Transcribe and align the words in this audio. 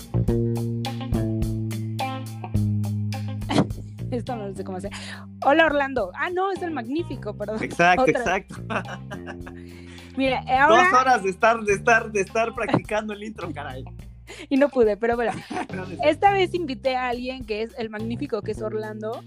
Esto 4.10 4.36
no 4.36 4.54
sé 4.54 4.64
cómo 4.64 4.78
hacer. 4.78 4.90
Hola 5.44 5.66
Orlando. 5.66 6.10
Ah, 6.14 6.30
no, 6.30 6.50
es 6.52 6.62
el 6.62 6.70
magnífico, 6.72 7.36
perdón. 7.36 7.62
Exacto, 7.62 8.08
exacto. 8.08 8.56
Mira, 10.16 10.42
ahora... 10.48 10.84
Dos 10.84 11.00
horas 11.00 11.22
de 11.22 11.30
estar, 11.30 11.60
de 11.60 11.72
estar, 11.72 12.10
de 12.10 12.20
estar 12.20 12.54
practicando 12.54 13.12
el 13.12 13.22
intro, 13.22 13.52
caray. 13.52 13.84
Y 14.48 14.56
no 14.56 14.68
pude, 14.68 14.96
pero 14.96 15.16
bueno. 15.16 15.32
Esta 16.04 16.32
vez 16.32 16.54
invité 16.54 16.96
a 16.96 17.08
alguien 17.08 17.44
que 17.44 17.62
es 17.62 17.74
el 17.78 17.90
magnífico, 17.90 18.42
que 18.42 18.52
es 18.52 18.62
Orlando, 18.62 19.22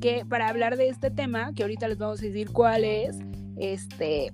que 0.00 0.24
para 0.28 0.48
hablar 0.48 0.76
de 0.76 0.88
este 0.88 1.10
tema, 1.10 1.52
que 1.54 1.62
ahorita 1.62 1.86
les 1.86 1.98
vamos 1.98 2.20
a 2.20 2.24
decir 2.24 2.50
cuál 2.50 2.84
es, 2.84 3.16
este, 3.58 4.32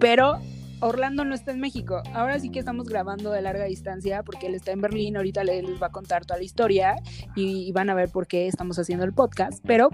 pero 0.00 0.40
Orlando 0.82 1.24
no 1.24 1.34
está 1.34 1.52
en 1.52 1.60
México. 1.60 2.02
Ahora 2.12 2.38
sí 2.40 2.50
que 2.50 2.58
estamos 2.58 2.88
grabando 2.88 3.30
de 3.30 3.40
larga 3.40 3.64
distancia 3.64 4.24
porque 4.24 4.48
él 4.48 4.56
está 4.56 4.72
en 4.72 4.80
Berlín. 4.80 5.16
Ahorita 5.16 5.44
les 5.44 5.64
va 5.80 5.86
a 5.86 5.92
contar 5.92 6.26
toda 6.26 6.38
la 6.38 6.44
historia 6.44 6.96
y, 7.36 7.70
van 7.72 7.88
a 7.88 7.94
ver 7.94 8.10
por 8.10 8.26
qué 8.26 8.48
estamos 8.48 8.78
haciendo 8.78 9.04
el 9.04 9.12
podcast. 9.14 9.64
Pero 9.64 9.90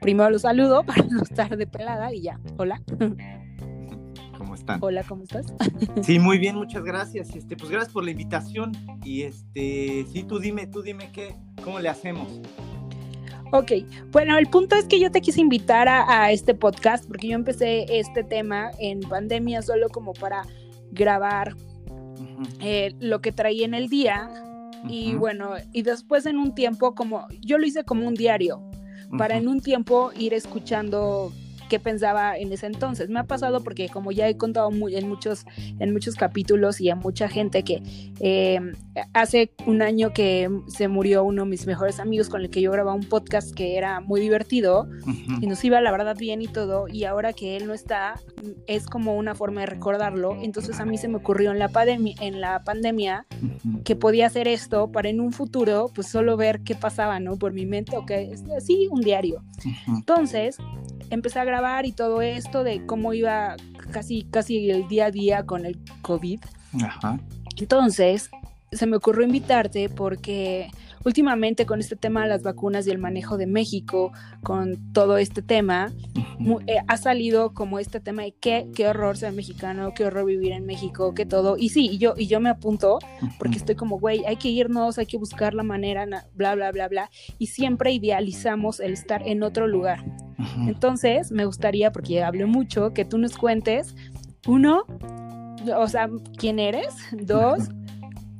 primero 0.00 0.28
los 0.30 0.42
saludo 0.42 0.82
para 0.86 1.02
no 1.04 1.22
estar 1.22 1.56
de 1.56 1.66
pelada 1.66 2.12
y 2.12 2.20
ya. 2.20 2.38
Hola. 2.58 2.82
¿Cómo 4.36 4.54
están? 4.54 4.78
Hola, 4.82 5.02
¿cómo 5.04 5.24
estás? 5.24 5.46
Sí, 6.02 6.18
muy 6.18 6.38
bien, 6.38 6.56
muchas 6.56 6.84
gracias. 6.84 7.34
Este, 7.34 7.56
pues 7.56 7.70
gracias 7.70 7.94
por 7.94 8.04
la 8.04 8.10
invitación. 8.10 8.72
Y 9.02 9.22
este, 9.22 10.04
sí, 10.12 10.22
tú 10.22 10.38
dime, 10.38 10.66
tú 10.66 10.82
dime 10.82 11.10
qué, 11.12 11.34
cómo 11.64 11.80
le 11.80 11.88
hacemos. 11.88 12.42
Ok, 13.52 13.72
bueno, 14.10 14.36
el 14.38 14.46
punto 14.46 14.74
es 14.76 14.86
que 14.86 14.98
yo 14.98 15.10
te 15.10 15.20
quise 15.20 15.40
invitar 15.40 15.88
a, 15.88 16.32
este 16.32 16.54
podcast 16.54 17.06
porque 17.06 17.28
yo 17.28 17.34
empecé 17.34 17.86
este 17.88 18.24
tema 18.24 18.70
en 18.80 19.00
pandemia 19.00 19.62
solo 19.62 19.88
como 19.88 20.12
para 20.14 20.42
grabar 20.90 21.54
eh, 22.60 22.92
lo 22.98 23.20
que 23.20 23.32
traía 23.32 23.64
en 23.64 23.74
el 23.74 23.88
día 23.88 24.28
y 24.88 25.14
bueno, 25.14 25.54
y 25.72 25.82
después 25.82 26.26
en 26.26 26.38
un 26.38 26.54
tiempo 26.54 26.94
como, 26.94 27.26
yo 27.40 27.58
lo 27.58 27.66
hice 27.66 27.84
como 27.84 28.06
un 28.06 28.14
diario, 28.14 28.62
para 29.16 29.36
en 29.36 29.48
un 29.48 29.60
tiempo 29.60 30.10
ir 30.16 30.34
escuchando 30.34 31.32
qué 31.68 31.78
pensaba 31.78 32.36
en 32.36 32.52
ese 32.52 32.66
entonces. 32.66 33.08
Me 33.08 33.20
ha 33.20 33.24
pasado 33.24 33.62
porque 33.62 33.88
como 33.88 34.12
ya 34.12 34.28
he 34.28 34.36
contado 34.36 34.70
en, 34.70 35.08
muchos, 35.08 35.44
en 35.78 35.92
muchos 35.92 36.14
capítulos 36.14 36.80
y 36.80 36.90
a 36.90 36.96
mucha 36.96 37.28
gente 37.28 37.62
que 37.62 37.82
eh, 38.20 38.60
hace 39.12 39.52
un 39.66 39.82
año 39.82 40.12
que 40.12 40.50
se 40.68 40.88
murió 40.88 41.24
uno 41.24 41.44
de 41.44 41.50
mis 41.50 41.66
mejores 41.66 42.00
amigos 42.00 42.28
con 42.28 42.40
el 42.42 42.50
que 42.50 42.60
yo 42.60 42.70
grababa 42.72 42.96
un 42.96 43.08
podcast 43.08 43.54
que 43.54 43.76
era 43.76 44.00
muy 44.00 44.20
divertido 44.20 44.88
y 45.40 45.46
nos 45.46 45.64
iba 45.64 45.80
la 45.80 45.90
verdad 45.90 46.16
bien 46.16 46.42
y 46.42 46.48
todo 46.48 46.88
y 46.88 47.04
ahora 47.04 47.32
que 47.32 47.56
él 47.56 47.66
no 47.66 47.74
está 47.74 48.20
es 48.66 48.86
como 48.86 49.16
una 49.16 49.34
forma 49.34 49.60
de 49.60 49.66
recordarlo. 49.66 50.36
Entonces 50.40 50.80
a 50.80 50.84
mí 50.84 50.98
se 50.98 51.08
me 51.08 51.16
ocurrió 51.16 51.52
en 51.52 51.58
la, 51.58 51.70
en 52.20 52.40
la 52.40 52.62
pandemia 52.64 53.26
que 53.84 53.96
podía 53.96 54.26
hacer 54.26 54.48
esto 54.48 54.90
para 54.90 55.08
en 55.08 55.20
un 55.20 55.32
futuro 55.32 55.90
pues 55.94 56.08
solo 56.08 56.36
ver 56.36 56.60
qué 56.60 56.74
pasaba, 56.74 57.20
¿no? 57.20 57.36
Por 57.36 57.52
mi 57.52 57.66
mente, 57.66 57.96
o 57.96 58.06
que 58.06 58.36
sí, 58.60 58.88
un 58.90 59.00
diario. 59.00 59.42
Entonces 59.86 60.58
empecé 61.10 61.40
a 61.40 61.44
grabar 61.44 61.86
y 61.86 61.92
todo 61.92 62.22
esto 62.22 62.64
de 62.64 62.84
cómo 62.86 63.12
iba 63.12 63.56
casi, 63.92 64.24
casi 64.24 64.70
el 64.70 64.88
día 64.88 65.06
a 65.06 65.10
día 65.10 65.46
con 65.46 65.66
el 65.66 65.78
COVID. 66.02 66.40
Ajá. 66.82 67.18
Entonces, 67.56 68.30
se 68.72 68.86
me 68.86 68.96
ocurrió 68.96 69.24
invitarte 69.24 69.88
porque 69.88 70.70
últimamente 71.06 71.66
con 71.66 71.78
este 71.78 71.94
tema 71.94 72.24
de 72.24 72.28
las 72.28 72.42
vacunas 72.42 72.84
y 72.86 72.90
el 72.90 72.98
manejo 72.98 73.36
de 73.36 73.46
México, 73.46 74.12
con 74.42 74.92
todo 74.92 75.18
este 75.18 75.40
tema, 75.40 75.92
eh, 76.66 76.78
ha 76.88 76.96
salido 76.96 77.54
como 77.54 77.78
este 77.78 78.00
tema 78.00 78.22
de 78.22 78.34
qué, 78.34 78.66
qué 78.74 78.88
horror 78.88 79.16
ser 79.16 79.32
mexicano, 79.32 79.92
qué 79.94 80.04
horror 80.04 80.26
vivir 80.26 80.50
en 80.50 80.66
México, 80.66 81.14
qué 81.14 81.24
todo. 81.24 81.56
Y 81.56 81.68
sí, 81.68 81.88
y 81.92 81.98
yo, 81.98 82.14
y 82.16 82.26
yo 82.26 82.40
me 82.40 82.50
apunto 82.50 82.98
porque 83.38 83.56
estoy 83.56 83.76
como, 83.76 84.00
güey, 84.00 84.24
hay 84.26 84.34
que 84.34 84.48
irnos, 84.48 84.98
hay 84.98 85.06
que 85.06 85.16
buscar 85.16 85.54
la 85.54 85.62
manera, 85.62 86.04
bla, 86.34 86.56
bla, 86.56 86.72
bla, 86.72 86.88
bla. 86.88 87.10
Y 87.38 87.46
siempre 87.46 87.92
idealizamos 87.92 88.80
el 88.80 88.92
estar 88.92 89.22
en 89.28 89.44
otro 89.44 89.68
lugar. 89.68 90.04
Entonces, 90.66 91.30
me 91.30 91.44
gustaría, 91.44 91.92
porque 91.92 92.14
ya 92.14 92.26
hablé 92.26 92.46
mucho, 92.46 92.92
que 92.92 93.04
tú 93.04 93.16
nos 93.18 93.38
cuentes, 93.38 93.94
uno, 94.48 94.82
o 95.76 95.86
sea, 95.86 96.10
quién 96.36 96.58
eres, 96.58 96.96
dos, 97.12 97.68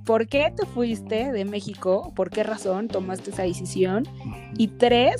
¿por 0.06 0.28
qué 0.28 0.52
te 0.56 0.64
fuiste 0.64 1.32
de 1.32 1.44
México? 1.44 2.12
¿Por 2.14 2.30
qué 2.30 2.44
razón 2.44 2.88
tomaste 2.88 3.30
esa 3.30 3.42
decisión? 3.42 4.04
Y 4.56 4.68
tres, 4.68 5.16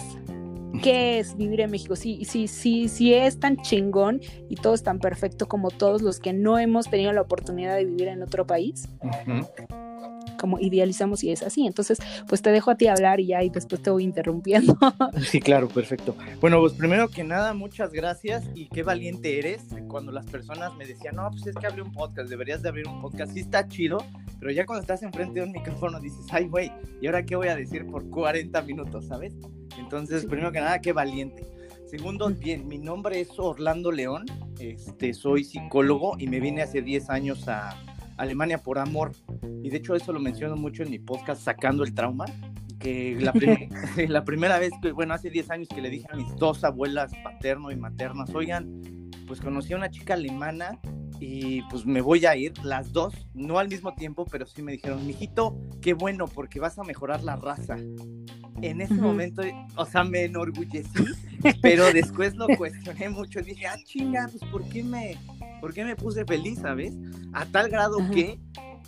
¿qué 0.82 1.18
es 1.18 1.36
vivir 1.36 1.60
en 1.60 1.72
México? 1.72 1.96
Si, 1.96 2.24
sí, 2.24 2.48
sí, 2.48 2.88
sí 2.88 3.12
es 3.12 3.38
tan 3.38 3.56
chingón 3.58 4.20
y 4.48 4.54
todo 4.54 4.74
es 4.74 4.84
tan 4.84 5.00
perfecto 5.00 5.48
como 5.48 5.70
todos 5.70 6.00
los 6.00 6.20
que 6.20 6.32
no 6.32 6.58
hemos 6.58 6.88
tenido 6.88 7.12
la 7.12 7.20
oportunidad 7.22 7.76
de 7.76 7.84
vivir 7.84 8.08
en 8.08 8.22
otro 8.22 8.46
país 8.46 8.88
como 10.46 10.60
idealizamos 10.60 11.24
y 11.24 11.32
es 11.32 11.42
así. 11.42 11.66
Entonces, 11.66 11.98
pues 12.28 12.40
te 12.40 12.52
dejo 12.52 12.70
a 12.70 12.76
ti 12.76 12.86
hablar 12.86 13.18
y 13.18 13.26
ya 13.26 13.42
y 13.42 13.50
después 13.50 13.82
te 13.82 13.90
voy 13.90 14.04
interrumpiendo. 14.04 14.78
Sí, 15.26 15.40
claro, 15.40 15.68
perfecto. 15.68 16.14
Bueno, 16.40 16.60
pues 16.60 16.74
primero 16.74 17.08
que 17.08 17.24
nada, 17.24 17.52
muchas 17.52 17.92
gracias 17.92 18.44
y 18.54 18.68
qué 18.68 18.84
valiente 18.84 19.38
eres. 19.38 19.64
Cuando 19.88 20.12
las 20.12 20.24
personas 20.26 20.74
me 20.76 20.86
decían, 20.86 21.16
no, 21.16 21.28
pues 21.30 21.46
es 21.48 21.56
que 21.56 21.66
abrí 21.66 21.80
un 21.80 21.92
podcast, 21.92 22.28
deberías 22.28 22.62
de 22.62 22.68
abrir 22.68 22.86
un 22.86 23.00
podcast, 23.00 23.32
sí 23.32 23.40
está 23.40 23.66
chido, 23.66 23.98
pero 24.38 24.52
ya 24.52 24.64
cuando 24.66 24.82
estás 24.82 25.02
enfrente 25.02 25.40
de 25.40 25.46
un 25.46 25.52
micrófono 25.52 25.98
dices, 25.98 26.26
ay, 26.30 26.46
güey, 26.46 26.70
¿y 27.00 27.06
ahora 27.06 27.24
qué 27.24 27.34
voy 27.34 27.48
a 27.48 27.56
decir 27.56 27.86
por 27.86 28.08
40 28.08 28.62
minutos, 28.62 29.06
sabes? 29.06 29.34
Entonces, 29.78 30.26
primero 30.26 30.52
que 30.52 30.60
nada, 30.60 30.80
qué 30.80 30.92
valiente. 30.92 31.44
Segundo, 31.86 32.28
bien, 32.28 32.68
mi 32.68 32.78
nombre 32.78 33.20
es 33.20 33.30
Orlando 33.36 33.90
León, 33.90 34.26
este, 34.60 35.12
soy 35.12 35.42
psicólogo 35.42 36.16
y 36.18 36.28
me 36.28 36.38
vine 36.38 36.62
hace 36.62 36.82
10 36.82 37.10
años 37.10 37.48
a, 37.48 37.76
Alemania 38.16 38.58
por 38.58 38.78
amor. 38.78 39.12
Y 39.62 39.70
de 39.70 39.76
hecho 39.78 39.94
eso 39.94 40.12
lo 40.12 40.20
menciono 40.20 40.56
mucho 40.56 40.82
en 40.82 40.90
mi 40.90 40.98
podcast 40.98 41.42
Sacando 41.42 41.84
el 41.84 41.94
Trauma, 41.94 42.26
que 42.78 43.16
la, 43.20 43.32
la 44.08 44.24
primera 44.24 44.58
vez 44.58 44.72
que, 44.80 44.92
bueno, 44.92 45.14
hace 45.14 45.30
10 45.30 45.50
años 45.50 45.68
que 45.68 45.80
le 45.80 45.90
dije 45.90 46.06
a 46.10 46.16
mis 46.16 46.34
dos 46.36 46.64
abuelas 46.64 47.12
paterno 47.22 47.70
y 47.70 47.76
maternas, 47.76 48.34
oigan, 48.34 48.82
pues 49.26 49.40
conocí 49.40 49.72
a 49.72 49.76
una 49.76 49.90
chica 49.90 50.14
alemana 50.14 50.78
y 51.20 51.62
pues 51.62 51.86
me 51.86 52.00
voy 52.00 52.26
a 52.26 52.36
ir, 52.36 52.52
las 52.62 52.92
dos, 52.92 53.14
no 53.34 53.58
al 53.58 53.68
mismo 53.68 53.94
tiempo, 53.94 54.26
pero 54.30 54.46
sí 54.46 54.62
me 54.62 54.72
dijeron, 54.72 55.06
mijito, 55.06 55.58
qué 55.80 55.94
bueno, 55.94 56.26
porque 56.26 56.60
vas 56.60 56.78
a 56.78 56.84
mejorar 56.84 57.22
la 57.22 57.36
raza. 57.36 57.76
En 58.62 58.80
ese 58.80 58.94
momento, 58.94 59.42
o 59.76 59.84
sea, 59.84 60.02
me 60.02 60.24
enorgullecí, 60.24 61.04
pero 61.60 61.92
después 61.92 62.34
lo 62.36 62.46
cuestioné 62.56 63.10
mucho. 63.10 63.40
Dije, 63.42 63.66
ah, 63.66 63.76
chinga, 63.84 64.28
pues 64.30 64.50
¿por 64.50 64.66
qué 64.68 64.82
me, 64.82 65.18
por 65.60 65.72
qué 65.72 65.84
me 65.84 65.96
puse 65.96 66.24
feliz, 66.24 66.58
sabes? 66.60 66.94
A 67.32 67.46
tal 67.46 67.68
grado 67.68 67.98
que 68.10 68.38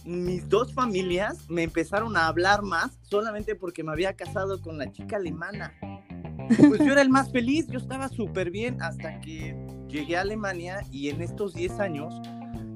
mis 0.04 0.48
dos 0.48 0.72
familias 0.72 1.48
me 1.48 1.62
empezaron 1.62 2.16
a 2.16 2.28
hablar 2.28 2.62
más 2.62 2.98
solamente 3.02 3.54
porque 3.54 3.82
me 3.82 3.92
había 3.92 4.14
casado 4.14 4.60
con 4.60 4.78
la 4.78 4.90
chica 4.90 5.16
alemana. 5.16 5.74
Pues 6.56 6.78
yo 6.78 6.92
era 6.92 7.02
el 7.02 7.10
más 7.10 7.30
feliz, 7.30 7.66
yo 7.68 7.78
estaba 7.78 8.08
súper 8.08 8.50
bien 8.50 8.80
hasta 8.80 9.20
que 9.20 9.54
llegué 9.88 10.16
a 10.16 10.22
Alemania 10.22 10.80
y 10.90 11.10
en 11.10 11.20
estos 11.20 11.52
10 11.52 11.78
años, 11.80 12.14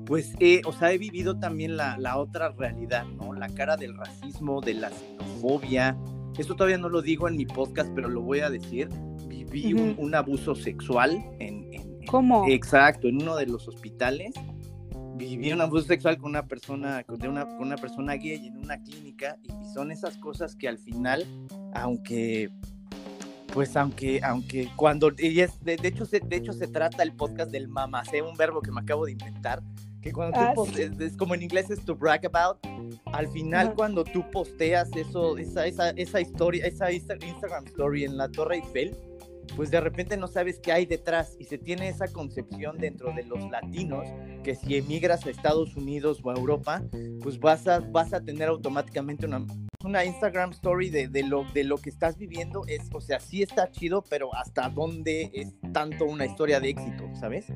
pues, 0.05 0.35
o 0.67 0.73
sea, 0.73 0.93
he 0.93 0.99
vivido 0.99 1.39
también 1.39 1.77
la, 1.77 1.97
la, 1.97 2.19
otra 2.19 2.51
realidad, 2.51 3.07
¿no? 3.07 3.33
La 3.33 3.49
cara 3.49 3.77
del 3.77 3.97
racismo, 3.97 4.61
de 4.61 4.75
la 4.75 4.91
xenofobia. 4.91 5.97
Esto 6.37 6.55
todavía 6.55 6.79
no 6.79 6.89
lo 6.89 7.03
digo 7.03 7.29
en 7.29 7.37
mi 7.37 7.47
podcast, 7.47 7.91
pero 7.95 8.09
lo 8.09 8.21
voy 8.21 8.41
a 8.41 8.51
decir. 8.51 8.89
Viví 9.29 9.73
un, 9.73 10.15
abuso 10.15 10.55
sexual 10.55 11.25
en, 11.39 11.62
¿Cómo? 12.12 12.45
Exacto, 12.47 13.09
en 13.09 13.23
uno 13.23 13.37
de 13.37 13.47
los 13.47 13.67
hospitales 13.67 14.34
viví 15.17 15.50
un 15.50 15.62
abuso 15.62 15.87
sexual 15.87 16.19
con 16.19 16.28
una 16.28 16.47
persona, 16.47 17.05
con 17.05 17.27
una, 17.27 17.47
con 17.47 17.69
una 17.69 17.77
persona 17.77 18.17
gay 18.17 18.47
en 18.47 18.59
una 18.59 18.83
clínica 18.83 19.39
y 19.43 19.73
son 19.73 19.91
esas 19.91 20.19
cosas 20.19 20.55
que 20.55 20.69
al 20.69 20.77
final, 20.77 21.27
aunque 21.75 22.50
pues 23.55 23.77
aunque, 23.77 24.21
aunque 24.23 24.69
cuando, 24.77 25.11
y 25.19 25.41
es, 25.41 25.59
de, 25.65 25.78
hecho, 25.83 26.05
se, 26.05 26.21
de 26.21 26.37
hecho 26.37 26.53
se 26.53 26.67
trata 26.67 27.03
el 27.03 27.15
podcast 27.15 27.50
del 27.50 27.69
mamacé, 27.69 28.21
un 28.21 28.37
verbo 28.37 28.61
que 28.61 28.71
me 28.71 28.83
acabo 28.83 29.06
de 29.06 29.12
inventar, 29.12 29.62
que 30.03 30.12
cuando 30.12 30.39
tú, 30.55 30.67
ah, 30.67 30.83
es, 31.00 31.17
como 31.17 31.34
en 31.34 31.43
inglés 31.43 31.71
es 31.71 31.83
to 31.83 31.97
brag 31.97 32.27
about, 32.27 32.59
al 33.12 33.29
final 33.29 33.75
cuando 33.75 34.05
tú 34.05 34.23
posteas 34.31 34.91
eso, 34.97 35.38
esa, 35.38 35.67
esa, 35.67 35.91
esa 35.91 36.20
historia, 36.20 36.67
esa 36.67 36.93
Instagram 36.93 37.67
story 37.69 38.05
en 38.05 38.19
la 38.19 38.29
Torre 38.31 38.56
Eiffel, 38.56 38.94
pues 39.56 39.71
de 39.71 39.81
repente 39.81 40.17
no 40.17 40.29
sabes 40.29 40.59
qué 40.59 40.73
hay 40.73 40.87
detrás 40.87 41.37
y 41.39 41.44
se 41.44 41.59
tiene 41.59 41.89
esa 41.89 42.09
concepción 42.09 42.79
dentro 42.79 43.12
de 43.12 43.25
los 43.25 43.50
latinos 43.50 44.09
que 44.43 44.55
si 44.55 44.77
emigras 44.77 45.27
a 45.27 45.31
Estados 45.31 45.77
Unidos 45.77 46.21
o 46.23 46.31
a 46.31 46.35
Europa, 46.35 46.83
pues 47.23 47.39
vas 47.39 47.67
a, 47.67 47.81
vas 47.81 48.12
a 48.12 48.21
tener 48.21 48.49
automáticamente 48.49 49.27
una, 49.27 49.44
una 49.85 50.05
Instagram 50.05 50.50
story 50.50 50.91
de, 50.91 51.09
de, 51.09 51.23
lo, 51.23 51.44
de 51.53 51.65
lo 51.65 51.79
que 51.79 51.91
estás 51.91 52.17
viviendo. 52.17 52.65
Es, 52.67 52.89
o 52.93 53.00
sea, 53.00 53.21
sí 53.21 53.43
está 53.43 53.71
chido, 53.71 54.03
pero 54.09 54.35
hasta 54.35 54.69
dónde 54.69 55.31
es 55.33 55.55
tanto 55.73 56.05
una 56.06 56.27
historia 56.27 56.61
de 56.61 56.71
éxito, 56.71 57.09
¿sabes? 57.15 57.47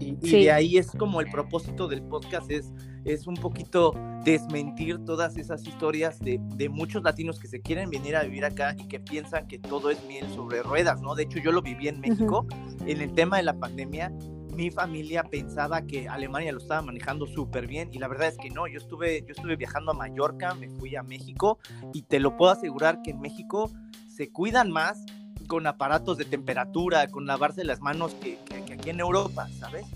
Y, 0.00 0.14
de 0.14 0.50
ahí 0.50 0.78
es 0.78 0.90
como 0.92 1.20
el 1.20 1.30
propósito 1.30 1.86
del 1.86 2.02
podcast, 2.02 2.50
es, 2.50 2.72
es 3.04 3.26
un 3.26 3.34
poquito 3.34 3.94
desmentir 4.24 5.04
todas 5.04 5.36
esas 5.36 5.66
historias 5.66 6.18
de, 6.20 6.40
de, 6.56 6.68
muchos 6.68 7.02
latinos 7.02 7.38
que 7.38 7.48
se 7.48 7.60
quieren 7.60 7.90
venir 7.90 8.16
a 8.16 8.22
vivir 8.22 8.44
acá 8.44 8.74
y 8.78 8.88
que 8.88 8.98
piensan 8.98 9.46
que 9.46 9.58
todo 9.58 9.90
es 9.90 10.02
miel 10.06 10.26
sobre 10.34 10.62
ruedas, 10.62 11.00
¿no? 11.02 11.14
De 11.14 11.24
hecho, 11.24 11.38
yo 11.38 11.52
lo 11.52 11.62
viví 11.62 11.88
en 11.88 12.00
México, 12.00 12.46
en 12.86 13.00
el 13.00 13.12
tema 13.12 13.36
de 13.36 13.42
la 13.42 13.54
pandemia, 13.54 14.12
mi 14.60 14.70
familia 14.70 15.22
pensaba 15.22 15.82
que 15.82 16.08
Alemania 16.08 16.52
lo 16.52 16.58
estaba 16.58 16.82
manejando 16.82 17.26
súper 17.26 17.66
bien 17.66 17.88
y 17.92 17.98
la 17.98 18.08
verdad 18.08 18.28
es 18.28 18.36
que 18.36 18.50
no, 18.50 18.66
yo 18.66 18.78
estuve, 18.78 19.22
yo 19.22 19.32
estuve 19.32 19.56
viajando 19.56 19.92
a 19.92 19.94
Mallorca, 19.94 20.54
me 20.54 20.68
fui 20.68 20.96
a 20.96 21.02
México 21.02 21.58
y 21.94 22.02
te 22.02 22.20
lo 22.20 22.36
puedo 22.36 22.52
asegurar 22.52 23.00
que 23.02 23.10
en 23.10 23.20
México 23.20 23.70
se 24.08 24.30
cuidan 24.30 24.70
más 24.70 25.04
con 25.46 25.66
aparatos 25.66 26.18
de 26.18 26.24
temperatura, 26.24 27.08
con 27.08 27.26
lavarse 27.26 27.64
las 27.64 27.80
manos 27.80 28.14
que, 28.14 28.38
aquí 28.80 28.90
en 28.90 29.00
Europa, 29.00 29.48
¿sabes? 29.58 29.86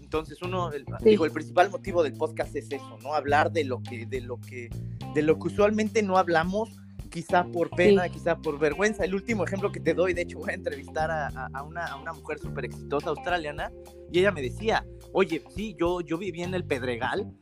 Entonces 0.00 0.40
uno, 0.42 0.70
digo, 1.00 1.24
el 1.24 1.32
principal 1.32 1.70
motivo 1.70 2.02
del 2.02 2.12
podcast 2.12 2.54
es 2.54 2.70
eso, 2.70 2.98
¿no? 3.02 3.14
Hablar 3.14 3.50
de 3.50 3.64
lo 3.64 3.82
que, 3.82 4.06
de 4.06 4.20
lo 4.20 4.38
que, 4.40 4.70
de 5.14 5.22
lo 5.22 5.38
que 5.38 5.48
usualmente 5.48 6.02
no 6.02 6.18
hablamos 6.18 6.70
quizá 7.10 7.44
por 7.44 7.70
pena, 7.70 8.08
quizá 8.08 8.36
por 8.36 8.58
vergüenza. 8.58 9.04
El 9.04 9.14
último 9.14 9.44
ejemplo 9.44 9.72
que 9.72 9.80
te 9.80 9.94
doy, 9.94 10.14
de 10.14 10.22
hecho 10.22 10.38
voy 10.38 10.50
a 10.50 10.54
entrevistar 10.54 11.10
a, 11.10 11.62
una, 11.62 11.96
mujer 12.12 12.38
súper 12.38 12.66
exitosa 12.66 13.10
australiana 13.10 13.72
y 14.12 14.20
ella 14.20 14.30
me 14.30 14.42
decía, 14.42 14.84
oye, 15.12 15.42
sí, 15.54 15.74
yo, 15.78 16.00
yo 16.00 16.18
viví 16.18 16.42
en 16.42 16.54
el 16.54 16.64
Pedregal 16.64 17.32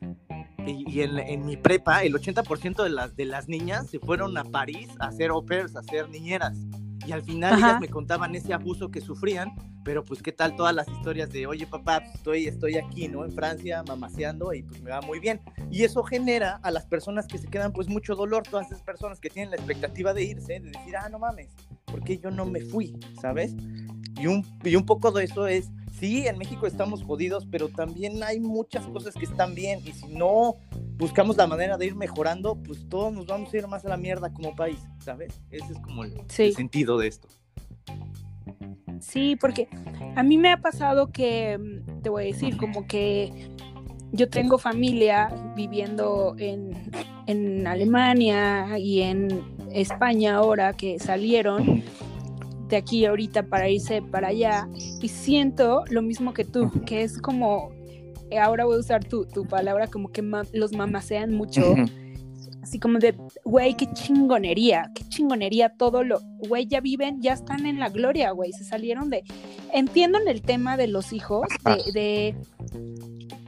y, 0.66 1.00
en, 1.00 1.44
mi 1.44 1.56
prepa 1.56 2.04
el 2.04 2.14
80% 2.14 2.82
de 2.82 2.90
las, 2.90 3.16
de 3.16 3.24
las 3.24 3.48
niñas 3.48 3.88
se 3.90 3.98
fueron 3.98 4.36
a 4.38 4.44
París 4.44 4.88
a 5.00 5.08
hacer 5.08 5.30
au 5.30 5.44
pairs, 5.44 5.74
a 5.74 5.80
hacer 5.80 6.08
niñeras. 6.08 6.56
Y 7.06 7.12
al 7.12 7.22
final 7.22 7.58
ellas 7.58 7.80
me 7.80 7.88
contaban 7.88 8.34
ese 8.34 8.54
abuso 8.54 8.90
que 8.90 9.00
sufrían, 9.00 9.50
pero 9.84 10.04
pues 10.04 10.22
qué 10.22 10.32
tal 10.32 10.54
todas 10.54 10.74
las 10.74 10.88
historias 10.88 11.30
de, 11.30 11.46
oye 11.46 11.66
papá, 11.66 12.00
pues, 12.00 12.14
estoy, 12.14 12.46
estoy 12.46 12.76
aquí, 12.76 13.08
¿no? 13.08 13.24
En 13.24 13.32
Francia, 13.32 13.82
mamaseando 13.82 14.52
y 14.52 14.62
pues 14.62 14.80
me 14.82 14.90
va 14.90 15.00
muy 15.00 15.18
bien. 15.18 15.40
Y 15.70 15.82
eso 15.84 16.02
genera 16.04 16.60
a 16.62 16.70
las 16.70 16.86
personas 16.86 17.26
que 17.26 17.38
se 17.38 17.48
quedan 17.48 17.72
pues 17.72 17.88
mucho 17.88 18.14
dolor, 18.14 18.44
todas 18.48 18.66
esas 18.66 18.82
personas 18.82 19.20
que 19.20 19.30
tienen 19.30 19.50
la 19.50 19.56
expectativa 19.56 20.14
de 20.14 20.24
irse, 20.24 20.60
de 20.60 20.70
decir, 20.70 20.96
ah, 20.96 21.08
no 21.08 21.18
mames, 21.18 21.48
¿por 21.86 22.04
qué 22.04 22.18
yo 22.18 22.30
no 22.30 22.46
me 22.46 22.60
fui? 22.60 22.94
¿Sabes? 23.20 23.54
Y 24.20 24.26
un, 24.26 24.46
y 24.62 24.76
un 24.76 24.86
poco 24.86 25.10
de 25.10 25.24
eso 25.24 25.46
es, 25.46 25.70
sí, 25.98 26.26
en 26.26 26.38
México 26.38 26.66
estamos 26.66 27.02
jodidos, 27.02 27.46
pero 27.50 27.68
también 27.68 28.22
hay 28.22 28.40
muchas 28.40 28.86
cosas 28.86 29.14
que 29.14 29.24
están 29.24 29.54
bien 29.54 29.80
y 29.84 29.92
si 29.92 30.06
no 30.08 30.56
buscamos 30.96 31.36
la 31.36 31.46
manera 31.46 31.76
de 31.76 31.86
ir 31.86 31.94
mejorando, 31.94 32.56
pues 32.62 32.88
todos 32.88 33.12
nos 33.12 33.26
vamos 33.26 33.52
a 33.52 33.56
ir 33.56 33.66
más 33.66 33.84
a 33.84 33.88
la 33.88 33.96
mierda 33.96 34.32
como 34.32 34.54
país, 34.54 34.78
¿sabes? 34.98 35.40
Ese 35.50 35.72
es 35.72 35.78
como 35.80 36.04
el, 36.04 36.14
sentido 36.28 36.98
de 36.98 37.08
esto. 37.08 37.28
Sí, 39.00 39.36
porque 39.40 39.68
a 40.14 40.22
mí 40.22 40.38
me 40.38 40.52
ha 40.52 40.60
pasado 40.60 41.10
que, 41.10 41.58
mm, 41.58 42.02
te 42.02 42.08
voy 42.08 42.22
a 42.22 42.26
decir, 42.26 42.56
como 42.56 42.86
que 42.86 43.50
yo 44.12 44.28
tengo 44.28 44.58
familia 44.58 45.28
viviendo 45.56 46.34
en, 46.38 46.92
en 47.26 47.66
Alemania 47.66 48.78
y 48.78 49.00
en 49.00 49.42
España 49.72 50.36
ahora 50.36 50.74
que 50.74 50.98
salieron 50.98 51.82
de 52.68 52.76
aquí 52.76 53.04
ahorita 53.04 53.44
para 53.44 53.68
irse 53.68 54.02
para 54.02 54.28
allá 54.28 54.68
y 55.00 55.08
siento 55.08 55.84
lo 55.90 56.02
mismo 56.02 56.32
que 56.32 56.44
tú, 56.44 56.70
que 56.86 57.02
es 57.02 57.20
como 57.20 57.70
ahora 58.38 58.64
voy 58.64 58.76
a 58.76 58.80
usar 58.80 59.04
tu, 59.04 59.26
palabra, 59.48 59.86
como 59.86 60.10
que 60.10 60.22
los 60.52 60.72
mamasean 60.72 61.34
mucho. 61.34 61.74
Así 62.62 62.78
como 62.78 63.00
de, 63.00 63.14
güey, 63.44 63.76
qué 63.76 63.92
chingonería, 63.92 64.90
qué 64.94 65.02
chingonería 65.08 65.70
todo 65.70 66.04
lo, 66.04 66.20
güey, 66.46 66.66
ya 66.66 66.80
viven, 66.80 67.20
ya 67.20 67.32
están 67.32 67.66
en 67.66 67.80
la 67.80 67.88
gloria, 67.88 68.30
güey, 68.30 68.52
se 68.52 68.62
salieron 68.62 69.10
de, 69.10 69.24
entiendo 69.72 70.18
en 70.20 70.28
el 70.28 70.42
tema 70.42 70.76
de 70.76 70.86
los 70.86 71.12
hijos, 71.12 71.48
de, 71.92 72.36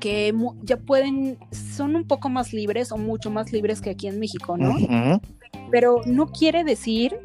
que 0.01 0.35
ya 0.65 0.79
pueden, 0.79 1.39
son 1.53 1.95
un 1.95 2.09
poco 2.09 2.29
más 2.29 2.53
libres 2.53 2.91
o 2.91 2.99
mucho 2.99 3.31
más 3.31 3.53
libres 3.53 3.81
que 3.81 3.91
aquí 3.91 4.09
en 4.09 4.19
México, 4.19 4.57
¿no? 4.57 4.75
Pero 5.71 6.03
no 6.07 6.27
quiere 6.27 6.65
decir 6.65 7.17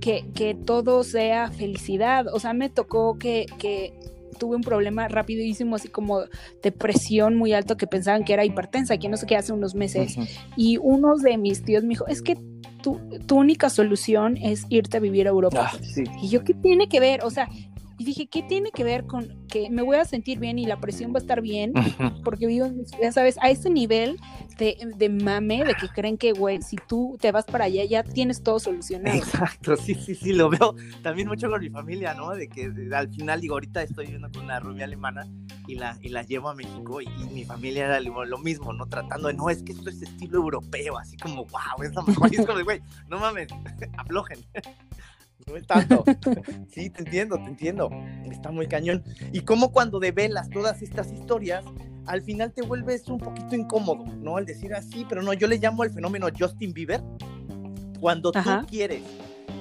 que, 0.00 0.24
que, 0.34 0.54
todo 0.54 1.04
sea 1.04 1.52
felicidad, 1.52 2.26
o 2.34 2.40
sea, 2.40 2.52
me 2.52 2.68
tocó 2.68 3.16
que, 3.16 3.46
que 3.58 3.94
tuve 4.38 4.56
un 4.56 4.62
problema 4.62 5.08
rapidísimo, 5.08 5.76
así 5.76 5.88
como 5.88 6.20
de 6.62 6.72
presión 6.72 7.36
muy 7.36 7.52
alto, 7.52 7.76
que 7.76 7.86
pensaban 7.86 8.24
que 8.24 8.32
era 8.32 8.44
hipertensa, 8.44 8.96
que 8.98 9.08
no 9.08 9.16
sé 9.16 9.26
qué, 9.26 9.36
hace 9.36 9.52
unos 9.52 9.74
meses. 9.74 10.16
Y 10.56 10.78
uno 10.78 11.16
de 11.16 11.36
mis 11.36 11.64
tíos 11.64 11.82
me 11.82 11.90
dijo, 11.90 12.06
es 12.06 12.22
que 12.22 12.38
tu, 12.82 13.00
tu 13.26 13.36
única 13.36 13.70
solución 13.70 14.36
es 14.36 14.66
irte 14.68 14.96
a 14.96 15.00
vivir 15.00 15.26
a 15.26 15.30
Europa. 15.30 15.72
Ah, 15.72 15.78
y 16.22 16.28
yo, 16.28 16.44
¿qué 16.44 16.54
tiene 16.54 16.88
que 16.88 17.00
ver? 17.00 17.24
O 17.24 17.30
sea, 17.30 17.48
y 17.98 18.04
dije, 18.04 18.28
¿qué 18.28 18.44
tiene 18.44 18.70
que 18.70 18.84
ver 18.84 19.06
con 19.06 19.46
que 19.48 19.70
me 19.70 19.82
voy 19.82 19.96
a 19.96 20.04
sentir 20.04 20.38
bien 20.38 20.58
y 20.58 20.66
la 20.66 20.80
presión 20.80 21.12
va 21.12 21.16
a 21.16 21.18
estar 21.18 21.42
bien? 21.42 21.72
Porque 22.24 22.46
vivo, 22.46 22.70
ya 23.02 23.10
sabes, 23.10 23.36
a 23.42 23.50
ese 23.50 23.70
nivel 23.70 24.20
de, 24.56 24.76
de, 24.96 25.08
mame, 25.08 25.64
de 25.64 25.74
que 25.74 25.88
creen 25.88 26.16
que, 26.16 26.32
güey, 26.32 26.62
si 26.62 26.76
tú 26.76 27.18
te 27.20 27.32
vas 27.32 27.44
para 27.44 27.64
allá 27.64 27.84
ya 27.84 28.04
tienes 28.04 28.42
todo 28.42 28.60
solucionado. 28.60 29.16
Exacto, 29.16 29.76
sí, 29.76 29.96
sí, 29.96 30.14
sí, 30.14 30.32
lo 30.32 30.48
veo 30.48 30.76
también 31.02 31.26
mucho 31.26 31.50
con 31.50 31.60
mi 31.60 31.70
familia, 31.70 32.14
¿no? 32.14 32.30
De 32.30 32.48
que 32.48 32.72
al 32.94 33.08
final, 33.08 33.40
digo, 33.40 33.54
ahorita 33.54 33.82
estoy 33.82 34.06
viviendo 34.06 34.30
con 34.30 34.44
una 34.44 34.60
rubia 34.60 34.84
alemana 34.84 35.26
y 35.66 35.74
la, 35.74 35.98
y 36.00 36.10
la 36.10 36.22
llevo 36.22 36.50
a 36.50 36.54
México 36.54 37.00
y, 37.00 37.08
mi 37.28 37.44
familia 37.44 37.84
era 37.86 38.00
lo, 38.00 38.38
mismo, 38.38 38.72
¿no? 38.72 38.86
Tratando 38.86 39.28
de, 39.28 39.34
no, 39.34 39.50
es 39.50 39.62
que 39.64 39.72
esto 39.72 39.90
es 39.90 40.00
estilo 40.02 40.38
europeo, 40.38 40.98
así 40.98 41.16
como, 41.16 41.44
wow, 41.46 41.82
es 41.82 41.92
lo 41.94 42.02
mejor. 42.02 42.32
Y 42.32 42.36
es 42.36 42.46
como, 42.46 42.62
güey, 42.62 42.80
no 43.08 43.18
mames, 43.18 43.48
aflojen 43.96 44.38
no 45.48 45.56
es 45.56 45.66
tanto. 45.66 46.04
sí, 46.68 46.90
te 46.90 47.02
entiendo, 47.02 47.36
te 47.36 47.46
entiendo. 47.46 47.90
Está 48.30 48.50
muy 48.50 48.66
cañón. 48.66 49.02
Y 49.32 49.40
como 49.40 49.72
cuando 49.72 49.98
develas 49.98 50.48
todas 50.50 50.82
estas 50.82 51.12
historias, 51.12 51.64
al 52.06 52.22
final 52.22 52.52
te 52.52 52.62
vuelves 52.62 53.08
un 53.08 53.18
poquito 53.18 53.54
incómodo, 53.54 54.04
¿no? 54.16 54.36
Al 54.36 54.46
decir 54.46 54.74
así, 54.74 55.06
pero 55.08 55.22
no, 55.22 55.32
yo 55.32 55.46
le 55.46 55.58
llamo 55.58 55.84
el 55.84 55.90
fenómeno 55.90 56.28
Justin 56.36 56.72
Bieber. 56.72 57.02
Cuando 58.00 58.30
tú 58.30 58.40
quieres 58.68 59.02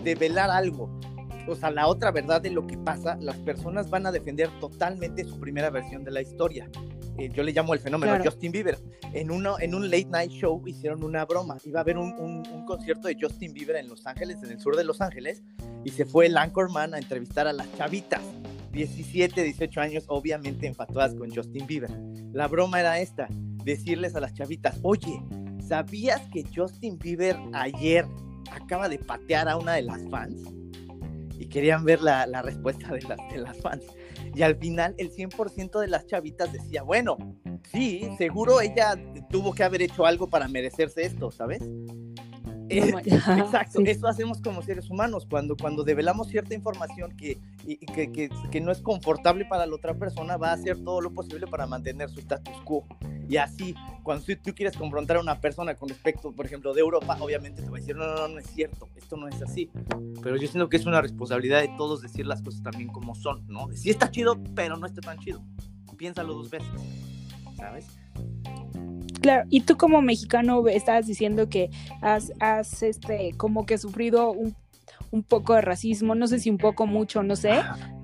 develar 0.04 0.50
algo, 0.52 1.00
o 1.48 1.56
sea, 1.56 1.72
la 1.72 1.88
otra 1.88 2.12
verdad 2.12 2.42
de 2.42 2.52
lo 2.52 2.68
que 2.68 2.78
pasa, 2.78 3.18
las 3.20 3.38
personas 3.38 3.90
van 3.90 4.06
a 4.06 4.12
defender 4.12 4.50
totalmente 4.60 5.24
su 5.24 5.40
primera 5.40 5.70
versión 5.70 6.04
de 6.04 6.12
la 6.12 6.22
historia. 6.22 6.70
Eh, 7.18 7.30
yo 7.34 7.44
le 7.44 7.52
llamo 7.52 7.74
el 7.74 7.80
fenómeno 7.80 8.18
Justin 8.24 8.52
Bieber. 8.52 8.78
En, 9.14 9.32
uno, 9.32 9.60
en 9.60 9.74
un 9.74 9.90
late 9.90 10.06
night 10.06 10.32
show 10.32 10.62
hicieron 10.68 11.04
una 11.04 11.26
broma. 11.26 11.58
Iba 11.66 11.80
a 11.80 11.82
haber 11.82 11.98
un, 11.98 12.14
un, 12.20 12.66
concierto 12.66 13.08
de 13.08 13.18
Justin 13.20 13.54
Bieber 13.54 13.78
en 13.78 13.88
Los 13.88 14.06
Ángeles, 14.06 14.38
en 14.44 14.52
el 14.52 14.60
sur 14.60 14.76
de 14.76 14.84
Los 14.84 15.02
Ángeles, 15.02 15.42
y 15.84 15.92
se 15.92 16.06
fue 16.06 16.28
el 16.28 16.38
Anchorman 16.38 16.94
a 16.94 16.98
entrevistar 16.98 17.48
a 17.48 17.54
las 17.54 17.74
chavitas. 17.76 18.22
17, 18.72 19.42
18 19.44 19.82
años, 19.82 20.04
obviamente 20.08 20.68
enfatuadas 20.68 21.16
con 21.16 21.34
Justin 21.34 21.66
Bieber. 21.66 21.90
La 22.32 22.48
broma 22.48 22.80
era 22.80 23.00
esta, 23.00 23.28
decirles 23.64 24.16
a 24.16 24.20
las 24.20 24.34
chavitas, 24.34 24.78
oye, 24.84 25.20
¿sabías 25.68 26.22
que 26.32 26.46
Justin 26.56 27.00
Bieber 27.00 27.36
ayer 27.54 28.06
acaba 28.52 28.88
de 28.88 29.00
patear 29.00 29.50
a 29.50 29.58
una 29.58 29.74
de 29.74 29.82
las 29.82 30.08
fans? 30.10 30.42
Y 31.40 31.48
querían 31.48 31.86
ver 31.86 32.02
la, 32.02 32.28
la 32.28 32.42
respuesta 32.44 32.92
de 32.94 33.38
las 33.38 33.58
fans. 33.62 33.84
Y 34.38 34.44
al 34.44 34.56
final 34.56 34.94
el 35.00 35.12
100% 35.12 35.80
de 35.80 35.88
las 35.88 36.06
chavitas 36.06 36.54
decía, 36.54 36.84
bueno, 36.84 37.18
sí, 37.72 38.08
seguro 38.20 38.62
ella 38.62 38.94
tuvo 39.32 39.52
que 39.52 39.64
haber 39.64 39.82
hecho 39.82 40.06
algo 40.06 40.28
para 40.28 40.48
merecerse 40.48 41.02
esto, 41.02 41.32
¿sabes? 41.32 41.64
Eh, 42.70 42.94
exacto, 43.06 43.82
eso 43.86 44.08
hacemos 44.08 44.42
como 44.42 44.62
seres 44.62 44.90
humanos, 44.90 45.26
cuando, 45.30 45.56
cuando 45.56 45.84
develamos 45.84 46.28
cierta 46.28 46.54
información 46.54 47.16
que, 47.16 47.40
que, 47.94 48.12
que, 48.12 48.30
que, 48.52 48.62
no 48.62 48.72
es 48.72 48.82
confortable 48.82 49.46
para 49.46 49.66
la 49.66 49.76
otra 49.76 49.94
persona, 49.94 50.38
va 50.38 50.50
a 50.50 50.54
hacer 50.54 50.78
todo 50.84 51.02
lo 51.02 51.12
posible 51.12 51.48
para 51.48 51.66
mantener 51.66 52.10
su 52.10 52.20
status 52.20 52.58
quo. 52.64 52.86
Y 53.30 53.38
así, 53.38 53.76
cuando 54.04 54.24
tú, 54.44 54.54
quieres 54.56 54.78
confrontar 54.78 55.18
a 55.18 55.20
una 55.20 55.40
persona 55.40 55.76
con 55.76 55.90
respecto, 55.90 56.32
por 56.32 56.46
ejemplo, 56.46 56.74
de 56.74 56.82
Europa, 56.82 57.18
obviamente 57.20 57.62
te 57.62 57.70
va 57.70 57.78
a 57.78 57.80
decir, 57.80 57.96
no, 57.96 58.06
no, 58.06 58.16
no, 58.16 58.28
no 58.30 58.40
es 58.40 58.48
cierto, 58.48 58.90
esto 58.96 59.18
no 59.18 59.28
es 59.28 59.42
así. 59.42 59.70
Pero 60.22 60.38
yo 60.38 60.48
siento 60.48 60.70
que 60.70 60.78
es 60.78 60.86
una 60.86 61.02
responsabilidad 61.02 61.62
de 61.62 61.70
todos 61.78 62.02
decir 62.02 62.26
las 62.26 62.42
cosas 62.42 62.64
también 62.64 62.90
como 62.90 63.16
son, 63.16 63.46
¿no? 63.48 63.70
Sí 63.74 63.90
está 63.90 64.10
chido, 64.10 64.38
pero 64.56 64.78
no 64.78 64.86
está 64.86 65.02
tan 65.02 65.20
chido. 65.20 65.44
Piénsalo 65.98 66.36
dos 66.36 66.50
veces, 66.50 66.70
¿sabes? 67.58 67.88
Claro, 69.28 69.46
y 69.50 69.60
tú 69.60 69.76
como 69.76 70.02
mexicano 70.02 70.66
estabas 70.70 71.06
diciendo 71.06 71.50
que 71.50 71.70
has, 72.02 72.32
has 72.40 72.82
este, 72.82 73.34
como 73.36 73.66
que 73.66 73.78
sufrido 73.78 74.32
un, 74.32 74.56
un, 75.12 75.22
poco 75.22 75.54
de 75.54 75.60
racismo, 75.60 76.16
no 76.16 76.28
sé 76.28 76.40
si 76.40 76.50
un 76.50 76.58
poco, 76.58 76.88
mucho, 76.88 77.24
no 77.24 77.36
sé, 77.36 77.60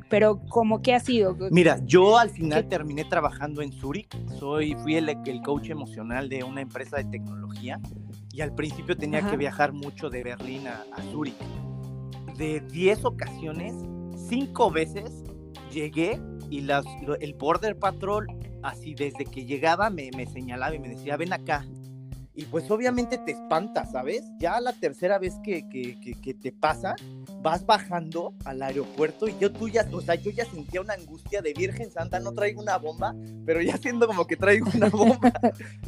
pero 0.09 0.41
como 0.49 0.81
que 0.81 0.93
ha 0.93 0.99
sido. 0.99 1.37
Mira, 1.49 1.79
yo 1.85 2.17
al 2.17 2.29
final 2.29 2.67
terminé 2.67 3.05
trabajando 3.05 3.61
en 3.61 3.71
Zurich, 3.71 4.13
soy, 4.37 4.75
fui 4.75 4.97
el, 4.97 5.07
el, 5.07 5.41
coach 5.41 5.69
emocional 5.69 6.27
de 6.27 6.43
una 6.43 6.59
empresa 6.59 6.97
de 6.97 7.05
tecnología 7.05 7.79
y 8.33 8.41
al 8.41 8.53
principio 8.53 8.97
tenía 8.97 9.21
que 9.21 9.37
viajar 9.37 9.71
mucho 9.71 10.09
de 10.09 10.23
Berlín 10.23 10.67
a, 10.67 10.83
a 10.91 11.01
Zurich. 11.03 11.37
De 12.35 12.59
10 12.59 13.05
ocasiones, 13.05 13.75
5 14.27 14.71
veces 14.71 15.23
llegué 15.71 16.19
y 16.53 16.61
las, 16.61 16.85
el 17.19 17.33
Border 17.33 17.79
Patrol 17.79 18.27
así 18.61 18.93
desde 18.93 19.25
que 19.25 19.43
llegaba 19.43 19.89
me, 19.89 20.11
me 20.15 20.27
señalaba 20.27 20.75
y 20.75 20.79
me 20.79 20.89
decía, 20.89 21.17
ven 21.17 21.33
acá. 21.33 21.65
Y 22.35 22.45
pues 22.45 22.69
obviamente 22.69 23.17
te 23.17 23.31
espanta, 23.31 23.85
¿sabes? 23.85 24.23
Ya 24.39 24.59
la 24.61 24.71
tercera 24.73 25.17
vez 25.17 25.33
que, 25.43 25.67
que, 25.67 25.97
que, 25.99 26.33
te 26.35 26.51
pasa, 26.51 26.95
vas 27.41 27.65
bajando 27.65 28.35
al 28.45 28.61
aeropuerto 28.61 29.27
y 29.27 29.35
yo 29.39 29.51
tú 29.51 29.67
ya, 29.67 29.87
o 29.91 30.01
sea, 30.01 30.13
yo 30.13 30.29
ya 30.29 30.45
sentía 30.45 30.81
una 30.81 30.93
angustia 30.93 31.41
de 31.41 31.53
Virgen 31.53 31.91
Santa, 31.91 32.19
no 32.19 32.33
traigo 32.33 32.61
una 32.61 32.77
bomba, 32.77 33.15
pero 33.45 33.59
ya 33.59 33.77
siento 33.77 34.05
como 34.05 34.25
que 34.27 34.35
traigo 34.35 34.69
una 34.75 34.89
bomba. 34.89 35.33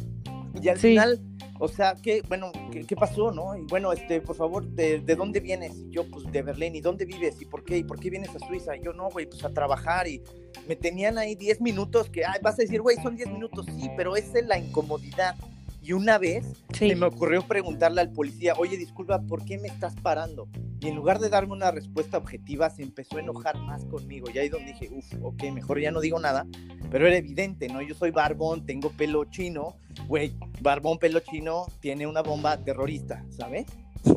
y 0.60 0.68
al 0.68 0.78
final 0.78 1.20
o 1.58 1.68
sea, 1.68 1.94
¿qué, 2.00 2.22
bueno, 2.28 2.52
¿qué, 2.86 2.96
pasó, 2.96 3.30
no? 3.30 3.56
Y 3.56 3.62
bueno, 3.62 3.92
este, 3.92 4.20
por 4.20 4.36
favor, 4.36 4.66
¿de, 4.66 5.00
dónde 5.16 5.40
vienes? 5.40 5.76
Y 5.76 5.90
yo, 5.90 6.08
pues, 6.10 6.30
de 6.30 6.42
Berlín. 6.42 6.74
¿Y 6.74 6.80
dónde 6.80 7.04
vives? 7.04 7.40
¿Y 7.40 7.46
por 7.46 7.64
qué? 7.64 7.78
¿Y 7.78 7.84
por 7.84 7.98
qué 7.98 8.10
vienes 8.10 8.30
a 8.34 8.46
Suiza? 8.46 8.76
Y 8.76 8.82
yo, 8.82 8.92
no, 8.92 9.08
güey, 9.08 9.26
pues, 9.26 9.42
a 9.44 9.50
trabajar. 9.50 10.06
Y 10.06 10.22
me 10.66 10.76
tenían 10.76 11.18
ahí 11.18 11.34
10 11.34 11.60
minutos 11.60 12.10
que, 12.10 12.24
ay, 12.24 12.40
vas 12.42 12.54
a 12.54 12.62
decir, 12.62 12.80
güey, 12.80 12.96
son 13.02 13.16
10 13.16 13.30
minutos. 13.30 13.66
Sí, 13.66 13.90
pero 13.96 14.16
esa 14.16 14.38
es 14.38 14.46
la 14.46 14.58
incomodidad. 14.58 15.36
Y 15.82 15.92
una 15.92 16.18
vez 16.18 16.44
se 16.72 16.96
me 16.96 17.06
ocurrió 17.06 17.46
preguntarle 17.46 18.00
al 18.00 18.10
policía, 18.10 18.54
oye, 18.58 18.76
disculpa, 18.76 19.20
¿por 19.22 19.44
qué 19.44 19.56
me 19.56 19.68
estás 19.68 19.94
parando? 19.94 20.48
Y 20.80 20.88
en 20.88 20.96
lugar 20.96 21.20
de 21.20 21.28
darme 21.28 21.52
una 21.52 21.70
respuesta 21.70 22.18
objetiva, 22.18 22.68
se 22.70 22.82
empezó 22.82 23.18
a 23.18 23.20
enojar 23.20 23.56
más 23.60 23.84
conmigo. 23.84 24.26
Y 24.34 24.38
ahí 24.38 24.48
donde 24.48 24.72
dije, 24.72 24.90
uff, 24.92 25.06
ok, 25.22 25.44
mejor 25.52 25.80
ya 25.80 25.92
no 25.92 26.00
digo 26.00 26.18
nada. 26.18 26.44
Pero 26.90 27.06
era 27.06 27.16
evidente, 27.16 27.68
¿no? 27.68 27.80
Yo 27.82 27.94
soy 27.94 28.10
barbón, 28.10 28.66
tengo 28.66 28.90
pelo 28.90 29.24
chino. 29.26 29.76
Güey, 30.08 30.34
barbón, 30.60 30.98
pelo 30.98 31.20
chino, 31.20 31.66
tiene 31.78 32.06
una 32.06 32.22
bomba 32.22 32.56
terrorista, 32.56 33.24
¿sabes? 33.30 33.66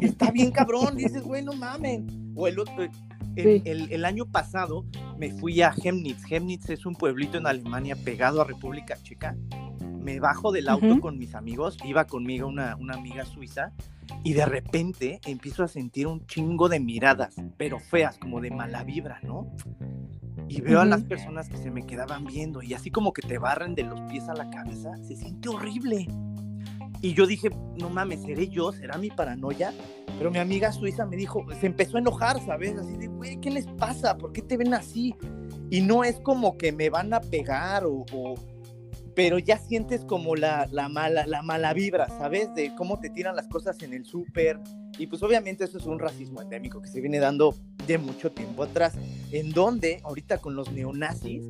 Está 0.02 0.32
bien 0.32 0.52
cabrón, 0.52 0.98
dices, 0.98 1.24
güey, 1.24 1.44
no 1.44 1.54
mamen. 1.54 2.29
O 2.40 2.48
el 2.48 2.60
otro, 2.60 2.88
el, 3.36 3.92
el, 3.92 4.06
año 4.06 4.26
pasado 4.26 4.86
me 5.18 5.32
fui 5.32 5.62
a 5.62 5.74
Chemnitz. 5.74 6.26
Chemnitz 6.26 6.70
es 6.70 6.86
un 6.86 6.96
pueblito 6.96 7.38
en 7.38 7.48
Alemania 7.48 7.96
pegado 7.96 8.42
a 8.42 8.46
República 8.46 8.96
Checa 9.04 9.36
me 10.00 10.20
bajo 10.20 10.52
del 10.52 10.70
auto 10.70 11.00
con 11.00 11.18
mis 11.18 11.36
amigos, 11.36 11.78
iba 11.84 12.06
conmigo 12.06 12.48
una, 12.48 12.76
una 12.78 12.96
amiga 12.96 13.26
suiza, 13.26 13.72
y 14.24 14.34
de 14.34 14.46
repente 14.46 15.20
empiezo 15.26 15.64
a 15.64 15.68
sentir 15.68 16.08
un 16.08 16.26
chingo 16.26 16.70
de 16.70 16.80
miradas, 16.80 17.36
pero 17.58 17.80
feas, 17.80 18.18
como 18.18 18.42
de 18.42 18.50
mala 18.50 18.84
vibra, 18.84 19.20
¿no? 19.24 19.56
Y 20.48 20.62
veo 20.62 20.80
a 20.80 20.86
las 20.86 21.04
personas 21.04 21.48
que 21.48 21.58
se 21.58 21.70
me 21.70 21.86
quedaban 21.86 22.26
viendo, 22.26 22.64
y 22.64 22.74
así 22.74 22.90
como 22.90 23.14
que 23.14 23.22
te 23.22 23.38
barren 23.38 23.76
de 23.76 23.84
los 23.84 24.02
pies 24.02 24.28
a 24.30 24.34
la 24.34 24.50
cabeza, 24.50 24.98
se 24.98 25.16
siente 25.16 25.50
horrible. 25.50 26.08
Y 27.02 27.14
yo 27.14 27.28
dije, 27.28 27.50
no 27.80 27.90
mames, 27.90 28.24
¿seré 28.24 28.50
yo? 28.50 28.72
¿Será 28.72 28.98
mi 28.98 29.10
paranoia? 29.10 29.74
Pero 30.20 30.30
mi 30.30 30.38
amiga 30.38 30.72
suiza 30.72 31.08
me 31.08 31.16
dijo, 31.16 31.44
se 31.60 31.66
empezó 31.66 31.98
a 31.98 32.02
enojar, 32.02 32.40
¿sabes? 32.46 32.78
Así 32.78 32.96
de, 32.96 33.08
güey, 33.08 33.42
¿qué 33.42 33.50
les 33.50 33.66
pasa? 33.66 34.16
¿Por 34.16 34.32
qué 34.32 34.44
te 34.44 34.58
ven 34.58 34.76
así? 34.76 35.16
Y 35.72 35.82
no 35.82 36.04
es 36.04 36.20
como 36.20 36.58
que 36.58 36.72
me 36.72 36.92
van 36.92 37.12
a 37.16 37.22
pegar 37.22 37.86
o 37.88 38.06
pero 39.20 39.38
ya 39.38 39.58
sientes 39.58 40.06
como 40.06 40.38
la, 40.38 40.70
mala, 40.90 41.28
la 41.28 41.42
mala 41.42 41.74
vibra, 41.74 42.08
¿sabes? 42.08 42.56
De 42.56 42.74
cómo 42.76 43.02
te 43.02 43.10
tiran 43.10 43.36
las 43.36 43.50
cosas 43.50 43.84
en 43.84 43.94
el 43.94 44.06
súper. 44.06 44.62
Y 44.98 45.08
pues 45.08 45.22
obviamente 45.24 45.66
eso 45.66 45.78
es 45.78 45.86
un 45.88 46.00
racismo 46.00 46.42
endémico 46.42 46.82
que 46.82 46.88
se 46.88 47.02
viene 47.02 47.20
dando 47.20 47.54
de 47.86 47.98
mucho 47.98 48.32
tiempo 48.32 48.64
atrás, 48.64 48.94
en 49.34 49.52
donde 49.52 50.00
ahorita 50.06 50.38
con 50.38 50.56
los 50.56 50.72
neonazis, 50.72 51.44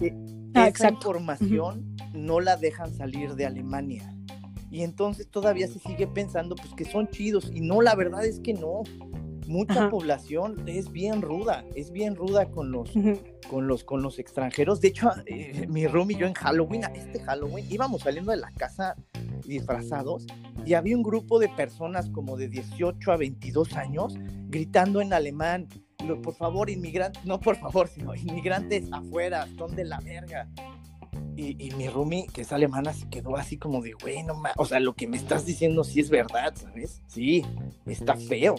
eh, 0.00 0.14
ah, 0.54 0.68
esa 0.68 0.90
información 0.90 1.96
no 2.14 2.38
la 2.38 2.56
dejan 2.56 2.94
salir 2.94 3.34
de 3.34 3.44
Alemania. 3.44 4.14
Y 4.70 4.82
entonces 4.82 5.28
todavía 5.28 5.66
se 5.66 5.78
sigue 5.78 6.06
pensando 6.06 6.54
pues 6.54 6.72
que 6.74 6.84
son 6.84 7.08
chidos 7.08 7.50
y 7.52 7.60
no, 7.60 7.82
la 7.82 7.94
verdad 7.94 8.24
es 8.24 8.40
que 8.40 8.54
no 8.54 8.82
mucha 9.50 9.90
población 9.90 10.62
es 10.66 10.92
bien 10.92 11.20
ruda, 11.22 11.64
es 11.74 11.90
bien 11.90 12.14
ruda 12.14 12.50
con 12.50 12.70
los, 12.70 12.90
con 13.48 13.66
los, 13.66 13.84
con 13.84 14.00
los 14.00 14.18
extranjeros. 14.18 14.80
De 14.80 14.88
hecho, 14.88 15.10
eh, 15.26 15.66
mi 15.68 15.86
room 15.86 16.12
y 16.12 16.16
yo 16.16 16.26
en 16.26 16.34
Halloween, 16.34 16.84
este 16.94 17.20
Halloween, 17.20 17.66
íbamos 17.68 18.02
saliendo 18.02 18.30
de 18.30 18.38
la 18.38 18.52
casa 18.52 18.94
disfrazados 19.44 20.26
y 20.64 20.74
había 20.74 20.96
un 20.96 21.02
grupo 21.02 21.38
de 21.40 21.48
personas 21.48 22.08
como 22.10 22.36
de 22.36 22.48
18 22.48 23.12
a 23.12 23.16
22 23.16 23.76
años 23.76 24.14
gritando 24.48 25.00
en 25.00 25.12
alemán, 25.12 25.68
por 26.22 26.34
favor, 26.34 26.70
inmigrantes, 26.70 27.24
no 27.24 27.40
por 27.40 27.56
favor, 27.56 27.88
sino 27.88 28.14
inmigrantes 28.14 28.88
afuera, 28.92 29.48
son 29.58 29.74
de 29.74 29.84
la 29.84 29.98
verga. 30.00 30.48
Y, 31.42 31.70
mi 31.70 31.88
roomie, 31.88 32.26
que 32.26 32.42
es 32.42 32.52
alemana, 32.52 32.92
se 32.92 33.08
quedó 33.08 33.36
así 33.36 33.56
como 33.56 33.80
de, 33.80 33.94
güey, 33.94 34.22
no 34.22 34.42
o 34.56 34.66
sea, 34.66 34.78
lo 34.78 34.94
que 34.94 35.06
me 35.06 35.16
estás 35.16 35.46
diciendo 35.46 35.84
sí 35.84 36.00
es 36.00 36.10
verdad, 36.10 36.52
¿sabes? 36.54 37.02
Sí, 37.06 37.46
está 37.86 38.14
feo. 38.14 38.56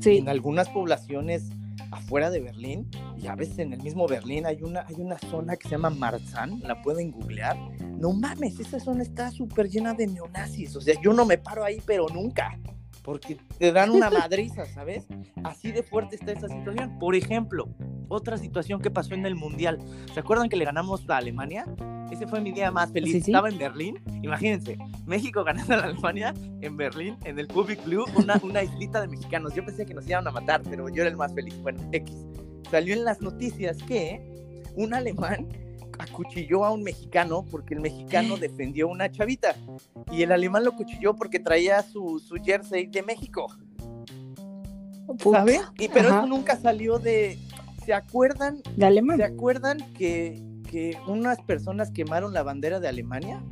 Sí. 0.00 0.18
En 0.18 0.28
algunas 0.28 0.68
poblaciones 0.68 1.50
afuera 1.92 2.30
de 2.30 2.40
Berlín, 2.40 2.90
y 3.16 3.28
a 3.28 3.36
veces 3.36 3.60
en 3.60 3.72
el 3.72 3.82
mismo 3.82 4.08
Berlín 4.08 4.46
hay 4.46 4.62
una, 4.62 4.84
hay 4.86 4.96
una 4.98 5.16
zona 5.18 5.56
que 5.56 5.68
se 5.68 5.76
llama 5.76 5.90
Marzahn, 5.90 6.60
la 6.64 6.82
pueden 6.82 7.12
googlear. 7.12 7.56
No 7.96 8.12
mames, 8.12 8.58
esa 8.58 8.80
zona 8.80 9.04
está 9.04 9.30
súper 9.30 9.68
llena 9.68 9.94
de 9.94 10.08
neonazis, 10.08 10.74
o 10.74 10.80
sea, 10.80 11.00
yo 11.00 11.12
no 11.12 11.24
me 11.24 11.38
paro 11.38 11.64
ahí, 11.64 11.80
pero 11.86 12.08
nunca 12.08 12.58
porque 13.04 13.36
te 13.58 13.70
dan 13.70 13.90
una 13.90 14.10
madriza, 14.10 14.64
¿sabes? 14.64 15.06
Así 15.44 15.70
de 15.70 15.82
fuerte 15.82 16.16
está 16.16 16.32
esa 16.32 16.48
situación. 16.48 16.98
Por 16.98 17.14
ejemplo, 17.14 17.68
otra 18.08 18.38
situación 18.38 18.80
que 18.80 18.90
pasó 18.90 19.14
en 19.14 19.26
el 19.26 19.34
Mundial. 19.34 19.78
¿Se 20.12 20.20
acuerdan 20.20 20.48
que 20.48 20.56
le 20.56 20.64
ganamos 20.64 21.08
a 21.08 21.18
Alemania? 21.18 21.66
Ese 22.10 22.26
fue 22.26 22.40
mi 22.40 22.50
día 22.50 22.70
más 22.70 22.90
feliz. 22.92 23.14
Estaba 23.14 23.50
en 23.50 23.58
Berlín. 23.58 24.00
Imagínense, 24.22 24.78
México 25.04 25.44
ganando 25.44 25.74
a 25.74 25.76
la 25.76 25.84
Alemania 25.84 26.34
en 26.62 26.76
Berlín, 26.78 27.16
en 27.24 27.38
el 27.38 27.46
Public 27.46 27.84
Blue, 27.84 28.06
una, 28.16 28.40
una 28.42 28.62
islita 28.62 29.02
de 29.02 29.08
mexicanos. 29.08 29.54
Yo 29.54 29.64
pensé 29.64 29.84
que 29.84 29.92
nos 29.92 30.08
iban 30.08 30.26
a 30.26 30.30
matar, 30.30 30.62
pero 30.62 30.88
yo 30.88 31.02
era 31.02 31.10
el 31.10 31.16
más 31.16 31.34
feliz. 31.34 31.56
Bueno, 31.60 31.86
X. 31.92 32.16
Salió 32.70 32.94
en 32.94 33.04
las 33.04 33.20
noticias 33.20 33.76
que 33.82 34.22
un 34.76 34.94
alemán 34.94 35.46
acuchilló 35.98 36.64
a 36.64 36.70
un 36.70 36.82
mexicano 36.82 37.44
porque 37.50 37.74
el 37.74 37.80
mexicano 37.80 38.36
defendió 38.40 38.88
una 38.88 39.10
chavita 39.10 39.54
y 40.10 40.22
el 40.22 40.32
alemán 40.32 40.64
lo 40.64 40.72
cuchilló 40.72 41.14
porque 41.14 41.38
traía 41.38 41.82
su, 41.82 42.18
su 42.18 42.36
jersey 42.36 42.86
de 42.86 43.02
México. 43.02 43.46
¿Sabes? 45.22 45.60
Y 45.78 45.88
pero 45.88 46.08
eso 46.08 46.26
nunca 46.26 46.56
salió 46.56 46.98
de. 46.98 47.38
¿Se 47.84 47.92
acuerdan? 47.92 48.62
De 48.76 48.86
Alemania. 48.86 49.26
¿Se 49.26 49.34
acuerdan 49.34 49.78
que, 49.92 50.42
que 50.70 50.96
unas 51.06 51.40
personas 51.42 51.90
quemaron 51.90 52.32
la 52.32 52.42
bandera 52.42 52.80
de 52.80 52.88
Alemania? 52.88 53.44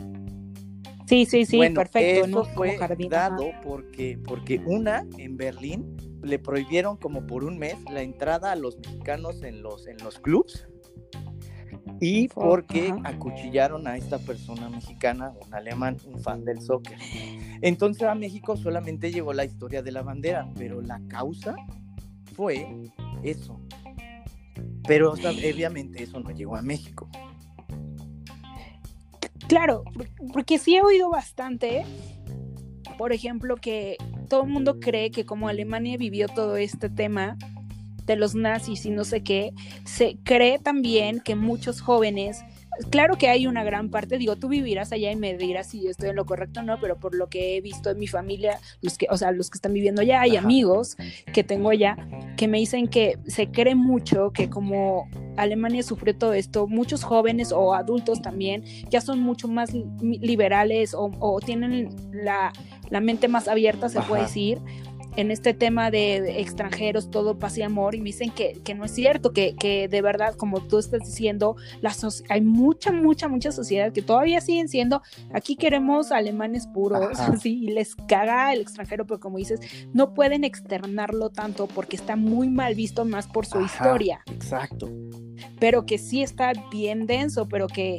Sí, 1.07 1.27
sí, 1.27 1.45
sí, 1.45 1.59
perfecto. 1.75 2.27
Eso 2.27 2.45
fue 2.55 2.79
dado 3.11 3.51
porque, 3.63 4.19
porque 4.25 4.63
una 4.65 5.07
en 5.19 5.37
Berlín 5.37 5.95
le 6.23 6.39
prohibieron 6.39 6.97
como 6.97 7.27
por 7.27 7.45
un 7.45 7.59
mes 7.59 7.77
la 7.91 8.01
entrada 8.01 8.53
a 8.53 8.57
los 8.57 8.79
mexicanos 8.79 9.43
en 9.43 9.63
los, 9.63 9.87
en 9.87 9.99
los 9.99 10.19
clubs 10.21 10.67
y 12.05 12.27
porque 12.27 12.93
acuchillaron 13.05 13.87
a 13.87 13.97
esta 13.97 14.19
persona 14.19 14.69
mexicana, 14.69 15.33
un 15.47 15.55
alemán, 15.55 15.99
un 16.05 16.21
fan 16.21 16.45
del 16.45 16.61
soccer. 16.61 16.99
Entonces 17.61 18.03
a 18.09 18.17
México 18.17 18.57
solamente 18.57 19.13
llegó 19.13 19.33
la 19.33 19.45
historia 19.45 19.85
de 19.85 19.93
la 19.93 20.03
bandera, 20.03 20.51
pero 20.57 20.83
la 20.83 21.01
causa 21.07 21.55
fue 22.35 22.91
eso. 23.23 23.61
Pero 24.85 25.13
obviamente 25.13 26.03
eso 26.03 26.19
no 26.19 26.33
llegó 26.33 26.57
a 26.57 26.63
México. 26.63 27.09
Claro, 29.47 29.85
porque 30.33 30.59
sí 30.59 30.75
he 30.75 30.83
oído 30.83 31.09
bastante, 31.09 31.85
por 32.99 33.13
ejemplo, 33.13 33.55
que 33.55 33.97
todo 34.29 34.43
el 34.43 34.51
mundo 34.51 34.81
cree 34.81 35.13
que 35.13 35.25
como 35.25 35.47
Alemania 35.47 35.97
vivió 35.99 36.27
todo 36.27 36.57
este 36.57 36.91
tema, 36.91 37.39
de 38.13 38.17
los 38.17 38.35
nazis 38.35 38.87
y 38.87 38.91
no 38.91 39.05
sé 39.05 39.23
qué, 39.23 39.53
se 39.85 40.17
cree 40.23 40.59
también 40.59 41.21
que 41.21 41.35
muchos 41.35 41.81
jóvenes, 41.81 42.45
claro 42.91 43.17
que 43.17 43.29
hay 43.29 43.47
una 43.47 43.65
gran 43.65 43.91
parte, 43.91 44.19
digo, 44.19 44.37
tú 44.37 44.49
vivirás 44.49 44.93
allá 44.93 45.11
y 45.11 45.17
me 45.17 45.37
dirás 45.37 45.69
si 45.69 45.87
estoy 45.87 46.11
en 46.11 46.17
lo 46.17 46.27
correcto 46.27 46.61
o 46.61 46.63
no, 46.63 46.79
pero 46.81 46.99
por 46.99 47.15
lo 47.15 47.29
que 47.29 47.57
he 47.57 47.61
visto 47.61 47.91
en 47.91 47.99
mi 47.99 48.07
familia, 48.07 48.59
los 48.81 48.99
que, 48.99 49.07
o 49.11 49.17
sea, 49.17 49.33
los 49.33 49.51
que 49.51 49.57
están 49.57 49.73
viviendo 49.73 50.03
allá, 50.03 50.23
hay 50.23 50.37
amigos 50.37 50.97
que 51.33 51.45
tengo 51.45 51.71
allá 51.71 51.97
que 52.37 52.49
me 52.49 52.59
dicen 52.59 52.89
que 52.89 53.19
se 53.27 53.51
cree 53.51 53.75
mucho 53.75 54.33
que 54.33 54.49
como 54.49 55.09
Alemania 55.37 55.83
sufrió 55.83 56.17
todo 56.17 56.33
esto, 56.33 56.67
muchos 56.67 57.05
jóvenes 57.05 57.53
o 57.53 57.75
adultos 57.75 58.23
también 58.23 58.65
ya 58.91 59.01
son 59.01 59.21
mucho 59.21 59.49
más 59.49 59.73
liberales 59.73 60.95
o, 60.97 61.41
tienen 61.45 61.95
la, 62.13 62.53
mente 63.01 63.29
más 63.29 63.49
abierta, 63.49 63.89
se 63.89 64.01
puede 64.03 64.23
decir 64.23 64.59
en 65.17 65.31
este 65.31 65.55
tema 65.55 65.91
de, 65.91 66.41
extranjeros, 66.41 67.11
todo 67.11 67.39
paz 67.39 67.59
y 67.59 67.63
amor, 67.63 67.95
y 67.95 67.99
me 67.99 68.07
dicen 68.07 68.31
que, 68.31 68.61
no 68.75 68.85
es 68.85 68.93
cierto, 68.93 69.33
que, 69.33 69.55
que, 69.57 69.89
de 69.89 70.03
verdad, 70.03 70.35
como 70.35 70.61
tú 70.61 70.79
estás 70.79 71.01
diciendo, 71.01 71.57
la 71.81 71.93
hay 72.29 72.41
mucha, 72.41 72.93
mucha, 72.93 73.29
mucha 73.29 73.53
sociedad 73.53 73.93
que 73.93 74.03
todavía 74.03 74.41
siguen 74.41 74.69
siendo, 74.69 75.03
aquí 75.33 75.57
queremos 75.57 76.11
alemanes 76.11 76.67
puros, 76.67 77.19
y 77.45 77.69
les 77.69 77.95
caga 77.95 78.53
el 78.53 78.61
extranjero, 78.61 79.07
pero 79.07 79.21
como 79.21 79.39
dices, 79.39 79.61
no 79.93 80.15
pueden 80.15 80.45
externarlo 80.45 81.31
tanto 81.31 81.67
porque 81.67 81.97
está 81.97 82.17
muy 82.17 82.49
mal 82.49 82.75
visto 82.75 83.05
más 83.05 83.27
por 83.27 83.47
su 83.47 83.61
historia. 83.61 84.23
Exacto. 84.31 84.91
Pero 85.59 85.87
que 85.87 85.99
sí 85.99 86.23
está 86.23 86.53
bien 86.71 87.07
denso, 87.07 87.49
pero 87.49 87.67
que 87.67 87.99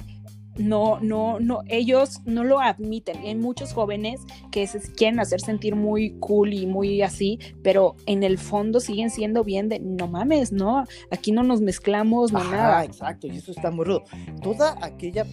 no, 0.58 1.00
no, 1.00 1.40
no, 1.40 1.62
ellos 1.68 2.22
no 2.26 2.44
lo 2.44 2.60
admiten. 2.60 3.18
Hay 3.18 3.36
muchos 3.36 3.74
jóvenes 3.74 4.22
que 4.52 4.68
se 4.68 4.80
quieren 4.94 5.20
hacer 5.20 5.42
sentir 5.42 5.76
muy 5.76 6.12
cool 6.20 6.54
y 6.54 6.66
muy 6.68 7.02
así, 7.02 7.40
pero 7.64 7.96
en 8.06 8.24
el 8.24 8.38
fondo 8.38 8.80
siguen 8.80 9.10
siendo 9.10 9.44
bien 9.44 9.70
de, 9.70 9.80
no 9.80 10.08
mames, 10.08 10.52
no, 10.52 10.84
aquí 11.12 11.32
no 11.32 11.44
nos 11.44 11.62
mezclamos, 11.62 12.32
no 12.32 12.44
nada. 12.44 12.84
Exacto, 12.84 13.28
y 13.28 13.38
eso 13.38 13.52
está 13.52 13.72
muy 13.72 13.86
rudo. 13.86 14.04
Toda 14.42 14.78
aquella, 14.82 15.26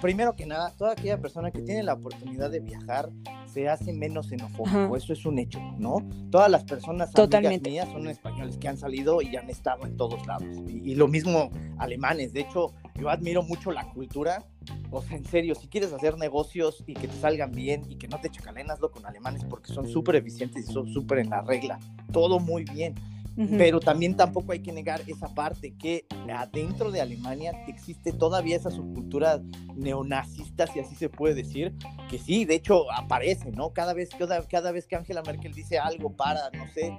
primero 0.00 0.34
que 0.34 0.46
nada, 0.46 0.72
toda 0.76 0.92
aquella 0.92 1.20
persona 1.20 1.50
que 1.50 1.62
tiene 1.62 1.82
la 1.82 1.94
oportunidad 1.94 2.50
de 2.50 2.60
viajar 2.60 3.10
se 3.54 3.68
hace 3.68 3.92
menos 3.92 4.28
xenofóbico, 4.28 4.96
eso 4.96 5.12
es 5.12 5.24
un 5.24 5.38
hecho, 5.38 5.60
¿no? 5.78 5.96
Todas 6.30 6.50
las 6.50 6.64
personas 6.64 7.12
Totalmente. 7.12 7.70
mías 7.70 7.88
son 7.90 8.08
españoles 8.08 8.58
que 8.58 8.68
han 8.68 8.76
salido 8.76 9.22
y 9.22 9.36
han 9.36 9.48
estado 9.48 9.86
en 9.86 9.96
todos 9.96 10.26
lados. 10.26 10.44
y 10.68 10.94
lo 10.96 11.08
mismo 11.08 11.50
alemanes, 11.78 12.32
de 12.32 12.40
hecho, 12.40 12.72
yo 12.96 13.08
admiro 13.08 13.42
mucho 13.42 13.72
la 13.72 13.84
cultura 13.92 14.44
O 14.90 15.02
sea, 15.02 15.16
en 15.16 15.24
serio, 15.24 15.54
si 15.54 15.68
quieres 15.68 15.92
hacer 15.92 16.16
negocios 16.16 16.82
y 16.86 16.94
que 16.94 17.08
te 17.08 17.16
salgan 17.16 17.52
bien 17.52 17.82
y 17.88 17.96
que 17.96 18.08
no 18.08 18.20
te 18.20 18.30
chacalenas 18.30 18.78
con 18.78 19.04
alemanes 19.04 19.44
porque 19.44 19.72
son 19.72 19.88
súper 19.88 20.16
eficientes 20.16 20.68
y 20.68 20.72
son 20.72 20.88
súper 20.88 21.18
en 21.18 21.30
la 21.30 21.42
regla, 21.42 21.78
todo 22.12 22.38
muy 22.38 22.64
bien. 22.64 22.94
Pero 23.36 23.80
también 23.80 24.16
tampoco 24.16 24.52
hay 24.52 24.60
que 24.60 24.72
negar 24.72 25.02
esa 25.08 25.34
parte 25.34 25.74
que 25.76 26.06
adentro 26.32 26.92
de 26.92 27.00
Alemania 27.00 27.52
existe 27.66 28.12
todavía 28.12 28.56
esa 28.56 28.70
subcultura 28.70 29.42
neonazista, 29.74 30.66
si 30.68 30.80
así 30.80 30.94
se 30.94 31.08
puede 31.08 31.34
decir, 31.34 31.74
que 32.08 32.18
sí, 32.18 32.44
de 32.44 32.54
hecho 32.54 32.90
aparece, 32.92 33.50
¿no? 33.50 33.72
Cada 33.72 33.92
vez, 33.92 34.10
cada, 34.16 34.40
cada 34.46 34.70
vez 34.70 34.86
que 34.86 34.96
Angela 34.96 35.22
Merkel 35.26 35.52
dice 35.52 35.78
algo 35.78 36.14
para, 36.14 36.50
no 36.50 36.66
sé, 36.72 36.96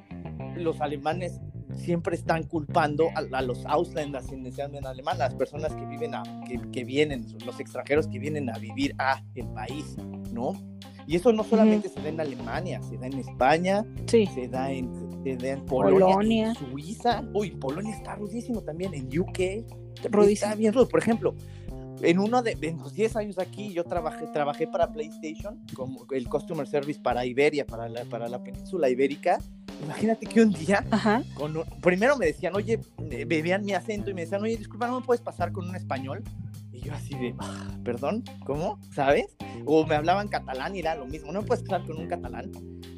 los 0.57 0.81
alemanes 0.81 1.39
siempre 1.73 2.15
están 2.15 2.43
culpando 2.43 3.09
a, 3.15 3.41
los 3.41 3.65
Ausländers 3.65 4.31
en 4.31 4.85
alemán, 4.85 5.17
las 5.17 5.35
personas 5.35 5.73
que 5.73 5.85
viven 5.85 6.15
a, 6.15 6.23
que, 6.47 6.59
que, 6.71 6.83
vienen, 6.83 7.25
los 7.45 7.59
extranjeros 7.59 8.07
que 8.07 8.19
vienen 8.19 8.49
a 8.49 8.57
vivir 8.57 8.93
a 8.97 9.23
el 9.35 9.47
país, 9.47 9.97
¿no? 10.31 10.53
Y 11.07 11.15
eso 11.15 11.31
no 11.31 11.43
solamente 11.43 11.89
se 11.89 12.01
da 12.01 12.09
en 12.09 12.19
Alemania, 12.19 12.81
se 12.81 12.97
da 12.97 13.07
en 13.07 13.19
España, 13.19 13.85
se 14.07 14.47
da 14.47 14.71
en, 14.71 14.91
en 15.25 15.65
Polonia, 15.65 16.47
En 16.49 16.55
Suiza. 16.55 17.23
Uy, 17.33 17.51
Polonia 17.51 17.95
está 17.95 18.15
rudísimo 18.15 18.61
también, 18.61 18.93
en 18.93 19.07
UK. 19.07 19.67
Rudísimo. 20.11 20.31
Está 20.31 20.55
bien 20.55 20.73
rudo. 20.73 20.87
Por 20.87 20.99
ejemplo, 20.99 21.35
en 22.01 22.19
uno 22.19 22.41
de 22.41 22.57
en 22.61 22.77
los 22.77 22.93
10 22.93 23.15
años 23.15 23.39
aquí 23.39 23.71
yo 23.73 23.83
trabajé, 23.83 24.27
trabajé 24.27 24.67
para 24.67 24.91
PlayStation 24.91 25.59
como 25.73 26.05
el 26.11 26.27
customer 26.27 26.67
service 26.67 26.99
para 26.99 27.25
Iberia, 27.25 27.65
para 27.65 27.87
la, 27.87 28.03
para 28.05 28.27
la 28.27 28.43
península 28.43 28.89
ibérica. 28.89 29.39
Imagínate 29.83 30.25
que 30.25 30.41
un 30.41 30.51
día, 30.51 30.83
Con 31.35 31.53
primero 31.81 32.17
me 32.17 32.27
decían, 32.27 32.55
oye, 32.55 32.79
bebían 33.27 33.63
mi 33.63 33.73
acento 33.73 34.09
y 34.09 34.13
me 34.13 34.21
decían, 34.21 34.41
oye, 34.41 34.57
disculpa, 34.57 34.87
¿no 34.87 34.99
me 34.99 35.05
puedes 35.05 35.21
pasar 35.21 35.51
con 35.51 35.67
un 35.67 35.75
español? 35.75 36.23
Y 36.75 36.81
yo 36.81 36.93
así 36.93 37.15
de, 37.15 37.33
ah, 37.39 37.77
perdón, 37.83 38.23
¿cómo? 38.45 38.79
¿Sabes? 38.93 39.37
O 39.65 39.85
me 39.85 39.95
hablaban 39.95 40.27
catalán 40.27 40.75
y 40.75 40.79
era 40.79 40.95
lo 40.95 41.05
mismo, 41.05 41.31
no 41.31 41.43
puedes 41.43 41.63
pasar 41.63 41.87
con 41.87 41.97
un 41.97 42.07
catalán. 42.07 42.51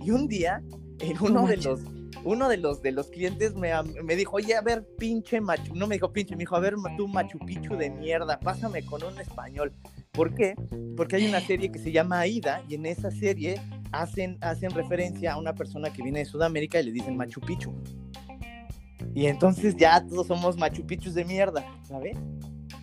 Y 0.04 0.10
un 0.12 0.28
día, 0.28 0.64
en 1.00 1.22
uno 1.22 1.46
de 1.46 1.58
los 1.58 1.82
uno 2.24 2.50
de 2.50 2.58
los, 2.58 2.82
de 2.82 2.92
los 2.92 3.08
clientes 3.08 3.56
me, 3.56 3.72
me, 4.04 4.16
dijo, 4.16 4.38
oye, 4.38 4.56
a 4.56 4.62
ver, 4.62 4.86
pinche 4.98 5.40
Machu, 5.40 5.76
no 5.76 5.88
me 5.88 5.96
dijo 5.96 6.12
pinche, 6.12 6.36
me 6.36 6.40
dijo, 6.40 6.56
a 6.56 6.60
ver, 6.60 6.76
tú 6.98 7.08
Machu 7.08 7.40
Picchu 7.40 7.76
de 7.76 7.90
mierda, 7.90 8.40
pásame 8.40 8.84
con 8.84 9.04
un 9.04 9.20
español. 9.20 9.72
¿Por 10.12 10.34
qué? 10.34 10.56
Porque 10.96 11.18
hay 11.18 11.28
una 11.28 11.40
serie 11.40 11.72
que 11.72 11.80
se 11.80 11.92
llama 11.92 12.20
Aida 12.20 12.64
y 12.68 12.76
en 12.76 12.86
esa 12.86 13.12
serie 13.12 13.62
hacen, 13.92 14.38
hacen 14.42 14.72
referencia 14.72 15.34
a 15.34 15.38
una 15.38 15.54
persona 15.54 15.92
que 15.94 16.02
viene 16.02 16.20
de 16.20 16.26
Sudamérica 16.26 16.80
y 16.80 16.86
le 16.86 16.92
dicen 16.92 17.16
Machu 17.16 17.40
Picchu. 17.40 17.74
Y 19.14 19.28
entonces 19.28 19.76
ya 19.78 20.06
todos 20.06 20.28
somos 20.28 20.58
Machu 20.58 20.86
Picchus 20.86 21.14
de 21.14 21.24
mierda, 21.24 21.66
¿sabes? 21.84 22.18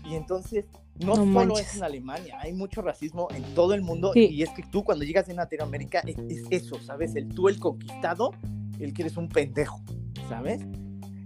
Y 0.04 0.14
entonces 0.14 0.66
no, 1.00 1.16
solo 1.16 1.58
es 1.58 1.76
en 1.76 1.82
Alemania, 1.82 2.38
hay 2.40 2.52
mucho 2.52 2.82
racismo 2.82 3.28
en 3.34 3.42
todo 3.54 3.74
el 3.74 3.82
mundo 3.82 4.12
y 4.14 4.42
es 4.42 4.50
que 4.50 4.62
tú 4.62 4.84
cuando 4.84 5.04
llegas 5.04 5.28
en 5.28 5.36
Latinoamérica 5.36 6.00
es, 6.00 6.16
es, 6.28 6.44
eso, 6.50 6.80
¿sabes? 6.80 7.16
El 7.16 7.28
tú 7.28 7.48
el 7.48 7.58
conquistado 7.58 8.30
el 8.78 8.92
que 8.92 9.02
eres 9.02 9.16
un 9.16 9.28
pendejo, 9.28 9.80
¿sabes? 10.28 10.60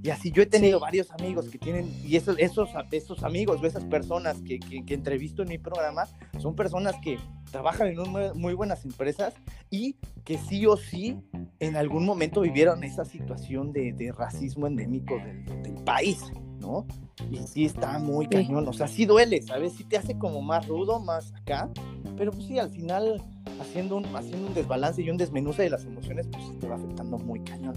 Y 0.02 0.10
así 0.10 0.30
yo 0.30 0.42
he 0.42 0.46
tenido 0.46 0.78
varios 0.78 1.10
amigos 1.10 1.48
que 1.48 1.58
tienen, 1.58 1.92
y 2.04 2.16
esos, 2.16 2.38
esos, 2.38 2.70
esos 2.92 3.25
amigos 3.25 3.60
o 3.60 3.66
esas 3.66 3.84
personas 3.84 4.40
que, 4.42 4.60
que, 4.60 4.94
entrevisto 4.94 5.42
en 5.42 5.48
mi 5.48 5.58
programa 5.58 6.06
son 6.38 6.54
personas 6.54 6.94
que 7.02 7.18
trabajan 7.50 7.88
en 7.88 7.98
muy, 8.38 8.54
buenas 8.54 8.84
empresas 8.84 9.34
y 9.70 9.96
que 10.25 10.38
sí 10.38 10.66
o 10.66 10.76
sí 10.76 11.20
en 11.58 11.76
algún 11.76 12.06
momento 12.06 12.42
vivieron 12.42 12.84
esa 12.84 13.04
situación 13.04 13.72
de, 13.72 13.92
de 13.92 14.12
racismo 14.12 14.68
endémico 14.68 15.16
del, 15.18 15.44
del, 15.62 15.75
país, 15.84 16.22
¿no? 16.68 16.87
Y 17.30 17.38
sí 17.46 17.64
está 17.64 17.98
muy 17.98 18.26
cañón, 18.26 18.68
o 18.68 18.72
sea, 18.72 18.87
sí 18.87 19.06
duele, 19.06 19.40
¿sabes? 19.42 19.72
Sí 19.72 19.84
te 19.84 19.96
hace 19.96 20.18
como 20.18 20.42
más 20.42 20.68
rudo, 20.68 21.00
más 21.00 21.32
acá, 21.34 21.68
pero 22.16 22.30
pues 22.30 22.46
sí, 22.46 22.58
al 22.58 22.70
final 22.70 23.22
haciendo 23.60 23.96
un, 23.96 24.04
haciendo 24.14 24.48
un 24.48 24.54
desbalance 24.54 25.02
y 25.02 25.10
un 25.10 25.16
desmenuce 25.16 25.62
de 25.62 25.70
las 25.70 25.84
emociones, 25.84 26.28
pues 26.30 26.58
te 26.58 26.68
va 26.68 26.76
afectando 26.76 27.18
muy 27.18 27.40
cañón. 27.40 27.75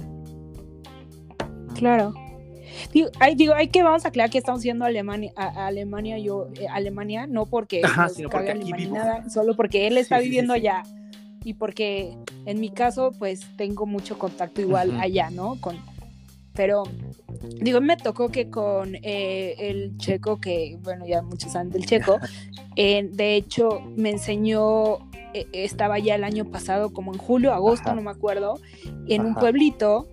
Claro. 1.75 2.13
Digo, 2.93 3.09
hay, 3.19 3.35
digo, 3.35 3.53
hay 3.53 3.67
que 3.67 3.83
vamos 3.83 4.05
a 4.05 4.09
aclarar 4.09 4.29
que 4.29 4.37
estamos 4.37 4.63
yendo 4.63 4.85
a 4.85 4.87
Alemania, 4.87 5.31
a, 5.35 5.67
Alemania, 5.67 6.17
yo, 6.19 6.47
eh, 6.59 6.67
Alemania, 6.67 7.27
no 7.27 7.45
porque, 7.45 7.81
Ajá, 7.83 8.09
sino 8.09 8.29
porque 8.29 8.51
aquí 8.51 8.71
vivo. 8.73 8.95
Nada, 8.95 9.29
solo 9.29 9.55
porque 9.55 9.87
él 9.87 9.97
está 9.97 10.19
viviendo 10.19 10.53
allá 10.53 10.83
y 11.43 11.53
porque 11.55 12.17
en 12.45 12.59
mi 12.59 12.69
caso, 12.69 13.11
pues 13.17 13.41
tengo 13.57 13.85
mucho 13.85 14.17
contacto 14.17 14.61
igual 14.61 14.99
allá, 14.99 15.29
¿no? 15.31 15.59
Con, 15.59 15.77
pero 16.53 16.83
digo, 17.61 17.81
me 17.81 17.97
tocó 17.97 18.29
que 18.29 18.49
con 18.49 18.95
eh, 18.95 19.55
el 19.57 19.97
checo, 19.97 20.39
que 20.39 20.77
bueno, 20.81 21.05
ya 21.07 21.21
muchos 21.21 21.53
saben 21.53 21.69
del 21.69 21.85
checo, 21.85 22.19
eh, 22.75 23.07
de 23.11 23.35
hecho 23.35 23.81
me 23.95 24.09
enseñó 24.09 24.99
e, 25.33 25.47
estaba 25.53 25.99
ya 25.99 26.15
el 26.15 26.23
año 26.23 26.45
pasado, 26.45 26.91
como 26.91 27.13
en 27.13 27.19
julio, 27.19 27.53
agosto, 27.53 27.93
no 27.95 28.01
me 28.01 28.11
acuerdo, 28.11 28.59
en 29.07 29.25
un 29.25 29.35
pueblito 29.35 30.07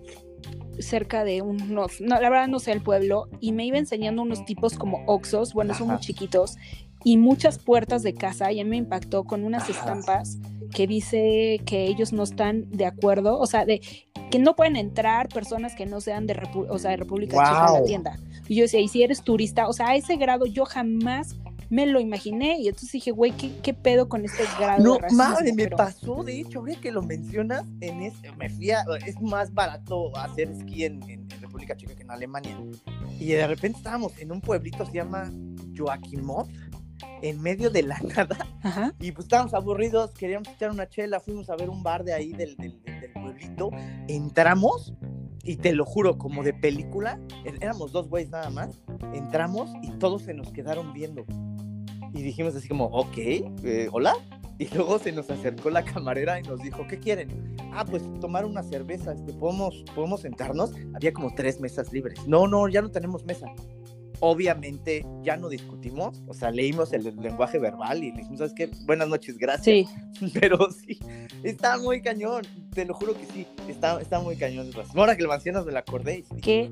cerca 0.79 1.25
de 1.25 1.41
unos, 1.41 1.99
no, 1.99 2.19
la 2.21 2.29
verdad 2.29 2.47
no 2.47 2.59
sé 2.59 2.71
el 2.71 2.81
pueblo, 2.81 3.27
y 3.41 3.51
me 3.51 3.65
iba 3.65 3.77
enseñando 3.77 4.21
unos 4.21 4.45
tipos 4.45 4.77
como 4.77 5.03
oxos, 5.07 5.53
bueno, 5.53 5.73
son 5.73 5.87
muy 5.87 5.99
chiquitos, 5.99 6.55
y 7.03 7.17
muchas 7.17 7.59
puertas 7.59 8.03
de 8.03 8.13
casa, 8.13 8.51
y 8.51 8.59
a 8.59 8.63
mí 8.63 8.69
me 8.69 8.77
impactó 8.77 9.25
con 9.25 9.43
unas 9.43 9.69
estampas 9.69 10.37
que 10.73 10.87
dice 10.87 11.61
que 11.65 11.85
ellos 11.85 12.13
no 12.13 12.23
están 12.23 12.69
de 12.71 12.85
acuerdo, 12.85 13.39
o 13.39 13.45
sea, 13.45 13.65
de 13.65 13.81
que 14.29 14.39
no 14.39 14.55
pueden 14.55 14.75
entrar 14.75 15.29
personas 15.29 15.75
que 15.75 15.85
no 15.85 16.01
sean 16.01 16.27
de, 16.27 16.39
o 16.69 16.79
sea, 16.79 16.91
de 16.91 16.97
República 16.97 17.37
Checa 17.37 17.65
a 17.65 17.79
la 17.79 17.83
tienda. 17.83 18.19
Y 18.47 18.55
yo 18.55 18.63
decía, 18.63 18.79
y 18.79 18.87
si 18.87 19.03
eres 19.03 19.23
turista, 19.23 19.67
o 19.67 19.73
sea, 19.73 19.89
a 19.89 19.95
ese 19.95 20.15
grado 20.15 20.45
yo 20.45 20.65
jamás 20.65 21.35
me 21.69 21.85
lo 21.85 21.99
imaginé. 21.99 22.59
Y 22.59 22.67
entonces 22.67 22.91
dije, 22.91 23.11
güey, 23.11 23.31
¿qué, 23.31 23.73
pedo 23.73 24.09
con 24.09 24.25
este 24.25 24.43
grado 24.59 24.83
no, 24.83 25.15
madre, 25.15 25.53
me 25.53 25.67
pasó, 25.67 26.23
de 26.23 26.41
hecho, 26.41 26.59
ahora 26.59 26.75
que 26.75 26.91
lo 26.91 27.01
mencionas, 27.01 27.65
en 27.79 28.01
ese, 28.01 28.31
me 28.37 28.49
fui 28.49 28.71
a, 28.71 28.83
es 29.05 29.19
más 29.21 29.53
barato 29.53 30.15
hacer 30.17 30.49
esquí 30.49 30.85
en, 30.85 30.99
República 31.39 31.75
Checa 31.77 31.95
que 31.95 32.03
en 32.03 32.11
Alemania. 32.11 32.59
Y 33.19 33.27
de 33.27 33.47
repente 33.47 33.77
estábamos 33.77 34.17
en 34.19 34.31
un 34.31 34.41
pueblito, 34.41 34.85
se 34.85 34.93
llama 34.93 35.31
Joachimov, 35.75 36.47
en 37.21 37.41
medio 37.41 37.69
de 37.69 37.83
la 37.83 37.99
nada. 38.15 38.93
Y 38.99 39.11
pues 39.11 39.25
estábamos 39.25 39.53
aburridos, 39.53 40.11
queríamos 40.11 40.47
echar 40.49 40.71
una 40.71 40.87
chela, 40.87 41.19
fuimos 41.19 41.49
a 41.49 41.55
ver 41.55 41.69
un 41.69 41.83
bar 41.83 42.03
de 42.03 42.13
ahí 42.13 42.31
del, 42.31 42.55
del, 42.57 42.81
del 42.83 43.11
pueblito, 43.13 43.71
entramos 44.07 44.93
y 45.43 45.57
te 45.57 45.73
lo 45.73 45.85
juro, 45.85 46.17
como 46.17 46.43
de 46.43 46.53
película, 46.53 47.19
er, 47.43 47.55
éramos 47.61 47.91
dos 47.91 48.09
güeyes 48.09 48.29
nada 48.29 48.49
más, 48.49 48.81
entramos 49.13 49.69
y 49.81 49.91
todos 49.93 50.23
se 50.23 50.33
nos 50.33 50.51
quedaron 50.51 50.93
viendo. 50.93 51.25
Y 52.13 52.21
dijimos 52.21 52.55
así 52.55 52.67
como, 52.67 52.85
ok, 52.85 53.17
eh, 53.17 53.89
hola. 53.91 54.13
Y 54.57 54.67
luego 54.75 54.99
se 54.99 55.13
nos 55.13 55.29
acercó 55.29 55.69
la 55.69 55.83
camarera 55.85 56.37
y 56.37 56.43
nos 56.43 56.61
dijo, 56.61 56.85
¿qué 56.85 56.99
quieren? 56.99 57.55
Ah, 57.71 57.85
pues 57.85 58.03
tomar 58.19 58.43
una 58.43 58.61
cerveza, 58.61 59.13
este, 59.13 59.31
¿podemos, 59.31 59.85
¿podemos 59.95 60.21
sentarnos? 60.21 60.73
Había 60.93 61.13
como 61.13 61.33
tres 61.33 61.61
mesas 61.61 61.93
libres. 61.93 62.27
No, 62.27 62.45
no, 62.45 62.67
ya 62.67 62.81
no 62.81 62.91
tenemos 62.91 63.23
mesa. 63.25 63.47
Obviamente 64.21 65.05
ya 65.23 65.37
no 65.37 65.49
discutimos, 65.49 66.21
o 66.27 66.33
sea, 66.33 66.51
leímos 66.51 66.93
el, 66.93 67.03
lenguaje 67.21 67.59
verbal 67.59 68.03
y 68.03 68.11
le 68.11 68.17
dijimos, 68.17 68.39
¿sabes 68.39 68.53
qué? 68.53 68.69
Buenas 68.85 69.07
noches, 69.07 69.37
gracias. 69.37 69.89
Sí. 70.19 70.29
Pero 70.39 70.69
sí, 70.71 70.99
está 71.43 71.77
muy 71.77 72.01
cañón, 72.01 72.43
te 72.73 72.85
lo 72.85 72.93
juro 72.93 73.13
que 73.13 73.25
sí, 73.27 73.47
está, 73.67 74.01
está 74.01 74.19
muy 74.19 74.35
cañón. 74.35 74.71
Ahora 74.95 75.15
que 75.15 75.23
lo 75.23 75.29
mencionas 75.29 75.65
me 75.65 75.71
la 75.71 75.79
acordé. 75.79 76.25
Y 76.35 76.41
¿Qué? 76.41 76.69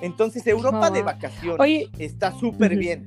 Entonces, 0.00 0.46
Europa 0.46 0.90
de 0.90 1.02
vacaciones 1.02 1.88
está 1.98 2.32
súper 2.32 2.76
bien 2.76 3.06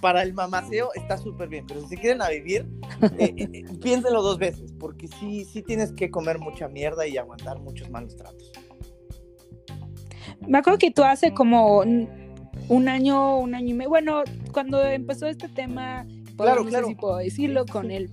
para 0.00 0.22
el 0.22 0.34
mamaceo 0.34 0.90
está 0.94 1.16
súper 1.18 1.48
bien, 1.48 1.64
pero 1.66 1.86
si 1.86 1.96
quieren 1.96 2.22
a 2.22 2.28
vivir, 2.28 2.66
eh, 3.18 3.34
eh, 3.36 3.48
eh, 3.52 3.64
piénsenlo 3.82 4.22
dos 4.22 4.38
veces, 4.38 4.72
porque 4.78 5.08
sí, 5.08 5.44
sí 5.44 5.62
tienes 5.62 5.92
que 5.92 6.10
comer 6.10 6.38
mucha 6.38 6.68
mierda 6.68 7.06
y 7.06 7.16
aguantar 7.16 7.60
muchos 7.60 7.90
malos 7.90 8.16
tratos. 8.16 8.52
Me 10.46 10.58
acuerdo 10.58 10.78
que 10.78 10.90
tú 10.90 11.02
hace 11.02 11.32
como 11.32 11.78
un 11.78 12.88
año, 12.88 13.38
un 13.38 13.54
año 13.54 13.68
y 13.68 13.74
medio, 13.74 13.90
bueno, 13.90 14.22
cuando 14.52 14.82
empezó 14.84 15.26
este 15.26 15.48
tema, 15.48 16.06
claro, 16.36 16.64
no 16.64 16.70
sé 16.70 16.84
si 16.84 16.94
puedo 16.94 17.16
decirlo, 17.16 17.66
con 17.66 17.90
el 17.90 18.10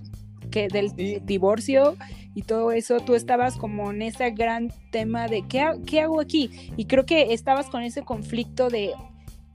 que 0.50 0.68
del 0.68 0.92
divorcio 1.24 1.96
y 2.34 2.42
todo 2.42 2.72
eso, 2.72 3.00
tú 3.00 3.14
estabas 3.14 3.56
como 3.56 3.90
en 3.90 4.02
ese 4.02 4.30
gran 4.30 4.72
tema 4.90 5.26
de 5.26 5.42
¿qué, 5.48 5.66
qué 5.86 6.00
hago 6.00 6.20
aquí? 6.20 6.72
Y 6.76 6.86
creo 6.86 7.04
que 7.04 7.32
estabas 7.34 7.66
con 7.66 7.82
ese 7.82 8.02
conflicto 8.02 8.68
de 8.68 8.92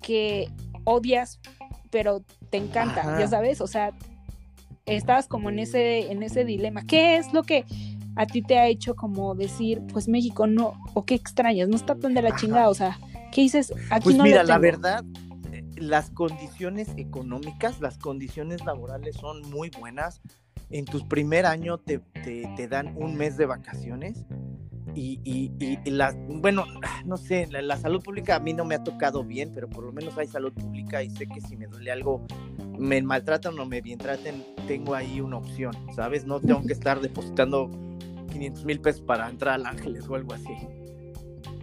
que 0.01 0.49
odias 0.83 1.39
pero 1.93 2.23
te 2.49 2.57
encanta, 2.57 3.19
ya 3.19 3.27
sabes, 3.27 3.61
o 3.61 3.67
sea, 3.67 3.91
estás 4.87 5.27
como 5.27 5.51
en 5.51 5.59
ese, 5.59 6.11
en 6.11 6.23
ese 6.23 6.43
dilema. 6.43 6.83
¿Qué 6.87 7.17
es 7.17 7.31
lo 7.33 7.43
que 7.43 7.65
a 8.15 8.25
ti 8.25 8.41
te 8.41 8.59
ha 8.59 8.67
hecho 8.67 8.95
como 8.95 9.35
decir, 9.35 9.81
pues 9.91 10.07
México 10.07 10.47
no, 10.47 10.73
o 10.93 11.05
qué 11.05 11.15
extrañas, 11.15 11.67
no 11.69 11.75
está 11.75 11.95
tan 11.95 12.13
de 12.13 12.21
la 12.21 12.35
chingada, 12.35 12.69
o 12.69 12.73
sea, 12.73 12.99
¿qué 13.31 13.41
dices? 13.41 13.73
Aquí 13.89 14.05
pues 14.05 14.15
no 14.17 14.23
mira, 14.23 14.43
la 14.43 14.57
verdad, 14.57 15.03
eh, 15.51 15.63
las 15.75 16.09
condiciones 16.09 16.89
económicas, 16.97 17.79
las 17.81 17.97
condiciones 17.97 18.63
laborales 18.65 19.15
son 19.15 19.41
muy 19.49 19.71
buenas. 19.79 20.21
En 20.69 20.85
tu 20.85 21.07
primer 21.07 21.45
año 21.45 21.77
te, 21.77 21.99
te, 21.99 22.51
te 22.55 22.67
dan 22.67 22.95
un 22.95 23.15
mes 23.15 23.37
de 23.37 23.45
vacaciones 23.45 24.25
y, 24.95 25.19
y, 25.59 25.89
la, 25.89 26.13
bueno, 26.27 26.65
no 27.05 27.17
sé, 27.17 27.47
la, 27.47 27.77
salud 27.77 28.01
pública 28.01 28.35
a 28.35 28.39
mí 28.39 28.53
no 28.53 28.65
me 28.65 28.75
ha 28.75 28.83
tocado 28.83 29.23
bien, 29.23 29.51
pero 29.53 29.69
por 29.69 29.83
lo 29.83 29.91
menos 29.91 30.17
hay 30.17 30.27
salud 30.27 30.53
pública 30.53 31.03
y 31.03 31.09
sé 31.09 31.27
que 31.27 31.41
si 31.41 31.57
me 31.57 31.67
duele 31.67 31.91
algo 31.91 32.25
me 32.77 33.01
maltratan 33.01 33.57
o 33.59 33.65
me 33.65 33.81
bien 33.81 33.99
traten, 33.99 34.43
tengo 34.67 34.95
ahí 34.95 35.21
una 35.21 35.37
opción, 35.37 35.75
¿sabes? 35.95 36.25
No 36.25 36.39
tengo 36.39 36.63
que 36.65 36.73
estar 36.73 36.99
depositando 37.01 37.69
500 38.31 38.65
mil 38.65 38.81
pesos 38.81 39.01
para 39.01 39.29
entrar 39.29 39.55
al 39.55 39.65
Ángeles 39.65 40.07
o 40.07 40.15
algo 40.15 40.33
así. 40.33 40.53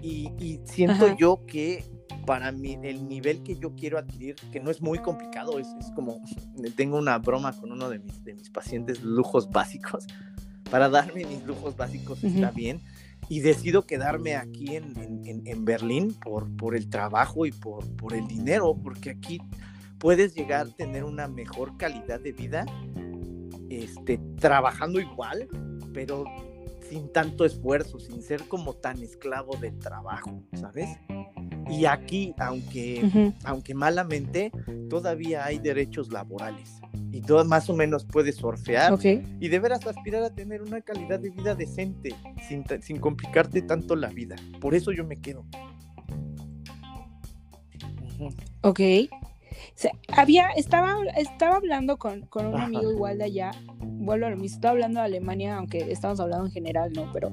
Y, 0.02 0.60
siento 0.64 1.14
yo 1.16 1.44
que 1.46 1.84
para 2.26 2.52
mí, 2.52 2.78
el 2.82 3.08
nivel 3.08 3.42
que 3.42 3.56
yo 3.56 3.74
quiero 3.74 3.98
adquirir, 3.98 4.36
que 4.52 4.60
no 4.60 4.70
es 4.70 4.80
muy 4.80 4.98
complicado, 4.98 5.58
es, 5.58 5.68
es 5.80 5.90
como, 5.94 6.20
tengo 6.76 6.98
una 6.98 7.18
broma 7.18 7.52
con 7.52 7.72
uno 7.72 7.88
de 7.90 7.98
mis, 7.98 8.24
de 8.24 8.34
mis 8.34 8.50
pacientes, 8.50 9.02
lujos 9.02 9.50
básicos, 9.50 10.06
para 10.70 10.88
darme 10.88 11.24
mis 11.24 11.44
lujos 11.44 11.76
básicos 11.76 12.22
está 12.22 12.50
bien, 12.52 12.80
y 13.30 13.38
decido 13.38 13.86
quedarme 13.86 14.34
aquí 14.34 14.74
en, 14.74 15.22
en, 15.24 15.46
en, 15.46 15.64
Berlín 15.64 16.12
por, 16.14 16.50
por 16.56 16.74
el 16.74 16.90
trabajo 16.90 17.46
y 17.46 17.52
por, 17.52 17.88
por 17.94 18.12
el 18.12 18.26
dinero, 18.26 18.76
porque 18.82 19.10
aquí 19.10 19.40
puedes 19.98 20.34
llegar 20.34 20.66
a 20.66 20.70
tener 20.70 21.04
una 21.04 21.28
mejor 21.28 21.76
calidad 21.76 22.18
de 22.18 22.32
vida 22.32 22.66
este, 23.68 24.18
trabajando 24.40 24.98
igual, 24.98 25.46
pero 25.94 26.24
sin 26.90 27.12
tanto 27.12 27.44
esfuerzo, 27.44 28.00
sin 28.00 28.20
ser 28.20 28.48
como 28.48 28.74
tan 28.74 29.00
esclavo 29.00 29.56
del 29.56 29.78
trabajo, 29.78 30.42
¿sabes? 30.54 30.88
Y 31.70 31.84
aquí, 31.84 32.34
aunque, 32.36 33.32
aunque 33.44 33.74
malamente, 33.74 34.50
todavía 34.88 35.44
hay 35.44 35.60
derechos 35.60 36.10
laborales 36.10 36.80
y 37.12 37.20
todo 37.20 37.44
más 37.44 37.70
o 37.70 37.76
menos 37.76 38.04
puedes 38.04 38.36
surfear 38.36 38.98
y 39.04 39.48
deberás 39.48 39.86
aspirar 39.86 40.24
a 40.24 40.34
tener 40.34 40.62
una 40.62 40.80
calidad 40.80 41.20
de 41.20 41.30
vida 41.30 41.54
decente 41.54 42.12
sin, 42.48 42.64
sin 42.82 42.98
complicarte 42.98 43.62
tanto 43.62 43.94
la 43.94 44.08
vida. 44.08 44.34
Por 44.60 44.74
eso 44.74 44.90
yo 44.90 45.04
me 45.04 45.20
quedo. 45.20 45.46
Ok 48.62 48.80
había, 50.08 50.48
estaba, 50.50 50.96
estaba 51.16 51.56
hablando 51.56 51.98
con, 51.98 52.22
con 52.22 52.46
un 52.46 52.60
amigo 52.60 52.90
igual 52.90 53.18
de 53.18 53.24
allá, 53.24 53.50
vuelvo 53.80 54.26
a 54.26 54.30
lo 54.30 54.36
mismo, 54.36 54.56
estaba 54.56 54.72
hablando 54.72 55.00
de 55.00 55.06
Alemania, 55.06 55.56
aunque 55.56 55.90
estamos 55.90 56.20
hablando 56.20 56.46
en 56.46 56.52
general, 56.52 56.92
¿no? 56.92 57.10
Pero 57.12 57.32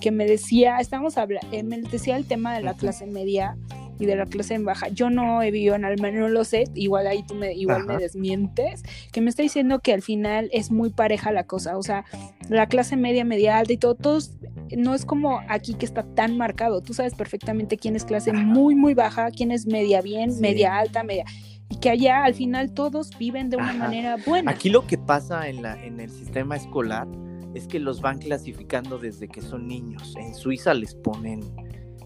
que 0.00 0.10
me 0.10 0.26
decía, 0.26 0.78
estamos 0.78 1.18
hablando, 1.18 1.48
eh, 1.52 1.62
me 1.62 1.80
decía 1.80 2.16
el 2.16 2.26
tema 2.26 2.54
de 2.54 2.62
la 2.62 2.74
clase 2.74 3.06
media 3.06 3.56
y 3.98 4.06
de 4.06 4.16
la 4.16 4.26
clase 4.26 4.54
en 4.54 4.64
baja. 4.64 4.88
Yo 4.88 5.10
no 5.10 5.42
he 5.42 5.50
vivido 5.50 5.74
en 5.74 5.84
Alemania, 5.84 6.20
no 6.20 6.28
lo 6.28 6.44
sé, 6.44 6.64
igual 6.74 7.06
ahí 7.06 7.24
tú 7.26 7.34
me, 7.34 7.54
igual 7.54 7.84
me 7.84 7.96
desmientes, 7.96 8.82
que 9.12 9.20
me 9.20 9.30
está 9.30 9.42
diciendo 9.42 9.80
que 9.80 9.92
al 9.92 10.02
final 10.02 10.48
es 10.52 10.70
muy 10.70 10.90
pareja 10.90 11.32
la 11.32 11.44
cosa, 11.44 11.76
o 11.76 11.82
sea, 11.82 12.04
la 12.48 12.66
clase 12.68 12.96
media, 12.96 13.24
media 13.24 13.58
alta 13.58 13.72
y 13.72 13.76
todo, 13.76 13.94
todos 13.94 14.32
no 14.76 14.94
es 14.94 15.04
como 15.04 15.40
aquí 15.48 15.74
que 15.74 15.86
está 15.86 16.02
tan 16.02 16.36
marcado. 16.36 16.80
Tú 16.80 16.94
sabes 16.94 17.14
perfectamente 17.14 17.76
quién 17.76 17.96
es 17.96 18.04
clase 18.04 18.32
muy, 18.32 18.74
muy 18.74 18.94
baja, 18.94 19.30
quién 19.30 19.50
es 19.50 19.66
media 19.66 20.00
bien, 20.00 20.38
media 20.40 20.78
alta, 20.78 21.02
media 21.02 21.24
y 21.70 21.76
que 21.76 21.90
allá 21.90 22.24
al 22.24 22.34
final 22.34 22.72
todos 22.72 23.10
viven 23.18 23.50
de 23.50 23.56
una 23.56 23.72
manera 23.74 24.16
buena. 24.24 24.50
Aquí 24.50 24.70
lo 24.70 24.86
que 24.86 24.98
pasa 24.98 25.48
en, 25.48 25.62
la, 25.62 25.82
en 25.82 26.00
el 26.00 26.10
sistema 26.10 26.56
escolar 26.56 27.06
es 27.54 27.66
que 27.66 27.78
los 27.78 28.00
van 28.00 28.18
clasificando 28.18 28.98
desde 28.98 29.28
que 29.28 29.42
son 29.42 29.66
niños. 29.66 30.14
En 30.16 30.34
Suiza 30.34 30.74
les 30.74 30.94
ponen, 30.94 31.40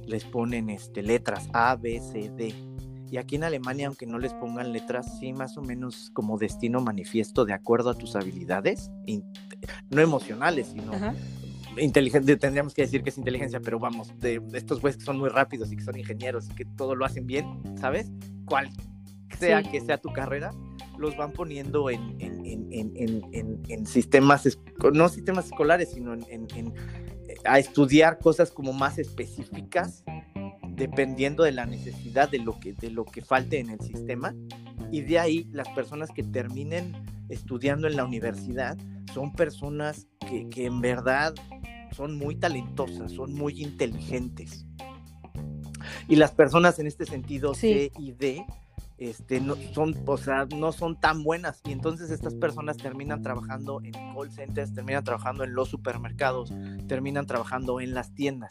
les 0.06 0.24
ponen 0.24 0.70
este, 0.70 1.02
letras 1.02 1.48
A, 1.52 1.76
B, 1.76 2.00
C, 2.00 2.30
D. 2.36 2.54
Y 3.10 3.18
aquí 3.18 3.36
en 3.36 3.44
Alemania, 3.44 3.88
aunque 3.88 4.06
no 4.06 4.18
les 4.18 4.32
pongan 4.34 4.72
letras, 4.72 5.18
sí 5.20 5.32
más 5.34 5.58
o 5.58 5.62
menos 5.62 6.10
como 6.14 6.38
destino 6.38 6.80
manifiesto 6.80 7.44
de 7.44 7.52
acuerdo 7.52 7.90
a 7.90 7.94
tus 7.94 8.16
habilidades, 8.16 8.90
no 9.90 10.00
emocionales, 10.00 10.68
sino 10.68 10.92
inteligente, 11.76 12.36
tendríamos 12.36 12.72
que 12.74 12.82
decir 12.82 13.02
que 13.02 13.10
es 13.10 13.18
inteligencia, 13.18 13.60
pero 13.60 13.78
vamos, 13.78 14.18
de, 14.18 14.40
estos 14.54 14.80
güeyes 14.80 14.96
que 14.96 15.04
son 15.04 15.18
muy 15.18 15.28
rápidos 15.28 15.70
y 15.72 15.76
que 15.76 15.84
son 15.84 15.98
ingenieros 15.98 16.48
y 16.50 16.54
que 16.54 16.64
todo 16.64 16.94
lo 16.94 17.04
hacen 17.04 17.26
bien, 17.26 17.46
¿sabes? 17.78 18.10
¿Cuál, 18.46 18.70
sea 19.38 19.62
que 19.62 19.80
sea 19.80 19.98
tu 19.98 20.12
carrera, 20.12 20.52
los 20.98 21.16
van 21.16 21.32
poniendo 21.32 21.90
en, 21.90 22.16
en, 22.20 23.86
sistemas, 23.86 24.58
no 24.92 25.08
sistemas 25.08 25.46
escolares, 25.46 25.90
sino 25.92 26.14
en, 26.14 26.74
a 27.44 27.58
estudiar 27.58 28.18
cosas 28.18 28.50
como 28.50 28.72
más 28.72 28.98
específicas, 28.98 30.04
dependiendo 30.68 31.44
de 31.44 31.52
la 31.52 31.66
necesidad 31.66 32.30
de 32.30 32.38
lo 32.38 32.58
que, 32.60 32.72
de 32.72 32.90
lo 32.90 33.04
que 33.04 33.22
falte 33.22 33.58
en 33.58 33.70
el 33.70 33.80
sistema. 33.80 34.34
Y 34.90 35.00
de 35.02 35.18
ahí 35.18 35.48
las 35.52 35.68
personas 35.70 36.10
que 36.10 36.22
terminen 36.22 36.92
estudiando 37.28 37.86
en 37.86 37.96
la 37.96 38.04
universidad 38.04 38.76
son 39.12 39.32
personas 39.32 40.06
que, 40.28 40.48
que 40.48 40.66
en 40.66 40.80
verdad 40.80 41.34
son 41.92 42.16
muy 42.16 42.36
talentosas, 42.36 43.12
son 43.12 43.34
muy 43.34 43.62
inteligentes. 43.62 44.66
Y 46.08 46.16
las 46.16 46.32
personas 46.32 46.78
en 46.78 46.86
este 46.86 47.06
sentido 47.06 47.54
C 47.54 47.90
y 47.98 48.12
D 48.12 48.44
este, 48.98 49.40
no 49.40 49.56
son, 49.74 49.94
o 50.06 50.16
sea, 50.16 50.46
no 50.56 50.72
son 50.72 50.98
tan 50.98 51.22
buenas 51.22 51.60
y 51.64 51.72
entonces 51.72 52.10
estas 52.10 52.34
personas 52.34 52.76
terminan 52.76 53.22
trabajando 53.22 53.80
en 53.82 53.92
call 53.92 54.30
centers, 54.30 54.72
terminan 54.74 55.04
trabajando 55.04 55.44
en 55.44 55.54
los 55.54 55.68
supermercados, 55.68 56.52
terminan 56.86 57.26
trabajando 57.26 57.80
en 57.80 57.94
las 57.94 58.14
tiendas. 58.14 58.50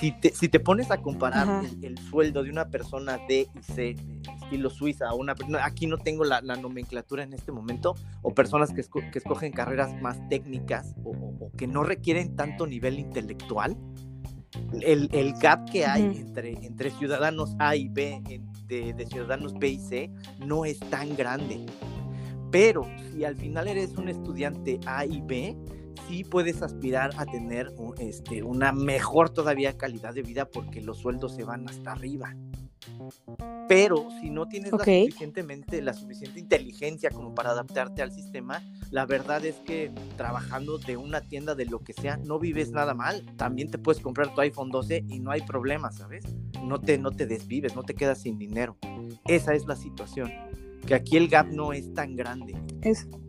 Si 0.00 0.12
te, 0.12 0.30
si 0.30 0.48
te 0.48 0.58
pones 0.58 0.90
a 0.90 1.02
comparar 1.02 1.64
el, 1.82 1.98
sueldo 1.98 2.42
de 2.42 2.50
una 2.50 2.68
persona 2.68 3.18
D 3.28 3.48
y 3.54 3.62
C, 3.62 3.96
estilo 4.42 4.70
Suiza, 4.70 5.12
o 5.12 5.16
una 5.16 5.34
aquí 5.62 5.86
no 5.86 5.98
tengo 5.98 6.24
la, 6.24 6.40
nomenclatura 6.40 7.22
en 7.22 7.32
este 7.32 7.52
momento, 7.52 7.94
o 8.22 8.34
personas 8.34 8.72
que, 8.72 8.82
que 9.12 9.18
escogen 9.18 9.52
carreras 9.52 10.00
más 10.00 10.18
técnicas 10.28 10.94
o, 11.04 11.50
que 11.56 11.66
no 11.66 11.84
requieren 11.84 12.36
tanto 12.36 12.66
nivel 12.66 12.98
intelectual, 12.98 13.76
el, 14.82 15.08
el, 15.12 15.32
gap 15.34 15.70
que 15.70 15.84
hay 15.84 16.02
entre, 16.02 16.52
entre 16.64 16.90
ciudadanos 16.90 17.54
A 17.58 17.76
y 17.76 17.88
B 17.88 18.22
en, 18.28 18.46
de, 18.66 19.06
ciudadanos 19.06 19.54
B 19.54 19.68
y 19.68 19.78
C 19.78 20.10
no 20.44 20.64
es 20.64 20.78
tan 20.80 21.16
grande. 21.16 21.64
Pero 22.50 22.86
si 23.12 23.24
al 23.24 23.36
final 23.36 23.68
eres 23.68 23.96
un 23.96 24.08
estudiante 24.08 24.80
A 24.86 25.04
y 25.04 25.20
B, 25.20 25.56
sí 26.08 26.24
puedes 26.24 26.62
aspirar 26.62 27.10
a 27.16 27.26
tener 27.26 27.72
este, 27.98 28.42
una 28.42 28.72
mejor 28.72 29.30
todavía 29.30 29.76
calidad 29.76 30.14
de 30.14 30.22
vida 30.22 30.46
porque 30.46 30.80
los 30.80 30.98
sueldos 30.98 31.34
se 31.34 31.44
van 31.44 31.68
hasta 31.68 31.92
arriba. 31.92 32.34
Pero 33.68 34.08
si 34.20 34.30
no 34.30 34.46
tienes 34.46 34.72
la, 34.72 34.78
suficientemente, 34.78 35.82
la 35.82 35.92
suficiente 35.92 36.38
inteligencia 36.38 37.10
como 37.10 37.34
para 37.34 37.50
adaptarte 37.50 38.02
al 38.02 38.12
sistema, 38.12 38.62
la 38.90 39.06
verdad 39.06 39.44
es 39.44 39.56
que 39.56 39.90
trabajando 40.16 40.78
de 40.78 40.96
una 40.96 41.20
tienda 41.20 41.54
de 41.54 41.66
lo 41.66 41.80
que 41.80 41.92
sea, 41.92 42.16
no 42.16 42.38
vives 42.38 42.70
nada 42.70 42.94
mal. 42.94 43.24
También 43.36 43.70
te 43.70 43.78
puedes 43.78 44.00
comprar 44.02 44.34
tu 44.34 44.40
iPhone 44.40 44.70
12 44.70 45.04
y 45.08 45.18
no 45.18 45.30
hay 45.30 45.42
problema, 45.42 45.90
¿sabes? 45.92 46.24
No 46.62 46.80
te, 46.80 46.98
no 46.98 47.10
te 47.10 47.26
desvives, 47.26 47.74
no 47.74 47.82
te 47.82 47.94
quedas 47.94 48.18
sin 48.18 48.38
dinero. 48.38 48.76
Esa 49.26 49.54
es 49.54 49.66
la 49.66 49.76
situación 49.76 50.30
que 50.86 50.94
aquí 50.94 51.16
el 51.16 51.28
gap 51.28 51.48
no 51.48 51.72
es 51.72 51.92
tan 51.94 52.16
grande. 52.16 52.54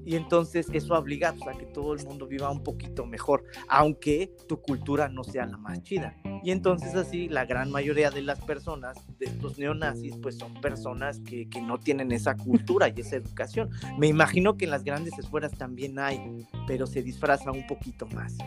Y 0.06 0.16
entonces 0.16 0.68
eso 0.72 0.94
obliga 0.94 1.34
pues, 1.34 1.54
a 1.54 1.58
que 1.58 1.66
todo 1.66 1.94
el 1.94 2.06
mundo 2.06 2.28
viva 2.28 2.50
un 2.50 2.64
poquito 2.64 3.06
mejor, 3.06 3.44
aunque 3.68 4.32
tu 4.48 4.62
cultura 4.62 5.10
no 5.10 5.24
sea 5.24 5.46
la 5.46 5.58
más 5.58 5.84
chida. 5.84 6.16
Y 6.44 6.52
entonces 6.52 6.96
así 6.96 7.28
la 7.28 7.46
gran 7.46 7.72
mayoría 7.72 8.10
de 8.10 8.22
las 8.22 8.40
personas, 8.40 8.98
de 9.18 9.26
estos 9.26 9.58
neonazis, 9.58 10.16
pues 10.22 10.38
son 10.38 10.54
personas 10.62 11.20
que, 11.20 11.50
que 11.50 11.62
no 11.62 11.80
tienen 11.80 12.12
esa 12.12 12.38
cultura 12.38 12.88
y 12.88 13.02
esa 13.02 13.18
educación. 13.18 13.70
Me 13.98 14.08
imagino 14.08 14.56
que 14.56 14.66
en 14.66 14.72
las 14.72 14.84
grandes 14.84 15.18
escuelas 15.20 15.52
también 15.52 16.00
hay, 16.00 16.48
pero 16.68 16.88
se 16.88 17.02
disfraza 17.02 17.52
un 17.52 17.68
poquito 17.68 18.08
más. 18.08 18.38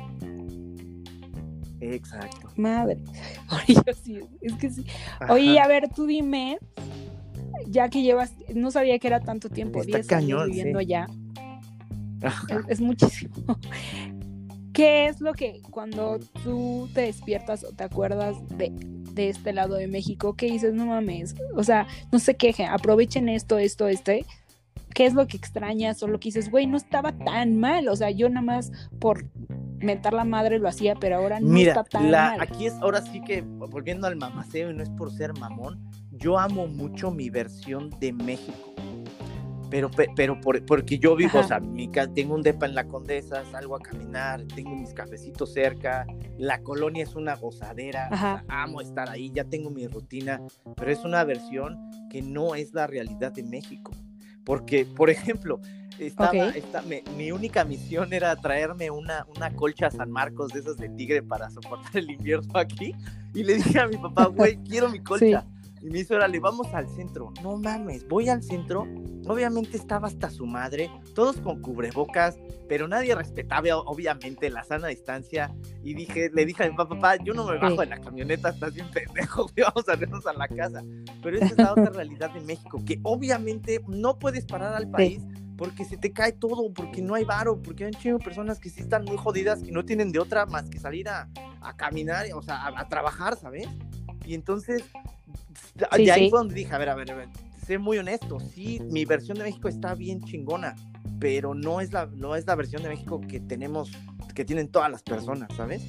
Exacto. 1.80 2.50
Madre. 2.56 2.98
Oye, 3.68 3.94
sí, 4.02 4.20
es 4.40 4.54
que 4.54 4.70
sí. 4.70 4.84
Oye, 5.28 5.58
a 5.58 5.66
ver, 5.66 5.88
tú 5.94 6.06
dime, 6.06 6.58
ya 7.66 7.88
que 7.88 8.02
llevas, 8.02 8.34
no 8.54 8.70
sabía 8.70 8.98
que 8.98 9.08
era 9.08 9.20
tanto 9.20 9.48
tiempo, 9.48 9.82
10 9.82 10.12
años 10.12 10.46
viviendo 10.46 10.78
allá. 10.78 11.06
Es, 12.68 12.80
muchísimo. 12.80 13.34
¿Qué 14.72 15.06
es 15.06 15.20
lo 15.20 15.32
que 15.32 15.62
cuando 15.70 16.20
tú 16.44 16.88
te 16.94 17.02
despiertas 17.02 17.64
o 17.64 17.72
te 17.72 17.84
acuerdas 17.84 18.36
de, 18.56 18.72
este 19.16 19.52
lado 19.52 19.74
de 19.74 19.88
México, 19.88 20.34
que 20.34 20.46
dices, 20.46 20.72
no 20.72 20.86
mames, 20.86 21.34
o 21.54 21.64
sea, 21.64 21.86
no 22.12 22.18
se 22.18 22.36
quejen, 22.36 22.68
aprovechen 22.68 23.28
esto, 23.28 23.58
esto, 23.58 23.88
este? 23.88 24.24
¿Qué 24.94 25.06
es 25.06 25.14
lo 25.14 25.26
que 25.26 25.36
extrañas 25.36 26.02
o 26.02 26.08
lo 26.08 26.18
que 26.18 26.28
dices, 26.28 26.50
güey, 26.50 26.66
no 26.66 26.76
estaba 26.76 27.12
tan 27.12 27.58
mal? 27.58 27.88
O 27.88 27.96
sea, 27.96 28.10
yo 28.10 28.28
nada 28.28 28.42
más 28.42 28.72
por 28.98 29.26
mentar 29.80 30.12
la 30.12 30.24
madre 30.24 30.58
lo 30.58 30.68
hacía, 30.68 30.94
pero 30.94 31.16
ahora 31.16 31.40
no 31.40 31.56
está 31.56 31.84
tan 31.84 32.10
mal. 32.10 32.40
Aquí 32.40 32.66
es, 32.66 32.74
ahora 32.80 33.00
sí 33.02 33.20
que, 33.22 33.42
volviendo 33.42 34.06
al 34.06 34.16
mamaceo, 34.16 34.70
y 34.70 34.74
no 34.74 34.82
es 34.82 34.90
por 34.90 35.10
ser 35.12 35.32
mamón, 35.38 35.80
yo 36.12 36.38
amo 36.38 36.66
mucho 36.66 37.10
mi 37.10 37.30
versión 37.30 37.90
de 38.00 38.12
México. 38.12 38.74
Pero, 39.70 39.88
pero 40.16 40.40
porque 40.66 40.98
yo 40.98 41.14
vivo, 41.14 41.38
o 41.38 41.44
sea, 41.44 41.60
mi, 41.60 41.88
tengo 41.88 42.34
un 42.34 42.42
depa 42.42 42.66
en 42.66 42.74
la 42.74 42.88
Condesa, 42.88 43.44
salgo 43.52 43.76
a 43.76 43.80
caminar, 43.80 44.42
tengo 44.56 44.74
mis 44.74 44.92
cafecitos 44.92 45.52
cerca, 45.52 46.04
la 46.38 46.60
colonia 46.60 47.04
es 47.04 47.14
una 47.14 47.36
gozadera, 47.36 48.42
amo 48.48 48.80
estar 48.80 49.08
ahí, 49.08 49.30
ya 49.32 49.44
tengo 49.44 49.70
mi 49.70 49.86
rutina, 49.86 50.40
pero 50.76 50.90
es 50.90 51.04
una 51.04 51.22
versión 51.22 51.78
que 52.10 52.20
no 52.20 52.56
es 52.56 52.74
la 52.74 52.88
realidad 52.88 53.32
de 53.32 53.44
México. 53.44 53.92
Porque, 54.44 54.84
por 54.84 55.08
ejemplo, 55.08 55.60
estaba, 56.06 56.32
mi 57.16 57.32
única 57.32 57.64
misión 57.64 58.12
era 58.12 58.34
traerme 58.36 58.90
una, 58.90 59.26
una 59.36 59.54
colcha 59.54 59.86
a 59.86 59.90
San 59.90 60.10
Marcos 60.10 60.52
de 60.52 60.60
esas 60.60 60.76
de 60.76 60.88
tigre 60.90 61.22
para 61.22 61.50
soportar 61.50 61.96
el 61.96 62.10
invierno 62.10 62.58
aquí. 62.58 62.94
Y 63.34 63.44
le 63.44 63.54
dije 63.54 63.78
a 63.78 63.86
mi 63.86 63.96
papá, 63.96 64.26
güey, 64.34 64.56
quiero 64.64 64.88
mi 64.88 65.00
colcha. 65.00 65.46
Y 65.82 65.86
me 65.88 66.00
hizo, 66.00 66.14
órale, 66.14 66.38
vamos 66.40 66.66
al 66.74 66.88
centro. 66.88 67.32
No 67.42 67.56
mames, 67.56 68.06
voy 68.06 68.28
al 68.28 68.42
centro 68.42 68.86
obviamente 69.30 69.76
estaba 69.76 70.08
hasta 70.08 70.30
su 70.30 70.46
madre, 70.46 70.90
todos 71.14 71.36
con 71.36 71.60
cubrebocas, 71.60 72.38
pero 72.68 72.88
nadie 72.88 73.14
respetaba 73.14 73.76
obviamente 73.76 74.50
la 74.50 74.64
sana 74.64 74.88
distancia. 74.88 75.54
Y 75.82 75.94
dije, 75.94 76.30
le 76.32 76.46
dije 76.46 76.64
a 76.64 76.70
mi 76.70 76.76
papá, 76.76 76.96
papá, 76.96 77.16
yo 77.24 77.34
no 77.34 77.46
me 77.46 77.58
bajo 77.58 77.80
de 77.80 77.86
la 77.86 78.00
camioneta, 78.00 78.50
estás 78.50 78.74
bien 78.74 78.90
pendejo, 78.90 79.50
vamos 79.56 79.88
a 79.88 79.94
irnos 79.94 80.26
a 80.26 80.32
la 80.32 80.48
casa. 80.48 80.82
Pero 81.22 81.36
esa 81.36 81.46
es 81.46 81.58
la 81.58 81.72
otra 81.72 81.90
realidad 81.90 82.30
de 82.32 82.40
México, 82.40 82.82
que 82.84 82.98
obviamente 83.02 83.80
no 83.88 84.18
puedes 84.18 84.44
parar 84.44 84.74
al 84.74 84.90
país. 84.90 85.22
Porque 85.60 85.84
se 85.84 85.98
te 85.98 86.10
cae 86.10 86.32
todo, 86.32 86.72
porque 86.72 87.02
no 87.02 87.14
hay 87.14 87.24
varo, 87.24 87.60
porque 87.60 87.84
hay 87.84 87.90
un 87.94 88.00
chingo 88.00 88.16
de 88.16 88.24
personas 88.24 88.58
que 88.58 88.70
sí 88.70 88.80
están 88.80 89.04
muy 89.04 89.18
jodidas 89.18 89.62
y 89.62 89.70
no 89.72 89.84
tienen 89.84 90.10
de 90.10 90.18
otra 90.18 90.46
más 90.46 90.70
que 90.70 90.78
salir 90.78 91.06
a, 91.06 91.28
a 91.60 91.76
caminar, 91.76 92.24
o 92.34 92.40
sea, 92.40 92.66
a, 92.66 92.88
trabajar, 92.88 93.36
¿sabes? 93.36 93.68
Y 94.24 94.32
entonces, 94.32 94.84
de 95.74 96.10
ahí 96.10 96.30
fue 96.30 96.38
donde 96.38 96.54
dije, 96.54 96.74
a 96.74 96.78
ver, 96.78 96.88
a 96.88 96.94
ver, 96.94 97.10
a 97.10 97.14
ver, 97.14 97.28
sé 97.66 97.76
muy 97.76 97.98
honesto, 97.98 98.40
sí, 98.40 98.80
mi 98.90 99.04
versión 99.04 99.36
de 99.36 99.44
México 99.44 99.68
está 99.68 99.94
bien 99.94 100.22
chingona, 100.22 100.76
pero 101.18 101.52
no 101.52 101.82
es 101.82 101.92
la, 101.92 102.06
no 102.06 102.36
es 102.36 102.46
la 102.46 102.54
versión 102.54 102.82
de 102.82 102.88
México 102.88 103.20
que 103.20 103.38
tenemos, 103.38 103.92
que 104.34 104.46
tienen 104.46 104.66
todas 104.68 104.90
las 104.90 105.02
personas, 105.02 105.54
¿sabes? 105.54 105.82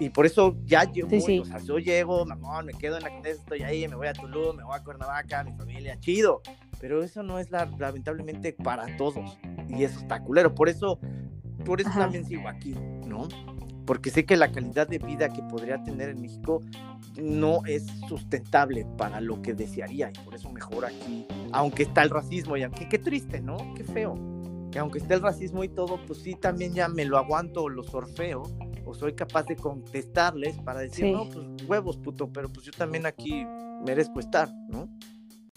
Y 0.00 0.10
por 0.10 0.26
eso 0.26 0.56
ya 0.64 0.90
yo, 0.90 1.06
o 1.06 1.44
sea, 1.44 1.58
yo 1.58 1.78
llego, 1.78 2.26
mamón, 2.26 2.66
me 2.66 2.72
quedo 2.72 2.96
en 2.96 3.04
la 3.04 3.10
condesa, 3.10 3.40
estoy 3.40 3.62
ahí, 3.62 3.86
me 3.86 3.94
voy 3.94 4.08
a 4.08 4.12
Tulum, 4.12 4.56
me 4.56 4.64
voy 4.64 4.76
a 4.76 4.82
Cuernavaca, 4.82 5.44
mi 5.44 5.52
familia, 5.52 5.98
chido. 6.00 6.42
Pero 6.80 7.02
eso 7.02 7.22
no 7.22 7.38
es 7.38 7.50
la, 7.50 7.66
lamentablemente 7.78 8.52
para 8.52 8.96
todos. 8.96 9.38
Y 9.68 9.84
eso 9.84 9.98
está 10.00 10.22
culero. 10.22 10.54
Por 10.54 10.68
eso, 10.68 10.98
por 11.64 11.80
eso 11.80 11.90
también 11.90 12.24
sigo 12.24 12.48
aquí, 12.48 12.74
¿no? 13.06 13.28
Porque 13.84 14.10
sé 14.10 14.26
que 14.26 14.36
la 14.36 14.52
calidad 14.52 14.86
de 14.86 14.98
vida 14.98 15.28
que 15.30 15.42
podría 15.42 15.82
tener 15.82 16.10
en 16.10 16.20
México 16.20 16.60
no 17.16 17.64
es 17.66 17.86
sustentable 18.08 18.86
para 18.96 19.20
lo 19.20 19.40
que 19.42 19.54
desearía 19.54 20.10
y 20.10 20.24
por 20.24 20.34
eso 20.34 20.50
mejor 20.50 20.84
aquí, 20.84 21.26
aunque 21.52 21.84
está 21.84 22.02
el 22.02 22.10
racismo 22.10 22.56
y 22.56 22.62
aunque 22.62 22.88
qué 22.88 22.98
triste, 22.98 23.40
¿no? 23.40 23.56
Qué 23.74 23.84
feo. 23.84 24.14
Que 24.70 24.78
aunque 24.78 24.98
esté 24.98 25.14
el 25.14 25.22
racismo 25.22 25.64
y 25.64 25.68
todo, 25.68 25.98
pues 26.06 26.18
sí 26.20 26.34
también 26.34 26.74
ya 26.74 26.88
me 26.88 27.06
lo 27.06 27.16
aguanto 27.16 27.68
lo 27.70 27.82
sorfeo 27.82 28.42
o 28.84 28.94
soy 28.94 29.14
capaz 29.14 29.44
de 29.44 29.56
contestarles 29.56 30.58
para 30.58 30.80
decir, 30.80 31.12
no, 31.12 31.28
pues 31.28 31.46
huevos, 31.66 31.96
puto, 31.96 32.30
pero 32.30 32.48
pues 32.48 32.66
yo 32.66 32.72
también 32.72 33.06
aquí 33.06 33.46
merezco 33.84 34.20
estar, 34.20 34.50
¿no? 34.68 34.88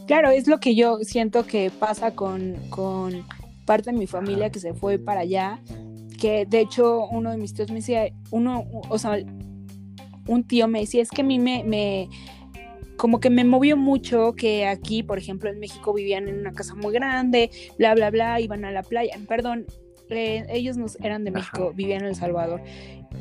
Claro, 0.08 0.30
es 0.30 0.48
lo 0.48 0.60
que 0.60 0.76
yo 0.76 1.00
siento 1.04 1.46
que 1.46 1.72
pasa 1.72 2.14
con, 2.16 2.56
con 2.70 3.26
parte 3.66 3.92
de 3.92 3.98
mi 3.98 4.08
familia 4.08 4.50
que 4.50 4.60
se 4.60 4.74
fue 4.74 5.00
para 5.00 5.22
allá, 5.22 5.60
que 6.20 6.46
de 6.46 6.60
hecho 6.60 7.08
uno 7.08 7.32
de 7.32 7.38
mis 7.38 7.54
tíos 7.54 7.70
me 7.70 7.78
decía, 7.78 8.12
uno, 8.30 8.66
o 8.90 8.98
sea, 8.98 9.18
un 10.28 10.44
tío 10.44 10.68
me 10.68 10.82
decía, 10.82 11.02
es 11.02 11.10
que 11.10 11.22
a 11.22 11.26
mí 11.26 11.40
me, 11.40 11.64
me, 11.64 12.10
como 12.98 13.20
que 13.20 13.30
me 13.30 13.44
movió 13.44 13.78
mucho 13.78 14.34
que 14.34 14.68
aquí, 14.68 15.04
por 15.04 15.18
ejemplo, 15.18 15.50
en 15.50 15.60
México 15.60 15.94
vivían 15.94 16.28
en 16.28 16.40
una 16.40 16.52
casa 16.52 16.76
muy 16.76 16.94
grande, 16.94 17.50
bla, 17.78 17.96
bla, 17.96 18.12
bla, 18.12 18.40
iban 18.40 18.66
a 18.66 18.72
la 18.72 18.84
playa, 18.84 19.18
perdón, 19.28 19.66
eh, 20.18 20.46
ellos 20.50 20.78
no 20.78 20.86
eran 21.02 21.24
de 21.24 21.32
México, 21.32 21.74
vivían 21.76 22.02
en 22.02 22.08
El 22.08 22.16
Salvador, 22.16 22.62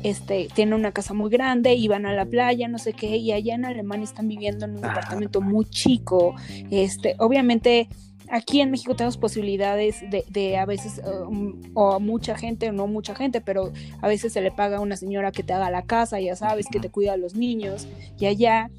este, 0.03 0.47
tienen 0.53 0.73
una 0.73 0.91
casa 0.91 1.13
muy 1.13 1.29
grande, 1.29 1.73
iban 1.75 2.05
a 2.05 2.13
la 2.13 2.25
playa, 2.25 2.67
no 2.67 2.77
sé 2.77 2.93
qué, 2.93 3.17
y 3.17 3.31
allá 3.31 3.55
en 3.55 3.65
Alemania 3.65 4.05
están 4.05 4.27
viviendo 4.27 4.65
en 4.65 4.75
un 4.75 4.81
departamento 4.81 5.41
muy 5.41 5.65
chico, 5.65 6.35
este, 6.69 7.15
obviamente 7.19 7.87
aquí 8.29 8.61
en 8.61 8.71
México 8.71 8.95
tenemos 8.95 9.17
posibilidades 9.17 9.97
de, 10.09 10.57
a 10.57 10.65
veces, 10.65 11.01
um, 11.27 11.61
o 11.73 11.99
mucha 11.99 12.35
gente, 12.35 12.69
o 12.69 12.71
no 12.71 12.87
mucha 12.87 13.13
gente, 13.13 13.41
pero 13.41 13.71
a 14.01 14.07
veces 14.07 14.33
se 14.33 14.41
le 14.41 14.51
paga 14.51 14.77
a 14.77 14.79
una 14.79 14.95
señora 14.95 15.31
que 15.31 15.43
te 15.43 15.53
haga 15.53 15.69
la 15.69 15.83
casa, 15.83 16.19
ya 16.19 16.35
sabes, 16.35 16.67
que 16.71 16.79
te 16.79 16.89
cuida 16.89 17.13
a 17.13 17.17
los 17.17 17.35
niños, 17.35 17.87
y 18.17 18.25
allá 18.27 18.69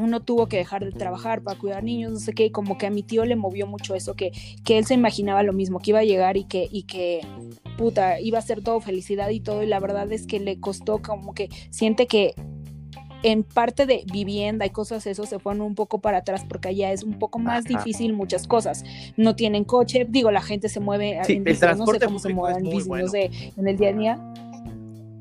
uno 0.00 0.20
tuvo 0.20 0.46
que 0.48 0.56
dejar 0.56 0.84
de 0.84 0.92
trabajar 0.92 1.42
para 1.42 1.58
cuidar 1.58 1.82
niños, 1.84 2.12
no 2.12 2.18
sé 2.18 2.32
qué, 2.32 2.52
como 2.52 2.78
que 2.78 2.86
a 2.86 2.90
mi 2.90 3.02
tío 3.02 3.24
le 3.24 3.36
movió 3.36 3.66
mucho 3.66 3.94
eso, 3.94 4.14
que, 4.14 4.32
que 4.64 4.78
él 4.78 4.86
se 4.86 4.94
imaginaba 4.94 5.42
lo 5.42 5.52
mismo, 5.52 5.78
que 5.78 5.90
iba 5.90 6.00
a 6.00 6.04
llegar 6.04 6.36
y 6.36 6.44
que, 6.44 6.68
y 6.70 6.84
que, 6.84 7.20
puta, 7.76 8.20
iba 8.20 8.38
a 8.38 8.42
ser 8.42 8.62
todo 8.62 8.80
felicidad 8.80 9.30
y 9.30 9.40
todo, 9.40 9.62
y 9.62 9.66
la 9.66 9.80
verdad 9.80 10.10
es 10.12 10.26
que 10.26 10.40
le 10.40 10.60
costó 10.60 11.02
como 11.02 11.34
que 11.34 11.48
siente 11.70 12.06
que 12.06 12.34
en 13.22 13.42
parte 13.42 13.86
de 13.86 14.04
vivienda 14.12 14.66
y 14.66 14.70
cosas 14.70 15.06
eso 15.06 15.26
se 15.26 15.38
fueron 15.38 15.62
un 15.62 15.74
poco 15.74 16.00
para 16.00 16.18
atrás 16.18 16.44
porque 16.48 16.68
allá 16.68 16.92
es 16.92 17.02
un 17.02 17.18
poco 17.18 17.38
más 17.38 17.64
difícil 17.64 18.12
muchas 18.12 18.46
cosas. 18.46 18.84
No 19.16 19.34
tienen 19.34 19.64
coche, 19.64 20.06
digo, 20.08 20.30
la 20.30 20.42
gente 20.42 20.68
se 20.68 20.80
mueve 20.80 21.20
en 21.26 21.46
el 21.46 21.58
no 21.76 21.86
sé 21.86 21.98
cómo 22.00 22.18
se 22.18 22.32
mueve 22.32 22.58
en 22.58 22.88
no 22.88 23.08
sé, 23.08 23.30
en 23.56 23.66
el 23.66 23.76
día 23.76 23.88
a 23.88 23.92
día. 23.92 24.32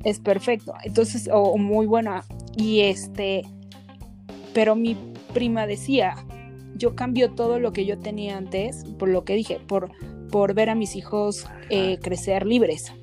Es 0.04 0.20
perfecto. 0.20 0.74
Entonces, 0.84 1.28
o, 1.34 1.58
muy 1.58 1.88
buena. 1.88 2.24
Y 2.56 2.82
este, 2.82 3.44
pero 4.56 4.78
mi 4.78 4.96
prima 5.34 5.68
decía, 5.68 6.15
yo 6.78 6.96
cambio 6.96 7.32
todo 7.32 7.60
lo 7.60 7.74
que 7.74 7.86
yo 7.86 8.00
tenía 8.00 8.38
antes, 8.38 8.86
por 8.98 9.10
lo 9.10 9.26
que 9.26 9.36
dije, 9.36 9.60
por, 9.60 9.91
por 10.32 10.54
ver 10.54 10.70
a 10.70 10.76
mis 10.76 10.96
hijos 10.96 11.46
eh, 11.70 12.00
crecer 12.02 12.46
libres. 12.46 12.94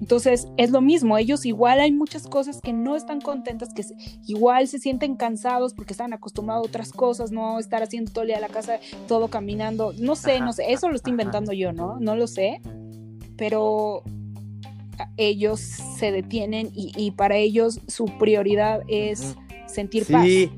Entonces 0.00 0.48
es 0.56 0.70
lo 0.70 0.80
mismo, 0.80 1.18
ellos 1.18 1.44
igual 1.44 1.80
hay 1.80 1.92
muchas 1.92 2.26
cosas 2.26 2.62
que 2.62 2.72
no 2.72 2.96
están 2.96 3.20
contentas, 3.20 3.74
que 3.74 3.84
igual 4.26 4.66
se 4.68 4.78
sienten 4.78 5.16
cansados 5.16 5.74
porque 5.74 5.92
están 5.92 6.14
acostumbrados 6.14 6.64
a 6.64 6.68
otras 6.68 6.92
cosas, 6.92 7.30
no 7.30 7.58
estar 7.58 7.82
haciendo 7.82 8.10
todo 8.10 8.22
el 8.22 8.28
día 8.28 8.40
la 8.40 8.48
casa, 8.48 8.80
todo 9.06 9.28
caminando, 9.28 9.92
no 9.98 10.16
sé, 10.16 10.40
no 10.40 10.54
sé, 10.54 10.72
eso 10.72 10.88
lo 10.88 10.96
estoy 10.96 11.10
inventando 11.10 11.52
yo, 11.52 11.72
¿no? 11.72 12.00
No 12.00 12.16
lo 12.16 12.26
sé, 12.26 12.62
pero 13.36 14.02
ellos 15.18 15.60
se 15.60 16.10
detienen 16.10 16.70
y, 16.74 17.10
para 17.12 17.36
ellos 17.36 17.80
su 17.86 18.06
prioridad 18.18 18.80
es 18.88 19.36
sentir 19.72 20.06
paz. 20.06 20.24
Sí, 20.24 20.50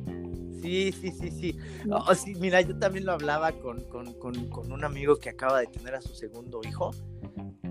sí, 0.62 0.92
sí, 0.92 1.30
sí. 1.30 1.58
Oh, 1.90 2.14
sí. 2.14 2.34
Mira, 2.36 2.60
yo 2.62 2.78
también 2.78 3.04
lo 3.04 3.12
hablaba 3.12 3.52
con, 3.52 3.84
con, 3.84 4.14
con 4.14 4.72
un 4.72 4.84
amigo 4.84 5.16
que 5.16 5.28
acaba 5.28 5.60
de 5.60 5.66
tener 5.66 5.94
a 5.94 6.00
su 6.00 6.14
segundo 6.14 6.60
hijo 6.66 6.90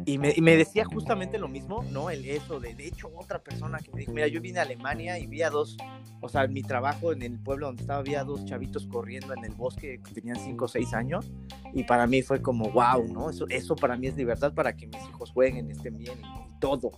y 0.06 0.18
me, 0.18 0.58
decía 0.58 0.86
justamente 0.86 1.38
lo 1.38 1.48
mismo, 1.48 1.84
¿no? 1.92 2.10
El 2.10 2.26
eso 2.26 2.60
de, 2.60 2.76
de 2.76 2.88
hecho, 2.88 3.10
otra 3.16 3.42
persona 3.42 3.80
que 3.80 3.92
me 3.92 4.02
dijo, 4.02 4.12
mira, 4.12 4.28
yo 4.28 4.42
vine 4.42 4.60
a 4.60 4.64
Alemania 4.64 5.18
y 5.18 5.28
vi 5.28 5.44
a 5.44 5.50
dos, 5.50 5.78
o 6.20 6.28
sea, 6.28 6.44
en 6.44 6.54
mi 6.54 6.62
trabajo 6.62 7.14
en 7.14 7.22
el 7.22 7.40
pueblo 7.40 7.68
donde 7.68 7.84
estaba, 7.84 8.00
había 8.00 8.24
dos 8.24 8.44
chavitos 8.46 8.86
corriendo 8.88 9.34
en 9.34 9.46
el 9.46 9.54
bosque 9.54 10.02
que 10.04 10.14
tenían 10.14 10.38
5 10.38 10.66
o 10.66 10.68
6 10.68 10.94
años, 10.94 11.32
y 11.74 11.84
para 11.84 12.06
mí 12.08 12.22
fue 12.22 12.42
como, 12.42 12.70
wow, 12.72 13.08
¿no? 13.08 13.30
Eso, 13.30 13.46
eso 13.50 13.76
para 13.76 13.96
mí 13.96 14.08
es 14.08 14.18
libertad 14.18 14.54
para 14.54 14.76
que 14.76 14.88
mis 14.88 15.02
hijos 15.08 15.32
jueguen, 15.32 15.72
estén 15.72 15.98
bien 15.98 16.20
y, 16.20 16.60
todo, 16.60 16.92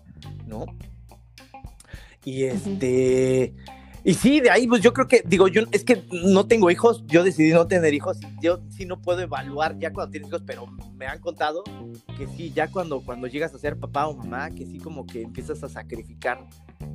¿no? 0.47 0.65
Y 2.23 2.43
este... 2.45 3.53
Y 4.07 4.13
sí, 4.13 4.39
de 4.39 4.51
ahí, 4.51 4.67
pues 4.67 4.83
yo 4.83 4.93
creo 4.93 5.07
que, 5.07 5.23
digo, 5.25 5.47
yo 5.47 5.63
es 5.71 5.83
que 5.83 6.03
no 6.11 6.45
tengo 6.45 6.69
hijos, 6.69 7.03
yo 7.07 7.23
decidí 7.23 7.51
no 7.51 7.65
tener 7.65 7.91
hijos, 7.95 8.19
yo 8.39 8.61
sí 8.69 8.85
no 8.85 9.01
puedo 9.01 9.21
evaluar 9.21 9.79
ya 9.79 9.91
cuando 9.91 10.11
tienes 10.11 10.29
hijos, 10.29 10.43
pero 10.45 10.67
me 10.93 11.07
han 11.07 11.19
contado 11.19 11.63
que 12.15 12.27
sí, 12.27 12.51
ya 12.53 12.67
cuando, 12.67 13.01
cuando 13.01 13.25
llegas 13.25 13.55
a 13.55 13.57
ser 13.57 13.79
papá 13.79 14.05
o 14.05 14.15
mamá, 14.15 14.51
que 14.51 14.67
sí 14.67 14.77
como 14.77 15.07
que 15.07 15.23
empiezas 15.23 15.63
a 15.63 15.69
sacrificar 15.69 16.45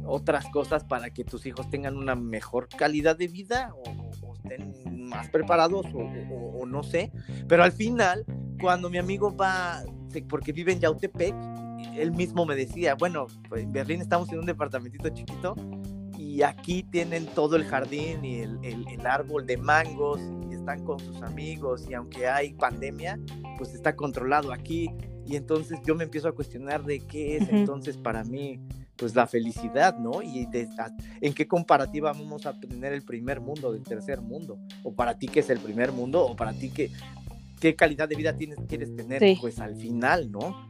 otras 0.05 0.47
cosas 0.51 0.85
para 0.85 1.11
que 1.11 1.25
tus 1.25 1.47
hijos 1.47 1.69
tengan 1.69 1.97
una 1.97 2.15
mejor 2.15 2.69
calidad 2.69 3.19
de 3.19 3.27
vida 3.27 3.75
o, 3.75 4.35
estén 4.37 5.09
más 5.09 5.29
preparados 5.31 5.87
o, 5.93 6.65
no 6.65 6.85
sé, 6.85 7.11
pero 7.49 7.65
al 7.65 7.73
final, 7.73 8.25
cuando 8.61 8.89
mi 8.89 8.99
amigo 8.99 9.35
va, 9.35 9.83
porque 10.29 10.53
vive 10.53 10.75
en 10.75 10.79
Yautepec, 10.79 11.35
él 11.97 12.13
mismo 12.13 12.47
me 12.47 12.55
decía, 12.55 12.95
bueno, 12.95 13.27
pues 13.49 13.65
en 13.65 13.73
Berlín 13.73 14.01
estamos 14.01 14.31
en 14.31 14.39
un 14.39 14.47
departamentito 14.47 15.09
chiquito, 15.09 15.57
y 16.31 16.43
aquí 16.43 16.85
tienen 16.85 17.27
todo 17.27 17.57
el 17.57 17.65
jardín 17.65 18.25
y 18.25 18.37
el, 18.37 18.59
el, 18.63 19.07
árbol 19.07 19.47
de 19.47 19.57
mangos 19.57 20.21
y 20.49 20.55
están 20.55 20.85
con 20.85 21.01
sus 21.01 21.21
amigos 21.23 21.87
y 21.91 21.95
aunque 21.95 22.29
hay 22.29 22.55
pandemia, 22.55 23.19
pues 23.59 23.75
está 23.75 23.97
controlado 23.97 24.53
aquí. 24.53 24.91
Y 25.27 25.35
entonces 25.35 25.81
yo 25.85 25.97
me 25.97 26.05
empiezo 26.05 26.29
a 26.29 26.33
cuestionar 26.33 26.85
de 26.85 27.01
qué 27.01 27.37
es 27.37 27.49
entonces 27.49 27.97
para 27.97 28.23
mí 28.23 28.61
pues 28.97 29.17
la 29.17 29.27
felicidad, 29.27 29.99
¿no? 29.99 30.23
Y 30.23 30.47
en 31.21 31.35
qué 31.35 31.49
comparativa 31.49 32.13
vamos 32.13 32.47
a 32.47 32.53
tener 32.61 32.93
el 32.93 33.03
primer 33.03 33.41
mundo 33.41 33.73
del 33.73 33.83
tercer 33.83 34.21
mundo, 34.21 34.59
o 34.85 34.95
para 34.95 35.19
ti 35.19 35.27
qué 35.27 35.41
es 35.41 35.51
el 35.51 35.59
primer 35.59 35.91
mundo, 35.91 36.25
o 36.25 36.37
para 36.37 36.53
ti 36.53 36.71
qué, 36.71 36.91
qué 37.59 37.75
calidad 37.75 38.09
de 38.09 38.15
vida 38.15 38.37
tienes, 38.37 38.59
quieres 38.69 38.95
tener, 38.95 39.21
pues 39.41 39.59
al 39.59 39.75
final, 39.75 40.31
¿no? 40.31 40.69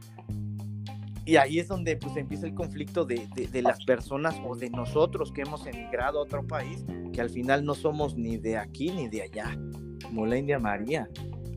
Y 1.25 1.35
ahí 1.35 1.59
es 1.59 1.67
donde 1.67 1.97
pues 1.97 2.17
empieza 2.17 2.47
el 2.47 2.55
conflicto 2.55 3.05
de, 3.05 3.27
de, 3.51 3.61
las 3.61 3.83
personas 3.85 4.35
o 4.45 4.55
de 4.55 4.69
nosotros 4.69 5.31
que 5.31 5.41
hemos 5.41 5.65
emigrado 5.67 6.19
a 6.19 6.23
otro 6.23 6.45
país, 6.45 6.83
que 7.13 7.21
al 7.21 7.29
final 7.29 7.63
no 7.63 7.75
somos 7.75 8.15
ni 8.15 8.37
de 8.37 8.57
aquí 8.57 8.89
ni 8.89 9.07
de 9.07 9.21
allá, 9.23 9.57
como 10.03 10.25
la 10.25 10.37
India 10.37 10.57
María. 10.57 11.07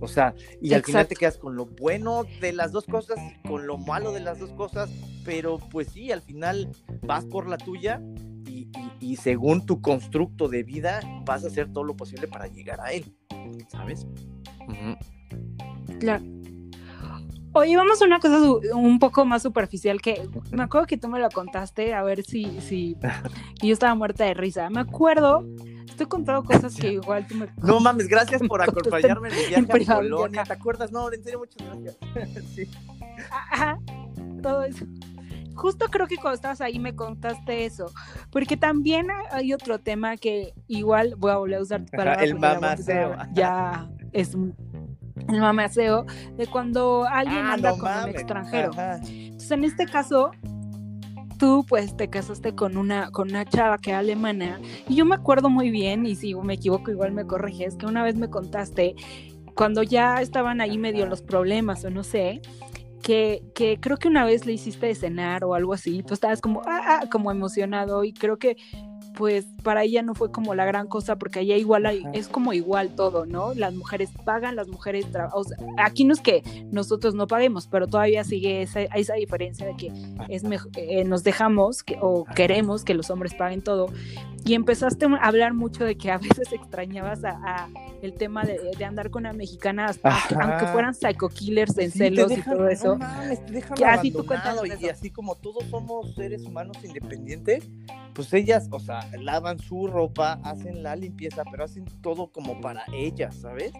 O 0.00 0.08
sea, 0.08 0.34
y 0.60 0.74
al 0.74 0.82
final 0.82 1.06
te 1.06 1.16
quedas 1.16 1.38
con 1.38 1.56
lo 1.56 1.64
bueno 1.64 2.24
de 2.40 2.52
las 2.52 2.72
dos 2.72 2.84
cosas 2.84 3.18
y 3.18 3.48
con 3.48 3.66
lo 3.66 3.78
malo 3.78 4.12
de 4.12 4.20
las 4.20 4.38
dos 4.38 4.52
cosas, 4.52 4.90
pero 5.24 5.58
pues 5.70 5.88
sí, 5.88 6.12
al 6.12 6.20
final 6.20 6.70
vas 7.02 7.24
por 7.24 7.48
la 7.48 7.56
tuya 7.56 8.02
y, 8.46 8.68
y, 9.00 9.16
según 9.16 9.64
tu 9.64 9.80
constructo 9.80 10.48
de 10.48 10.62
vida 10.62 11.00
vas 11.24 11.44
a 11.44 11.46
hacer 11.46 11.72
todo 11.72 11.84
lo 11.84 11.96
posible 11.96 12.28
para 12.28 12.48
llegar 12.48 12.80
a 12.82 12.92
él, 12.92 13.16
¿sabes? 13.68 14.06
Claro. 16.00 16.24
Oye, 17.56 17.76
vamos 17.76 18.02
a 18.02 18.04
una 18.04 18.18
cosa 18.18 18.36
un 18.74 18.98
poco 18.98 19.24
más 19.24 19.42
superficial 19.42 20.00
que 20.02 20.28
me 20.50 20.64
acuerdo 20.64 20.88
que 20.88 20.96
tú 20.96 21.08
me 21.08 21.20
lo 21.20 21.30
contaste, 21.30 21.94
a 21.94 22.02
ver 22.02 22.24
si, 22.24 22.60
si 22.60 22.96
y 23.62 23.68
yo 23.68 23.72
estaba 23.72 23.94
muerta 23.94 24.24
de 24.24 24.34
risa. 24.34 24.68
Me 24.70 24.80
acuerdo, 24.80 25.46
estoy 25.88 26.06
contando 26.06 26.42
cosas 26.44 26.74
que 26.74 26.94
igual 26.94 27.26
tú 27.28 27.36
me 27.36 27.48
No 27.62 27.78
mames, 27.78 28.08
gracias 28.08 28.42
por 28.42 28.60
acompañarme 28.68 29.28
en 29.28 29.34
el 29.34 29.64
viaje 29.66 29.92
a 29.92 29.96
Polonia. 29.96 30.42
¿Te 30.42 30.52
acuerdas? 30.52 30.90
No, 30.90 31.12
en 31.12 31.22
serio, 31.22 31.38
muchas 31.38 31.64
gracias. 31.64 32.44
sí. 32.54 32.68
Ajá, 33.30 33.78
todo 34.42 34.64
eso. 34.64 34.84
Justo 35.54 35.86
creo 35.88 36.08
que 36.08 36.16
cuando 36.16 36.34
estabas 36.34 36.60
ahí 36.60 36.80
me 36.80 36.96
contaste 36.96 37.64
eso, 37.64 37.92
porque 38.32 38.56
también 38.56 39.06
hay 39.30 39.52
otro 39.52 39.78
tema 39.78 40.16
que 40.16 40.52
igual 40.66 41.14
voy 41.16 41.30
a 41.30 41.36
volver 41.36 41.58
a 41.58 41.62
usar 41.62 41.84
para 41.86 42.14
el 42.14 42.36
mamaceo. 42.36 43.16
Ya 43.32 43.88
es 44.12 44.36
el 45.34 45.40
mamaceo 45.40 46.06
de 46.36 46.46
cuando 46.46 47.04
alguien 47.04 47.46
ah, 47.46 47.54
anda 47.54 47.76
con 47.76 47.90
un 48.04 48.08
extranjero. 48.10 48.70
Entonces, 48.72 49.50
en 49.50 49.64
este 49.64 49.86
caso, 49.86 50.30
tú 51.38 51.64
pues 51.68 51.96
te 51.96 52.08
casaste 52.08 52.54
con 52.54 52.76
una, 52.76 53.10
con 53.10 53.30
una 53.30 53.44
chava 53.44 53.78
que 53.78 53.90
era 53.90 53.98
alemana 53.98 54.60
y 54.88 54.94
yo 54.94 55.04
me 55.04 55.14
acuerdo 55.14 55.50
muy 55.50 55.70
bien, 55.70 56.06
y 56.06 56.16
si 56.16 56.34
me 56.34 56.54
equivoco 56.54 56.90
igual 56.90 57.12
me 57.12 57.26
corriges, 57.26 57.76
que 57.76 57.86
una 57.86 58.02
vez 58.02 58.16
me 58.16 58.30
contaste 58.30 58.94
cuando 59.54 59.82
ya 59.82 60.20
estaban 60.20 60.60
ahí 60.60 60.78
medio 60.78 61.06
los 61.06 61.22
problemas 61.22 61.84
o 61.84 61.90
no 61.90 62.02
sé, 62.02 62.40
que, 63.02 63.42
que, 63.54 63.78
creo 63.78 63.98
que 63.98 64.08
una 64.08 64.24
vez 64.24 64.46
le 64.46 64.54
hiciste 64.54 64.86
de 64.86 64.94
cenar 64.94 65.44
o 65.44 65.54
algo 65.54 65.74
así, 65.74 66.02
tú 66.02 66.14
estabas 66.14 66.40
como, 66.40 66.62
ah, 66.66 67.00
ah 67.02 67.06
como 67.10 67.30
emocionado 67.30 68.02
y 68.04 68.12
creo 68.12 68.38
que 68.38 68.56
pues 69.16 69.46
para 69.62 69.84
ella 69.84 70.02
no 70.02 70.14
fue 70.14 70.30
como 70.30 70.54
la 70.54 70.64
gran 70.64 70.86
cosa 70.86 71.16
porque 71.16 71.40
allá 71.40 71.56
igual 71.56 71.86
hay, 71.86 72.04
es 72.12 72.28
como 72.28 72.52
igual 72.52 72.94
todo, 72.94 73.26
¿no? 73.26 73.54
Las 73.54 73.74
mujeres 73.74 74.10
pagan, 74.24 74.56
las 74.56 74.68
mujeres 74.68 75.10
trabajan. 75.10 75.38
O 75.38 75.44
sea, 75.44 75.56
aquí 75.78 76.04
no 76.04 76.12
es 76.12 76.20
que 76.20 76.42
nosotros 76.70 77.14
no 77.14 77.26
paguemos, 77.26 77.66
pero 77.66 77.86
todavía 77.86 78.24
sigue 78.24 78.62
esa, 78.62 78.82
esa 78.82 79.14
diferencia 79.14 79.66
de 79.66 79.76
que 79.76 79.92
es 80.28 80.44
eh, 80.76 81.04
nos 81.04 81.24
dejamos 81.24 81.82
que, 81.82 81.98
o 82.00 82.24
queremos 82.24 82.84
que 82.84 82.94
los 82.94 83.10
hombres 83.10 83.34
paguen 83.34 83.62
todo. 83.62 83.86
Y 84.44 84.54
empezaste 84.54 85.06
a 85.06 85.16
hablar 85.26 85.54
mucho 85.54 85.84
de 85.84 85.96
que 85.96 86.10
a 86.10 86.18
veces 86.18 86.52
extrañabas 86.52 87.24
a, 87.24 87.68
el 88.02 88.14
tema 88.14 88.42
de, 88.44 88.84
andar 88.84 89.10
con 89.10 89.22
una 89.22 89.32
mexicana, 89.32 89.90
aunque 90.02 90.66
fueran 90.66 90.94
psycho 90.94 91.28
killers 91.28 91.78
en 91.78 91.90
celos 91.90 92.30
y 92.30 92.42
todo 92.42 92.68
eso. 92.68 92.98
que 93.74 93.84
así 93.84 94.10
tú 94.10 94.24
y, 94.64 94.84
y 94.84 94.88
así 94.88 95.10
como 95.10 95.34
todos 95.36 95.64
somos 95.70 96.14
seres 96.14 96.44
humanos 96.44 96.76
independientes, 96.84 97.68
pues 98.14 98.32
ellas, 98.34 98.68
o 98.70 98.78
sea, 98.80 99.00
lavan 99.18 99.58
su 99.58 99.86
ropa, 99.86 100.38
hacen 100.44 100.82
la 100.82 100.94
limpieza, 100.94 101.42
pero 101.50 101.64
hacen 101.64 101.84
todo 102.02 102.30
como 102.30 102.60
para 102.60 102.84
ellas, 102.92 103.36
¿sabes? 103.36 103.72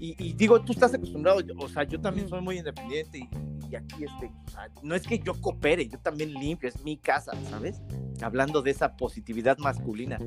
Y, 0.00 0.32
digo, 0.34 0.60
tú 0.60 0.72
estás 0.72 0.94
acostumbrado, 0.94 1.42
o 1.58 1.68
sea, 1.68 1.82
yo 1.82 2.00
también 2.00 2.28
soy 2.28 2.40
muy 2.40 2.58
independiente 2.58 3.28
y, 3.68 3.74
aquí, 3.74 4.04
este, 4.04 4.30
o 4.46 4.50
sea, 4.50 4.68
no 4.82 4.94
es 4.94 5.06
que 5.06 5.18
yo 5.18 5.34
coopere, 5.40 5.88
yo 5.88 5.98
también 5.98 6.32
limpio, 6.34 6.68
es 6.68 6.84
mi 6.84 6.96
casa, 6.96 7.32
¿sabes? 7.50 7.82
Hablando 8.22 8.62
de 8.62 8.70
esa 8.70 8.96
positividad 8.96 9.58
masculina. 9.58 10.18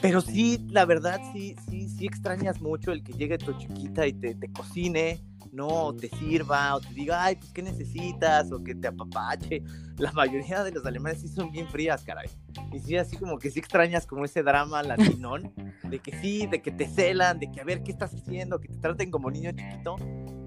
Pero 0.00 0.22
sí, 0.22 0.66
la 0.70 0.86
verdad, 0.86 1.20
sí, 1.34 1.54
sí, 1.68 1.88
sí 1.88 2.06
extrañas 2.06 2.62
mucho 2.62 2.92
el 2.92 3.02
que 3.02 3.12
llegue 3.12 3.36
tu 3.36 3.52
chiquita 3.58 4.06
y 4.06 4.14
te, 4.14 4.34
te 4.34 4.50
cocine, 4.52 5.20
no 5.52 5.94
te 5.94 6.08
sirva 6.08 6.76
o 6.76 6.80
te 6.80 6.92
diga, 6.94 7.24
ay, 7.24 7.36
pues 7.36 7.52
qué 7.52 7.62
necesitas 7.62 8.50
o 8.52 8.62
que 8.62 8.74
te 8.74 8.88
apapache. 8.88 9.62
La 9.98 10.12
mayoría 10.12 10.62
de 10.62 10.72
los 10.72 10.84
alemanes 10.86 11.20
sí 11.20 11.28
son 11.28 11.50
bien 11.50 11.68
frías, 11.68 12.02
caray. 12.04 12.28
Y 12.72 12.78
sí, 12.78 12.96
así 12.96 13.16
como 13.16 13.38
que 13.38 13.50
sí 13.50 13.58
extrañas 13.58 14.06
como 14.06 14.24
ese 14.24 14.42
drama 14.42 14.82
latinón, 14.82 15.52
de 15.84 15.98
que 15.98 16.16
sí, 16.16 16.46
de 16.46 16.62
que 16.62 16.70
te 16.70 16.86
celan, 16.86 17.38
de 17.38 17.50
que 17.50 17.60
a 17.60 17.64
ver 17.64 17.82
qué 17.82 17.92
estás 17.92 18.14
haciendo, 18.14 18.60
que 18.60 18.68
te 18.68 18.78
traten 18.78 19.10
como 19.10 19.30
niño 19.30 19.50
chiquito. 19.52 19.96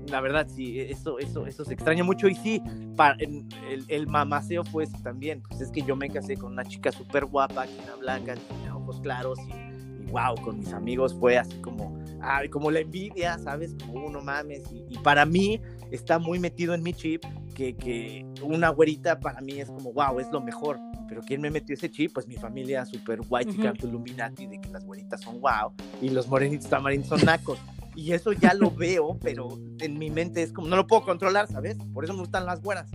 La 0.08 0.22
verdad, 0.22 0.48
sí, 0.48 0.80
eso, 0.80 1.20
eso, 1.20 1.46
eso 1.46 1.64
se 1.64 1.74
extraña 1.74 2.04
mucho. 2.04 2.28
Y 2.28 2.36
sí, 2.36 2.62
para, 2.96 3.16
el, 3.20 3.46
el 3.88 4.08
mamaceo 4.08 4.64
fue 4.64 4.88
también. 5.04 5.42
Pues 5.42 5.62
es 5.62 5.72
que 5.72 5.82
yo 5.82 5.96
me 5.96 6.10
casé 6.10 6.36
con 6.36 6.54
una 6.54 6.66
chica 6.66 6.92
súper 6.92 7.26
guapa, 7.26 7.66
una 7.84 7.96
blanca, 7.96 8.36
tiene 8.36 8.72
ojos 8.72 9.00
claros 9.02 9.40
y, 9.48 10.04
y 10.04 10.12
wow, 10.12 10.36
con 10.42 10.60
mis 10.60 10.74
amigos 10.74 11.16
fue 11.20 11.38
así 11.38 11.58
como 11.60 12.03
como 12.50 12.72
la 12.72 12.80
envidia, 12.80 13.38
¿sabes? 13.40 13.76
Como 13.86 14.08
uno 14.08 14.22
mames. 14.22 14.64
Y, 14.90 14.98
para 15.00 15.26
mí 15.26 15.62
está 15.92 16.20
muy 16.20 16.40
metido 16.40 16.74
en 16.74 16.84
mi 16.84 16.94
chip 16.94 17.24
que, 17.56 17.76
que 17.76 18.26
una 18.42 18.70
güerita 18.70 19.20
para 19.20 19.42
mí 19.42 19.60
es 19.60 19.68
como, 19.68 19.94
wow, 19.94 20.20
es 20.20 20.32
lo 20.32 20.42
mejor. 20.42 20.80
Pero 21.08 21.22
¿quién 21.22 21.42
me 21.42 21.52
metió 21.52 21.76
ese 21.76 21.92
chip? 21.92 22.14
Pues 22.14 22.28
mi 22.28 22.36
familia 22.36 22.86
super 22.86 23.20
white 23.30 23.52
uh 23.52 23.54
-huh. 23.54 23.84
Illuminati 23.84 24.48
de 24.48 24.60
que 24.60 24.70
las 24.70 24.86
güeritas 24.86 25.22
son 25.22 25.40
wow 25.42 25.74
y 26.02 26.10
los 26.10 26.28
morenitos 26.28 26.70
tamarindos 26.70 27.10
son 27.10 27.26
nacos. 27.26 27.60
Y 27.96 28.14
eso 28.14 28.32
ya 28.32 28.54
lo 28.54 28.72
veo, 28.72 29.20
pero 29.22 29.50
en 29.80 30.00
mi 30.00 30.10
mente 30.10 30.42
es 30.42 30.52
como, 30.52 30.68
no 30.68 30.76
lo 30.76 30.88
puedo 30.88 31.04
controlar, 31.04 31.48
¿sabes? 31.48 31.78
Por 31.94 32.04
eso 32.04 32.14
me 32.14 32.22
gustan 32.22 32.46
las 32.46 32.62
güeras. 32.62 32.90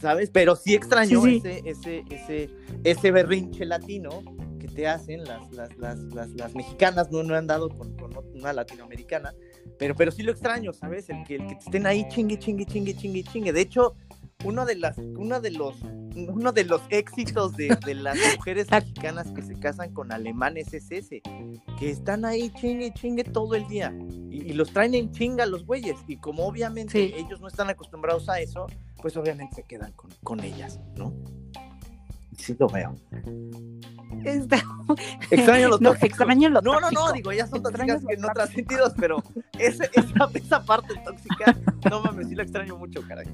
¿Sabes? 0.00 0.30
Pero 0.30 0.54
sí 0.56 0.74
extraño 0.74 1.26
Ese, 1.26 1.62
ese, 1.64 2.04
ese, 2.10 2.50
ese 2.84 3.10
berrinche 3.10 3.64
latino 3.64 4.22
te 4.74 4.88
hacen 4.88 5.24
las, 5.24 5.50
las, 5.52 5.76
las, 5.76 5.98
las, 5.98 6.30
las 6.30 6.54
mexicanas, 6.54 7.10
no, 7.10 7.22
no 7.22 7.34
han 7.34 7.46
dado 7.46 7.68
con, 7.68 7.96
con, 7.96 8.10
una 8.34 8.52
latinoamericana, 8.52 9.34
pero, 9.78 9.94
pero 9.94 10.10
sí 10.10 10.22
lo 10.22 10.32
extraño, 10.32 10.72
¿sabes? 10.72 11.10
El 11.10 11.24
que, 11.24 11.36
el 11.36 11.46
que 11.46 11.54
estén 11.54 11.86
ahí 11.86 12.06
chingue, 12.08 12.38
chingue, 12.38 12.64
chingue, 12.64 12.94
chingue, 12.94 13.22
chingue. 13.24 13.52
De 13.52 13.60
hecho, 13.60 13.94
uno 14.44 14.64
de 14.64 14.76
las, 14.76 14.98
uno 14.98 15.40
de 15.40 15.50
los, 15.50 15.76
uno 15.82 16.52
de 16.52 16.64
los 16.64 16.80
éxitos 16.90 17.56
de, 17.56 17.76
de 17.84 17.94
las 17.94 18.16
mujeres 18.36 18.70
mexicanas 18.70 19.30
que 19.32 19.42
se 19.42 19.54
casan 19.58 19.92
con 19.92 20.12
alemanes 20.12 20.72
es 20.72 20.90
ese, 20.90 21.22
que 21.78 21.90
están 21.90 22.24
ahí 22.24 22.50
chingue, 22.50 22.92
chingue 22.92 23.24
todo 23.24 23.54
el 23.54 23.66
día 23.68 23.94
y, 24.30 24.52
los 24.52 24.72
traen 24.72 24.94
en 24.94 25.12
chinga 25.12 25.46
los 25.46 25.64
güeyes 25.64 25.96
y 26.06 26.16
como 26.16 26.44
obviamente 26.44 27.18
ellos 27.18 27.40
no 27.40 27.48
están 27.48 27.70
acostumbrados 27.70 28.28
a 28.28 28.40
eso, 28.40 28.66
pues 29.00 29.16
obviamente 29.16 29.56
se 29.56 29.62
quedan 29.62 29.92
con, 29.92 30.10
con 30.22 30.40
ellas, 30.40 30.80
¿no? 30.96 31.14
Sí 32.36 32.56
lo 32.58 32.68
veo. 32.68 32.96
Extraño 35.30 35.68
los 35.68 35.80
no, 35.80 35.94
extraño 35.94 36.48
lo 36.48 36.60
No, 36.60 36.80
no, 36.80 36.90
no, 36.90 37.12
digo, 37.12 37.32
ya 37.32 37.46
son 37.46 37.62
tóxicas 37.62 38.02
que 38.06 38.14
en 38.14 38.24
otros 38.24 38.50
sentidos, 38.50 38.92
pero 38.98 39.22
esa, 39.58 39.84
esa 40.34 40.64
parte 40.64 40.94
tóxica, 41.04 41.56
no 41.90 42.02
mames, 42.02 42.28
sí 42.28 42.34
la 42.34 42.42
extraño 42.42 42.76
mucho, 42.76 43.02
caray. 43.06 43.26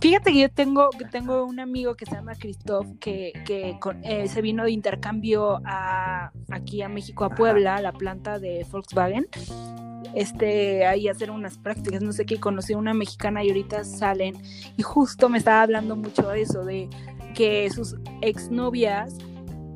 Fíjate 0.00 0.32
que 0.32 0.40
yo 0.40 0.50
tengo, 0.50 0.90
tengo 1.10 1.44
un 1.44 1.58
amigo 1.58 1.94
que 1.94 2.04
se 2.04 2.14
llama 2.14 2.34
Christoph 2.34 2.86
que, 3.00 3.32
que 3.46 3.78
eh, 4.02 4.28
se 4.28 4.42
vino 4.42 4.64
de 4.64 4.72
intercambio 4.72 5.60
a, 5.64 6.32
aquí 6.50 6.82
a 6.82 6.88
México, 6.88 7.24
a 7.24 7.30
Puebla, 7.30 7.76
a 7.76 7.82
la 7.82 7.92
planta 7.92 8.38
de 8.38 8.66
Volkswagen 8.70 9.26
este, 10.14 10.86
ahí 10.86 11.08
hacer 11.08 11.30
unas 11.30 11.58
prácticas, 11.58 12.02
no 12.02 12.12
sé 12.12 12.26
qué, 12.26 12.38
conocí 12.38 12.72
a 12.72 12.78
una 12.78 12.94
mexicana 12.94 13.44
y 13.44 13.48
ahorita 13.48 13.84
salen 13.84 14.36
y 14.76 14.82
justo 14.82 15.28
me 15.28 15.38
estaba 15.38 15.62
hablando 15.62 15.96
mucho 15.96 16.28
de 16.28 16.42
eso, 16.42 16.64
de 16.64 16.88
que 17.38 17.70
sus 17.70 17.94
exnovias 18.20 19.16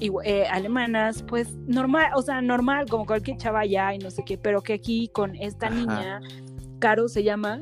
eh, 0.01 0.47
alemanas, 0.51 1.23
pues 1.29 1.57
normal, 1.69 2.11
o 2.17 2.23
sea, 2.23 2.43
normal, 2.43 2.87
como 2.91 3.07
cualquier 3.07 3.37
chava 3.37 3.61
allá 3.61 3.95
y 3.95 3.99
no 3.99 4.11
sé 4.11 4.25
qué, 4.27 4.37
pero 4.37 4.63
que 4.63 4.73
aquí 4.73 5.09
con 5.15 5.37
esta 5.37 5.71
niña, 5.71 6.21
Caro 6.81 7.07
se 7.07 7.23
llama, 7.23 7.61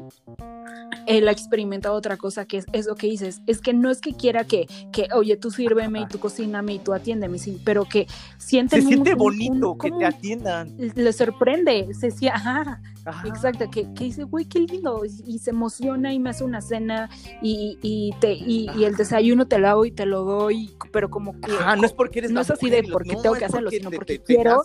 él 1.11 1.29
ha 1.29 1.33
experimentado 1.33 1.95
otra 1.95 2.17
cosa 2.17 2.45
que 2.47 2.59
es 2.59 2.67
eso 2.73 2.95
que 2.95 3.09
dices, 3.09 3.43
es 3.47 3.61
que 3.61 3.73
no 3.73 3.91
es 3.91 4.01
que 4.01 4.15
quiera 4.15 4.45
que, 4.45 4.69
que 4.93 5.09
oye, 5.15 5.37
tú 5.37 5.51
sírveme 5.51 6.03
y 6.03 6.07
tú 6.07 6.21
cocíname 6.21 6.75
y 6.75 6.79
tú 6.79 6.93
atiéndeme, 6.93 7.39
pero 7.65 7.85
que 7.85 8.07
sienten 8.39 8.83
Se 8.83 8.89
siente 8.89 9.15
bonito 9.15 9.77
que 9.77 9.91
te 9.91 10.07
atiendan. 10.07 10.73
Le 10.79 11.13
sorprende, 11.13 11.89
se 11.95 12.07
decía, 12.07 12.35
ajá, 12.35 12.81
exacto, 13.25 13.69
que, 13.71 13.93
que, 13.95 14.05
dice, 14.05 14.23
güey, 14.25 14.45
qué 14.45 14.61
lindo, 14.61 15.03
y, 15.05 15.39
se 15.41 15.51
emociona 15.51 16.13
y 16.13 16.21
me 16.21 16.31
hace 16.31 16.45
una 16.45 16.61
cena 16.61 17.11
y, 17.43 17.79
y 17.83 18.15
te, 18.21 18.33
y, 18.33 18.69
el 18.85 18.97
desayuno 18.97 19.47
te 19.47 19.59
lo 19.59 19.69
hago 19.69 19.85
y 19.85 19.91
te 19.91 20.07
lo 20.07 20.25
doy, 20.25 20.71
pero 20.93 21.11
como 21.11 21.41
que... 21.41 21.51
Ah, 21.61 21.75
no 21.75 21.87
es 21.87 21.93
porque 21.93 22.21
eres 22.21 22.31
No 22.31 22.41
es 22.41 22.51
así 22.51 22.71
de 22.71 22.85
porque 22.85 23.17
tengo 23.17 23.35
que 23.35 23.47
hacerlo, 23.47 23.71
sino 23.71 23.91
porque 23.91 24.23
quiero... 24.23 24.63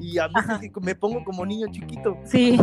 y 0.00 0.18
a 0.18 0.28
mí 0.28 0.34
me 0.82 0.94
pongo 0.94 1.24
como 1.24 1.46
niño 1.46 1.68
chiquito. 1.70 2.18
Sí. 2.26 2.58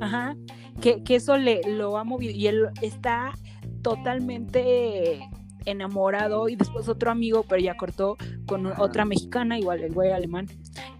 Ajá 0.00 0.34
que, 0.80 1.02
eso 1.08 1.36
le 1.36 1.62
lo 1.66 1.98
ha 1.98 2.04
movido 2.04 2.32
y 2.32 2.46
él 2.46 2.68
está 2.82 3.32
totalmente 3.82 5.20
enamorado 5.66 6.48
y 6.48 6.56
después 6.56 6.88
otro 6.88 7.10
amigo, 7.10 7.44
pero 7.48 7.62
ya 7.62 7.76
cortó 7.76 8.16
con 8.46 8.66
otra 8.66 9.04
mexicana, 9.04 9.58
igual 9.58 9.82
el 9.82 9.92
güey 9.92 10.10
alemán. 10.12 10.46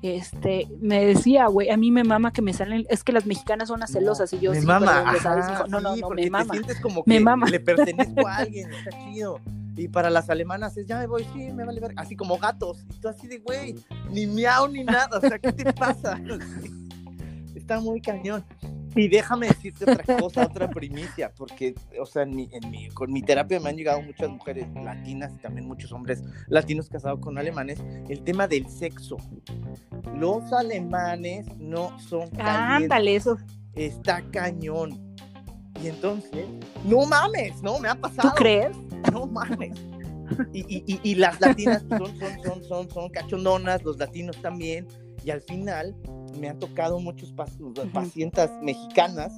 Este, 0.03 0.69
me 0.81 1.05
decía, 1.05 1.47
güey, 1.47 1.71
a 1.71 1.77
mí 1.77 1.91
me 1.91 2.05
mama 2.05 2.33
que 2.33 2.43
me 2.43 2.53
salen, 2.53 2.87
es 2.89 3.05
que 3.05 3.13
las 3.13 3.27
mexicanas 3.27 3.69
son 3.69 3.81
las 3.81 3.93
celosas 3.93 4.33
y 4.33 4.41
yo 4.41 4.53
me 4.53 4.61
sí, 4.61 4.67
mama, 4.67 5.15
no, 5.69 5.81
no, 5.81 5.97
no, 5.97 6.11
me 6.11 6.31
mama. 6.31 6.53
Te 6.53 6.59
sientes 6.59 6.81
como 6.81 7.05
que 7.05 7.21
me 7.21 7.51
le 7.51 7.61
pertenezco 7.61 8.27
a 8.27 8.37
alguien, 8.37 8.71
está 8.73 8.91
chido. 9.05 9.41
Y 9.77 9.89
para 9.89 10.11
las 10.11 10.29
alemanas 10.29 10.77
es, 10.77 10.87
ya 10.87 10.99
me 10.99 11.07
voy, 11.07 11.25
sí, 11.33 11.53
me 11.53 11.65
vale 11.65 11.81
ver, 11.81 11.93
así 11.97 12.17
como 12.17 12.39
gatos. 12.39 12.85
Y 12.91 13.01
tú 13.01 13.09
así 13.09 13.27
de, 13.29 13.39
güey, 13.39 13.77
ni 14.11 14.27
miau 14.27 14.69
ni 14.69 14.85
nada, 14.85 15.17
o 15.17 15.21
sea, 15.21 15.39
¿qué 15.39 15.53
te 15.53 15.73
pasa? 15.73 16.21
está 17.55 17.81
muy 17.81 18.01
cañón. 18.01 18.45
Y 18.97 19.09
déjame 19.09 19.49
decirte 19.49 19.91
otra 19.91 20.19
cosa, 20.19 20.47
otra 20.47 20.69
primicia, 20.69 21.33
porque, 21.37 21.75
o 22.01 22.07
sea, 22.07 22.23
en 22.23 22.35
mi, 22.35 22.89
con 22.89 23.13
mi 23.13 23.23
terapia 23.23 23.61
me 23.61 23.71
han 23.71 23.77
llegado 23.77 24.03
muchas 24.03 24.29
mujeres 24.31 24.67
latinas 24.75 25.33
y 25.35 25.39
también 25.39 25.67
muchos 25.67 25.93
hombres 25.93 26.23
latinos 26.49 26.89
casados 26.89 27.21
con 27.21 27.39
alemanes, 27.39 27.83
el 28.09 28.23
tema 28.23 28.49
del 28.49 28.69
sexo. 28.69 29.17
Los 30.17 30.53
alemanes 30.53 31.47
no 31.59 31.99
son 32.01 32.29
Ándale, 32.41 33.17
eso. 33.17 33.39
Está 33.75 34.23
cañón. 34.31 35.17
Y 35.83 35.89
entonces, 35.89 36.47
no 36.85 37.07
mames, 37.07 37.63
no, 37.63 37.79
me 37.79 37.89
ha 37.89 37.95
pasado. 37.95 38.31
¿Tú 38.31 38.35
crees? 38.35 38.77
No 39.13 39.27
mames. 39.27 39.79
Y, 40.53 40.61
y, 40.61 41.01
y, 41.03 41.15
las 41.17 41.41
latinas 41.41 41.85
son, 41.89 42.07
son, 42.19 42.43
son, 42.45 42.65
son, 42.65 42.91
son 42.91 43.11
cachondonas, 43.11 43.83
los 43.83 43.99
latinos 43.99 44.37
también. 44.41 44.87
Y 45.25 45.31
al 45.31 45.41
final, 45.41 45.97
me 46.39 46.49
han 46.49 46.59
tocado 46.59 47.01
muchos 47.01 47.33
pacientes 47.93 48.51
mexicanas 48.63 49.33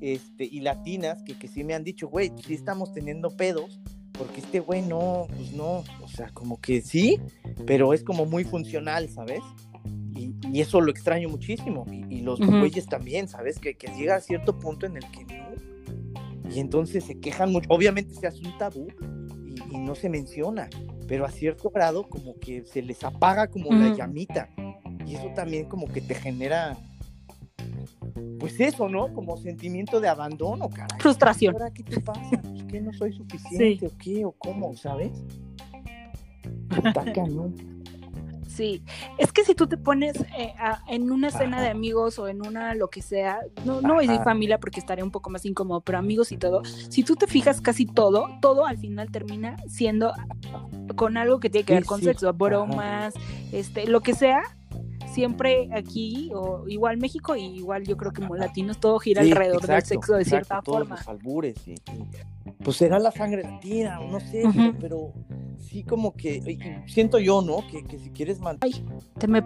este, 0.00 0.44
y 0.44 0.60
latinas 0.60 1.22
que, 1.22 1.38
que 1.38 1.48
sí 1.48 1.64
me 1.64 1.74
han 1.74 1.84
dicho, 1.84 2.08
güey, 2.08 2.32
sí 2.44 2.54
estamos 2.54 2.92
teniendo 2.92 3.36
pedos, 3.36 3.80
porque 4.12 4.40
este 4.40 4.60
güey 4.60 4.82
no, 4.82 5.26
pues 5.34 5.52
no, 5.52 5.84
o 6.02 6.08
sea, 6.08 6.28
como 6.30 6.60
que 6.60 6.80
sí, 6.80 7.18
pero 7.66 7.94
es 7.94 8.04
como 8.04 8.26
muy 8.26 8.44
funcional, 8.44 9.08
¿sabes? 9.08 9.40
Y, 10.14 10.34
y 10.52 10.60
eso 10.60 10.80
lo 10.80 10.90
extraño 10.90 11.28
muchísimo. 11.28 11.86
Y, 11.90 12.20
los 12.20 12.38
güeyes 12.38 12.86
también, 12.86 13.28
¿sabes? 13.28 13.58
Que, 13.58 13.74
que, 13.74 13.88
llega 13.96 14.16
a 14.16 14.20
cierto 14.20 14.58
punto 14.58 14.84
en 14.84 14.96
el 14.96 15.04
que 15.10 15.24
no. 15.24 16.50
Y 16.54 16.60
entonces 16.60 17.04
se 17.04 17.18
quejan 17.18 17.50
mucho. 17.50 17.66
Obviamente 17.70 18.14
se 18.14 18.26
hace 18.26 18.40
un 18.46 18.56
tabú 18.58 18.88
y, 19.70 19.78
no 19.78 19.94
se 19.94 20.10
menciona, 20.10 20.68
pero 21.08 21.24
a 21.24 21.30
cierto 21.30 21.70
grado 21.70 22.08
como 22.08 22.38
que 22.38 22.64
se 22.64 22.82
les 22.82 23.02
apaga 23.04 23.46
como 23.46 23.72
la 23.72 23.96
llamita. 23.96 24.50
Y 25.10 25.16
eso 25.16 25.28
también 25.34 25.66
como 25.66 25.88
que 25.88 26.00
te 26.00 26.14
genera, 26.14 26.76
pues 28.38 28.60
eso, 28.60 28.88
¿no? 28.88 29.12
Como 29.12 29.36
sentimiento 29.36 30.00
de 30.00 30.08
abandono, 30.08 30.70
cara. 30.70 30.96
Frustración. 31.00 31.54
¿Ahora 31.54 31.72
qué 31.72 31.82
te 31.82 32.00
pasa? 32.00 32.40
¿Por 32.40 32.66
qué 32.68 32.80
no 32.80 32.92
soy 32.92 33.12
suficiente 33.12 33.88
o 33.88 33.90
qué 33.98 34.24
o 34.24 34.30
cómo, 34.30 34.74
sabes? 34.76 35.10
Sí, 38.46 38.82
es 39.16 39.32
que 39.32 39.44
si 39.44 39.54
tú 39.54 39.68
te 39.68 39.78
pones 39.78 40.20
eh, 40.36 40.52
en 40.88 41.10
una 41.12 41.30
cena 41.30 41.62
de 41.62 41.68
amigos 41.68 42.18
o 42.18 42.28
en 42.28 42.44
una 42.44 42.74
lo 42.74 42.90
que 42.90 43.00
sea, 43.00 43.38
no, 43.64 43.80
no 43.80 43.94
voy 43.94 44.04
a 44.04 44.08
decir 44.08 44.24
familia 44.24 44.58
porque 44.58 44.80
estaría 44.80 45.04
un 45.04 45.12
poco 45.12 45.30
más 45.30 45.46
incómodo, 45.46 45.80
pero 45.80 45.98
amigos 45.98 46.30
y 46.30 46.36
todo, 46.36 46.62
si 46.64 47.04
tú 47.04 47.14
te 47.14 47.26
fijas 47.26 47.60
casi 47.60 47.86
todo, 47.86 48.28
todo 48.42 48.66
al 48.66 48.76
final 48.76 49.10
termina 49.10 49.56
siendo 49.66 50.12
con 50.96 51.16
algo 51.16 51.38
que 51.40 51.48
tiene 51.48 51.64
que 51.64 51.74
ver 51.74 51.84
con 51.86 52.02
sexo, 52.02 52.34
bromas, 52.34 53.14
este, 53.52 53.86
lo 53.86 54.00
que 54.00 54.14
sea, 54.14 54.42
siempre 55.12 55.68
aquí, 55.72 56.30
o 56.34 56.66
igual 56.68 56.96
México, 56.98 57.36
y 57.36 57.44
igual 57.44 57.84
yo 57.84 57.96
creo 57.96 58.12
que 58.12 58.22
como 58.22 58.36
latinos, 58.36 58.78
todo 58.78 58.98
gira 58.98 59.22
alrededor 59.22 59.66
del 59.66 59.82
sexo 59.82 60.14
de 60.14 60.24
cierta 60.24 60.62
forma. 60.62 60.96
Los 60.96 61.08
albures, 61.08 61.68
y, 61.68 61.74
pues 62.62 62.76
será 62.76 62.98
la 62.98 63.10
sangre 63.10 63.42
latina, 63.42 64.00
no 64.00 64.20
sé, 64.20 64.44
pero, 64.80 65.12
sí 65.58 65.84
como 65.84 66.14
que 66.14 66.58
siento 66.86 67.18
yo, 67.18 67.42
¿no? 67.42 67.66
Que, 67.70 67.84
que 67.84 67.98
si 67.98 68.10
quieres 68.10 68.40
mantener 68.40 68.82
te 69.18 69.28
me 69.28 69.42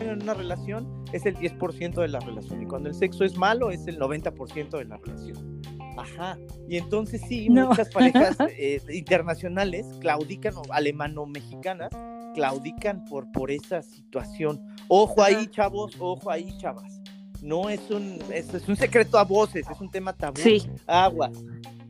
en 0.00 0.22
una 0.22 0.34
relación 0.34 1.04
es 1.12 1.26
el 1.26 1.36
10% 1.36 1.94
de 1.94 2.08
la 2.08 2.20
relación 2.20 2.62
y 2.62 2.66
cuando 2.66 2.88
el 2.88 2.94
sexo 2.94 3.24
es 3.24 3.36
malo 3.36 3.70
es 3.70 3.86
el 3.86 3.98
90% 3.98 4.78
de 4.78 4.84
la 4.84 4.96
relación. 4.98 5.62
Ajá. 5.96 6.38
Y 6.68 6.76
entonces 6.76 7.22
sí, 7.26 7.48
muchas 7.50 7.90
parejas 7.90 8.36
eh, 8.58 8.80
internacionales 8.90 9.86
claudican 10.00 10.54
o 10.56 10.62
alemano-mexicanas 10.70 11.90
claudican 12.36 13.04
por, 13.06 13.32
por 13.32 13.50
esa 13.50 13.82
situación. 13.82 14.60
Ojo 14.88 15.22
ahí, 15.22 15.46
chavos, 15.48 15.96
ojo 15.98 16.30
ahí, 16.30 16.56
chavas. 16.58 17.00
No 17.42 17.68
es 17.68 17.90
un, 17.90 18.18
es, 18.32 18.52
es 18.52 18.68
un 18.68 18.76
secreto 18.76 19.18
a 19.18 19.24
voces, 19.24 19.66
es 19.68 19.80
un 19.80 19.90
tema 19.90 20.12
tabú. 20.12 20.40
Sí. 20.40 20.68
Aguas 20.86 21.32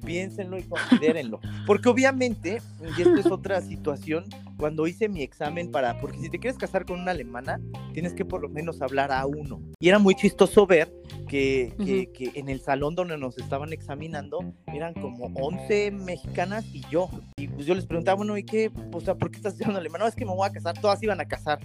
piénsenlo 0.07 0.59
y 0.59 0.62
considérenlo. 0.62 1.40
Porque 1.66 1.90
obviamente, 1.90 2.62
y 2.96 3.02
esto 3.02 3.16
es 3.16 3.26
otra 3.26 3.61
situación, 3.61 4.24
cuando 4.57 4.86
hice 4.86 5.09
mi 5.11 5.22
examen 5.22 5.70
para, 5.70 6.00
porque 6.00 6.18
si 6.18 6.30
te 6.30 6.38
quieres 6.38 6.59
casar 6.59 6.86
con 6.86 7.00
una 7.00 7.11
alemana, 7.11 7.61
tienes 7.92 8.14
que 8.14 8.24
por 8.24 8.40
lo 8.40 8.48
menos 8.48 8.80
hablar 8.80 9.12
a 9.12 9.26
uno. 9.26 9.61
Y 9.78 9.88
era 9.88 9.98
muy 9.98 10.14
chistoso 10.14 10.66
ver 10.66 10.90
que, 11.28 11.74
que, 11.84 12.11
que 12.12 12.38
en 12.38 12.48
el 12.48 12.61
salón 12.61 12.94
donde 12.94 13.18
nos 13.18 13.36
estaban 13.36 13.72
examinando 13.72 14.38
eran 14.68 14.94
como 14.94 15.26
11 15.34 15.90
mexicanas 15.90 16.64
y 16.72 16.82
yo. 16.90 17.11
Y 17.36 17.48
pues 17.48 17.66
yo 17.66 17.74
les 17.74 17.84
preguntaba, 17.84 18.16
bueno, 18.16 18.38
¿y 18.38 18.44
qué? 18.44 18.70
O 18.92 19.00
sea, 19.00 19.14
¿por 19.16 19.30
qué 19.30 19.36
estás 19.36 19.54
estudiando 19.54 19.80
alemán? 19.80 20.00
No, 20.00 20.07
es 20.07 20.14
que 20.14 20.24
me 20.24 20.32
voy 20.32 20.48
a 20.48 20.52
casar, 20.52 20.80
todas 20.80 21.02
iban 21.02 21.20
a 21.20 21.26
casar. 21.26 21.59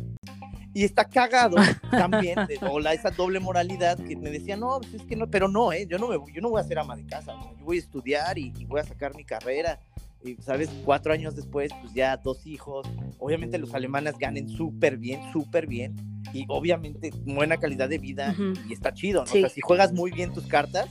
Y 0.74 0.84
está 0.84 1.06
cagado 1.06 1.58
también, 1.92 2.36
de, 2.48 2.60
esa 2.94 3.12
doble 3.12 3.40
moralidad 3.40 3.98
que 3.98 4.16
me 4.16 4.30
decía, 4.30 4.56
no, 4.56 4.80
pues 4.80 4.94
es 4.94 5.02
que 5.04 5.16
no, 5.16 5.28
pero 5.28 5.48
no, 5.48 5.74
¿eh? 5.74 5.86
yo, 5.90 5.98
no 5.98 6.08
me, 6.08 6.18
yo 6.34 6.42
no 6.42 6.50
voy 6.50 6.62
a 6.62 6.64
ser 6.64 6.80
ama 6.80 6.96
de 6.96 7.06
casa, 7.06 7.34
yo 7.60 7.66
voy 7.66 7.78
a 7.78 7.80
estudiar 7.80 8.38
y, 8.38 8.52
voy 8.66 8.80
a 8.80 8.84
sacar 8.84 9.16
mi 9.16 9.26
carrera. 9.26 9.80
Y, 10.24 10.36
¿sabes? 10.36 10.70
Cuatro 10.86 11.14
años 11.14 11.36
después, 11.36 11.72
pues 11.82 11.94
ya 11.94 12.16
dos 12.16 12.46
hijos. 12.46 12.88
Obviamente 13.18 13.58
los 13.58 13.74
alemanes 13.74 14.20
ganen 14.20 14.50
súper 14.50 14.98
bien, 14.98 15.20
súper 15.34 15.66
bien. 15.66 15.96
Y 16.32 16.46
obviamente 16.48 17.12
buena 17.26 17.58
calidad 17.58 17.90
de 17.90 17.98
vida 17.98 18.36
y 18.70 18.72
está 18.72 18.94
chido, 18.94 19.26
¿no? 19.26 19.32
O 19.32 19.34
sea, 19.34 19.50
si 19.50 19.62
juegas 19.62 19.94
muy 19.94 20.12
bien 20.12 20.32
tus 20.32 20.46
cartas, 20.46 20.88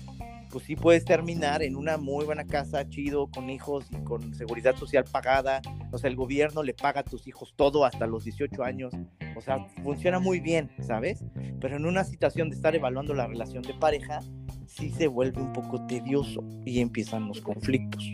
pues 0.51 0.65
sí 0.65 0.77
puedes 0.77 1.05
terminar 1.05 1.63
en 1.63 1.77
una 1.77 1.97
muy 1.97 2.25
buena 2.25 2.45
casa, 2.45 2.89
chido, 2.89 3.29
con 3.29 3.51
hijos 3.51 3.87
y 3.91 4.03
con 4.05 4.35
seguridad 4.35 4.77
social 4.77 5.05
pagada. 5.11 5.63
O 5.93 5.99
sea, 5.99 6.11
el 6.11 6.17
gobierno 6.17 6.63
le 6.63 6.75
paga 6.75 7.01
a 7.01 7.05
tus 7.05 7.27
hijos 7.27 7.55
todo 7.57 7.85
hasta 7.85 8.07
los 8.07 8.25
18 8.25 8.63
años. 8.63 8.93
O 9.37 9.41
sea, 9.41 9.67
funciona 9.83 10.19
muy 10.19 10.41
bien, 10.41 10.71
¿sabes? 10.81 11.25
Pero 11.61 11.77
en 11.77 11.87
una 11.87 12.05
situación 12.05 12.51
de 12.51 12.57
estar 12.57 12.75
evaluando 12.75 13.15
la 13.15 13.27
relación 13.27 13.63
de 13.63 13.75
pareja, 13.75 14.21
sí 14.67 14.91
se 14.91 15.07
vuelve 15.07 15.41
un 15.41 15.53
poco 15.53 15.87
tedioso 15.87 16.45
y 16.65 16.81
empiezan 16.81 17.29
los 17.29 17.41
conflictos. 17.41 18.05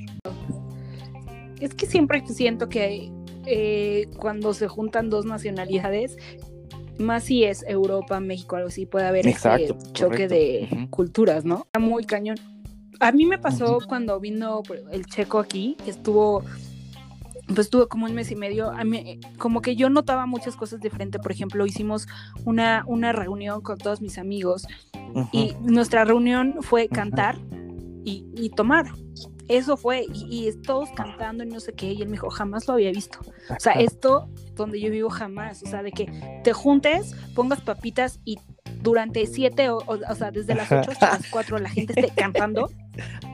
Es 1.61 1.75
que 1.75 1.87
siempre 1.87 2.23
siento 2.27 2.69
que 2.69 3.11
eh, 3.47 4.09
cuando 4.19 4.53
se 4.53 4.69
juntan 4.69 5.09
dos 5.09 5.25
nacionalidades, 5.25 6.17
más 6.99 7.25
si 7.25 7.45
es 7.45 7.65
Europa, 7.67 8.21
México, 8.21 8.57
algo 8.57 8.69
así, 8.69 8.87
puede 8.87 9.07
haber 9.07 9.27
ese 9.27 9.75
choque 9.93 10.29
de 10.29 10.89
culturas, 10.91 11.45
¿no? 11.45 11.67
Muy 11.79 12.05
cañón. 12.05 12.37
A 13.01 13.13
mí 13.13 13.27
me 13.27 13.39
pasó 13.39 13.79
cuando 13.87 14.19
vino 14.21 14.63
el 14.91 15.07
checo 15.07 15.39
aquí, 15.39 15.77
que 15.85 15.91
estuvo, 15.91 16.43
pues 17.47 17.59
estuvo 17.59 17.89
como 17.89 18.07
un 18.07 18.15
mes 18.15 18.31
y 18.31 18.37
medio, 18.37 18.71
a 18.71 18.85
mí, 18.85 19.21
como 19.39 19.61
que 19.61 19.77
yo 19.77 19.91
notaba 19.91 20.27
muchas 20.27 20.57
cosas 20.57 20.81
diferentes, 20.81 21.21
por 21.21 21.33
ejemplo, 21.33 21.67
hicimos 21.67 22.09
una, 22.45 22.85
una 22.87 23.13
reunión 23.13 23.61
con 23.61 23.77
todos 23.77 24.01
mis 24.01 24.17
amigos 24.19 24.67
y 25.33 25.55
nuestra 25.61 26.05
reunión 26.05 26.57
fue 26.63 26.89
cantar 26.89 27.37
y, 28.05 28.25
y 28.35 28.51
tomar 28.51 28.87
eso 29.49 29.77
fue, 29.77 30.07
y, 30.13 30.51
todos 30.63 30.91
cantando 30.91 31.45
y 31.45 31.47
no 31.47 31.61
sé 31.61 31.73
qué, 31.73 31.93
y 31.93 32.03
él 32.03 32.09
me 32.09 32.13
dijo, 32.13 32.31
jamás 32.31 32.67
lo 32.67 32.75
había 32.75 32.91
visto. 32.91 33.21
O 33.51 33.61
sea, 33.61 33.75
esto 33.75 34.29
donde 34.55 34.81
yo 34.81 34.91
vivo 34.91 35.11
jamás, 35.11 35.63
o 35.63 35.67
sea, 35.67 35.83
de 35.83 35.93
que 35.93 36.41
te 36.43 36.53
juntes, 36.53 37.15
pongas 37.35 37.61
papitas 37.61 38.21
y 38.25 38.39
durante 38.83 39.27
siete, 39.27 39.69
o, 39.71 39.79
o, 39.79 40.15
sea, 40.15 40.31
desde 40.31 40.55
las 40.55 40.71
ocho 40.71 40.91
hasta 40.91 41.13
las 41.13 41.31
cuatro 41.31 41.59
la 41.59 41.69
gente 41.69 41.93
esté 41.99 42.13
cantando, 42.15 42.71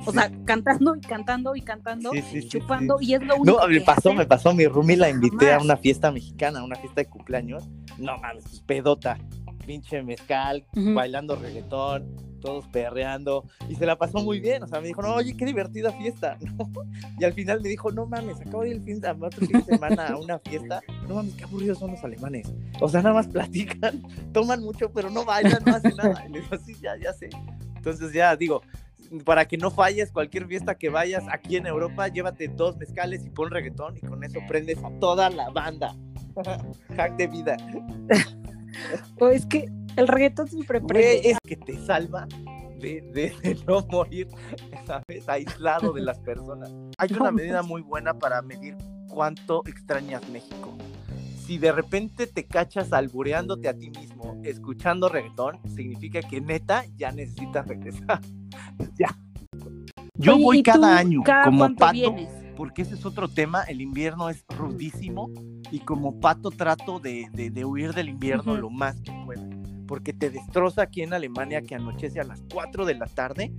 o 0.05 0.13
sea, 0.13 0.31
cantando 0.45 0.95
y 0.97 1.01
cantando 1.01 1.57
y 1.57 1.63
cantando, 1.63 2.11
chupando, 2.49 2.99
y 3.01 3.15
es 3.15 3.23
lo 3.23 3.37
único 3.37 3.61
No, 3.61 3.69
me 3.69 3.81
pasó, 3.81 4.13
me 4.13 4.27
pasó, 4.27 4.55
mi 4.55 4.67
Rumi 4.67 4.97
la 4.97 5.09
invité 5.09 5.53
a 5.53 5.59
una 5.59 5.77
fiesta 5.77 6.11
mexicana, 6.11 6.61
a 6.61 6.65
una 6.65 6.77
fiesta 6.77 7.01
de 7.01 7.09
cumpleaños, 7.09 7.69
no 7.99 8.19
mames, 8.19 8.61
pedota, 8.67 9.19
pinche 9.67 10.03
mezcal, 10.03 10.67
bailando 10.75 11.37
reggaetón, 11.37 12.32
todos 12.43 12.69
perreando, 12.69 13.47
y 13.69 13.75
se 13.77 13.87
la 13.87 13.97
pasó 13.97 14.23
muy 14.23 14.41
bien, 14.41 14.63
o 14.63 14.67
sea, 14.67 14.81
me 14.81 14.89
dijo, 14.89 15.01
no, 15.01 15.15
oye, 15.15 15.35
qué 15.37 15.47
divertida 15.47 15.93
fiesta, 15.93 16.37
Y 17.19 17.25
al 17.25 17.33
final 17.33 17.63
me 17.63 17.71
dijo, 17.71 17.91
no 17.91 18.05
mames, 18.07 18.41
acabo 18.41 18.63
de 18.63 18.71
ir 18.71 18.77
el 18.77 18.83
fin, 18.83 19.01
de, 19.01 19.09
otro 19.09 19.47
fin 19.47 19.59
de 19.59 19.65
semana 19.65 20.09
a 20.09 20.19
una 20.19 20.39
fiesta, 20.39 20.83
no 21.09 21.15
mames, 21.15 21.35
qué 21.35 21.45
aburridos 21.45 21.79
son 21.79 21.93
los 21.93 22.05
alemanes, 22.05 22.53
o 22.81 22.89
sea, 22.89 23.01
nada 23.01 23.15
más 23.15 23.29
platican, 23.29 24.03
toman 24.33 24.61
mucho, 24.61 24.93
pero 24.93 25.09
no 25.09 25.25
bailan, 25.25 25.63
no 25.65 25.75
hacen 25.75 25.97
nada, 25.97 26.25
y 26.29 26.33
le 26.33 26.41
digo, 26.41 26.59
sí, 26.59 26.77
ya, 26.83 26.97
ya 26.99 27.13
sé, 27.15 27.31
entonces 27.77 28.13
ya, 28.13 28.37
digo, 28.37 28.63
para 29.25 29.47
que 29.47 29.59
no 29.59 29.71
falles 29.71 30.11
cualquier 30.11 30.47
fiesta 30.47 30.75
que 30.75 30.89
vayas 30.89 31.25
aquí 31.31 31.57
en 31.57 31.67
Europa, 31.67 32.09
llévate 32.09 32.49
dos 32.49 32.77
mezcales 32.77 33.25
y 33.25 33.31
pon 33.31 33.51
reggaetón 33.51 33.97
y 33.97 34.01
con 34.01 34.25
eso 34.25 34.41
prendes 34.49 34.79
a 34.83 34.91
toda 35.01 35.29
la 35.31 35.51
banda. 35.51 35.95
Hack 36.97 37.17
de 37.17 37.27
vida. 37.27 37.57
o 39.21 39.29
es 39.29 39.45
que 39.47 39.71
el 39.97 40.09
reggaetón 40.09 40.49
siempre 40.49 40.81
prende. 40.81 41.31
es 41.31 41.39
que 41.45 41.57
te 41.57 41.77
salva 41.85 42.27
de, 42.83 43.57
no 43.67 43.87
morir, 43.91 44.29
¿sabes? 44.87 45.29
Aislado 45.29 45.93
de 45.93 46.03
las 46.03 46.19
personas. 46.19 46.71
Hay 46.99 47.13
una 47.13 47.31
medida 47.31 47.63
muy 47.63 47.83
buena 47.83 48.15
para 48.15 48.43
medir 48.43 48.77
cuánto 49.09 49.63
extrañas 49.67 50.29
México. 50.31 50.77
Si 51.47 51.59
de 51.59 51.73
repente 51.73 52.27
te 52.27 52.45
cachas 52.45 52.93
albureándote 52.93 53.69
a 53.69 53.75
ti 53.75 53.91
mismo, 53.91 54.41
escuchando 54.45 55.09
reggaetón, 55.09 55.59
significa 55.75 56.23
que 56.23 56.41
neta 56.41 56.85
ya 56.97 57.13
necesitas 57.13 57.67
regresar. 57.67 58.21
ya. 58.99 59.17
Yo 60.15 60.39
voy 60.39 60.63
cada 60.63 60.99
año 60.99 61.23
como 61.45 61.75
pato, 61.75 62.15
porque 62.57 62.83
ese 62.83 62.95
es 62.95 63.05
otro 63.05 63.29
tema. 63.29 63.63
El 63.65 63.81
invierno 63.81 64.29
es 64.29 64.45
rudísimo 64.57 65.31
y 65.71 65.81
como 65.81 66.21
pato 66.21 66.51
trato 66.51 67.01
de, 67.01 67.29
huir 67.65 67.93
del 67.93 68.09
invierno 68.09 68.57
lo 68.57 68.71
más 68.71 69.01
que 69.01 69.13
pueda 69.25 69.62
porque 69.93 70.15
te 70.15 70.31
destroza 70.31 70.81
aquí 70.81 71.03
en 71.03 71.13
Alemania 71.13 71.61
que 71.61 71.75
anochece 71.75 72.19
a 72.19 72.25
las 72.25 72.43
4 72.51 72.87
de 72.87 72.95
la 72.95 73.05
tarde 73.05 73.53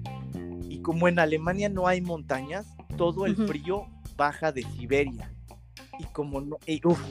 y 0.68 0.80
como 0.80 1.08
en 1.08 1.20
Alemania 1.20 1.70
no 1.70 1.86
hay 1.86 2.02
montañas, 2.02 2.66
todo 2.98 3.28
el 3.28 3.36
frío 3.36 3.86
baja 4.18 4.52
de 4.52 4.64
Siberia. 4.64 5.32
Y 6.00 6.06
como 6.06 6.42
no, 6.42 6.58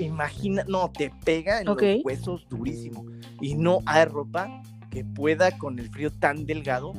imagina, 0.01 0.65
no, 0.67 0.91
te 0.91 1.13
pega 1.25 1.61
en 1.61 1.67
los 1.67 1.79
huesos 2.03 2.49
durísimo. 2.49 3.07
Y 3.41 3.55
no 3.55 3.79
hay 3.87 4.07
ropa 4.07 4.61
que 4.91 5.05
pueda 5.05 5.57
con 5.57 5.79
el 5.79 5.89
frío 5.89 6.11
tan 6.11 6.45
delgado 6.45 6.93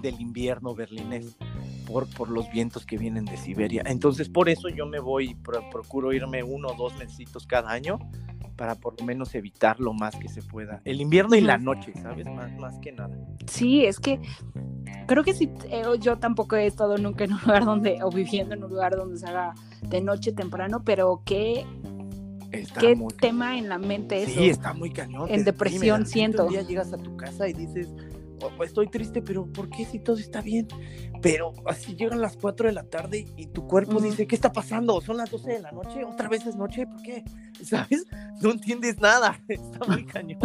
del 0.00 0.20
invierno 0.20 0.76
berlinés 0.76 1.36
por, 1.88 2.08
por 2.08 2.30
los 2.30 2.48
vientos 2.52 2.86
que 2.86 2.98
vienen 2.98 3.24
de 3.24 3.36
Siberia. 3.36 3.82
Entonces, 3.86 4.28
por 4.28 4.48
eso 4.48 4.68
yo 4.68 4.86
me 4.86 5.00
voy, 5.00 5.34
procuro 5.72 6.12
irme 6.12 6.44
uno 6.44 6.68
o 6.68 6.76
dos 6.76 6.96
meses 6.96 7.26
cada 7.48 7.72
año 7.72 7.98
para 8.56 8.74
por 8.74 8.98
lo 8.98 9.06
menos 9.06 9.34
evitar 9.34 9.78
lo 9.78 9.92
más 9.92 10.16
que 10.16 10.28
se 10.28 10.42
pueda. 10.42 10.80
El 10.84 11.00
invierno 11.00 11.36
y 11.36 11.40
la 11.42 11.58
noche, 11.58 11.92
¿sabes? 12.02 12.26
Más, 12.26 12.52
más 12.58 12.78
que 12.78 12.92
nada. 12.92 13.16
Sí, 13.46 13.84
es 13.84 14.00
que 14.00 14.20
creo 15.06 15.22
que 15.22 15.34
sí, 15.34 15.50
eh, 15.70 15.84
yo 16.00 16.18
tampoco 16.18 16.56
he 16.56 16.66
estado 16.66 16.96
nunca 16.98 17.24
en 17.24 17.32
un 17.32 17.40
lugar 17.40 17.64
donde, 17.64 18.02
o 18.02 18.10
viviendo 18.10 18.54
en 18.54 18.64
un 18.64 18.70
lugar 18.70 18.96
donde 18.96 19.18
se 19.18 19.26
haga 19.26 19.54
de 19.82 20.00
noche 20.00 20.32
temprano, 20.32 20.82
pero 20.84 21.22
qué, 21.24 21.66
qué 22.80 22.98
tema 23.20 23.58
en 23.58 23.68
la 23.68 23.78
mente 23.78 24.22
eso. 24.22 24.40
Sí, 24.40 24.48
está 24.48 24.72
muy 24.72 24.90
cañón. 24.90 25.28
En 25.30 25.44
depresión 25.44 26.06
siento. 26.06 26.46
Un 26.46 26.52
día 26.52 26.62
llegas 26.62 26.92
a 26.92 26.98
tu 26.98 27.16
casa 27.16 27.48
y 27.48 27.52
dices, 27.52 27.88
estoy 28.64 28.88
triste, 28.88 29.22
pero 29.22 29.46
¿por 29.46 29.68
qué 29.68 29.84
si 29.84 29.98
todo 29.98 30.16
está 30.16 30.40
bien? 30.40 30.68
Pero 31.22 31.52
así 31.66 31.94
llegan 31.96 32.20
las 32.20 32.36
4 32.36 32.68
de 32.68 32.72
la 32.72 32.84
tarde 32.84 33.26
y 33.36 33.46
tu 33.46 33.66
cuerpo 33.66 34.00
dice, 34.00 34.26
¿qué 34.26 34.34
está 34.34 34.52
pasando? 34.52 35.00
Son 35.00 35.16
las 35.16 35.30
12 35.30 35.52
de 35.52 35.60
la 35.60 35.72
noche, 35.72 36.04
otra 36.04 36.28
vez 36.28 36.46
es 36.46 36.56
noche, 36.56 36.86
¿por 36.86 37.02
qué? 37.02 37.24
¿Sabes? 37.64 38.06
No 38.40 38.50
entiendes 38.50 39.00
nada, 39.00 39.40
está 39.48 39.86
muy 39.86 40.04
cañón. 40.06 40.38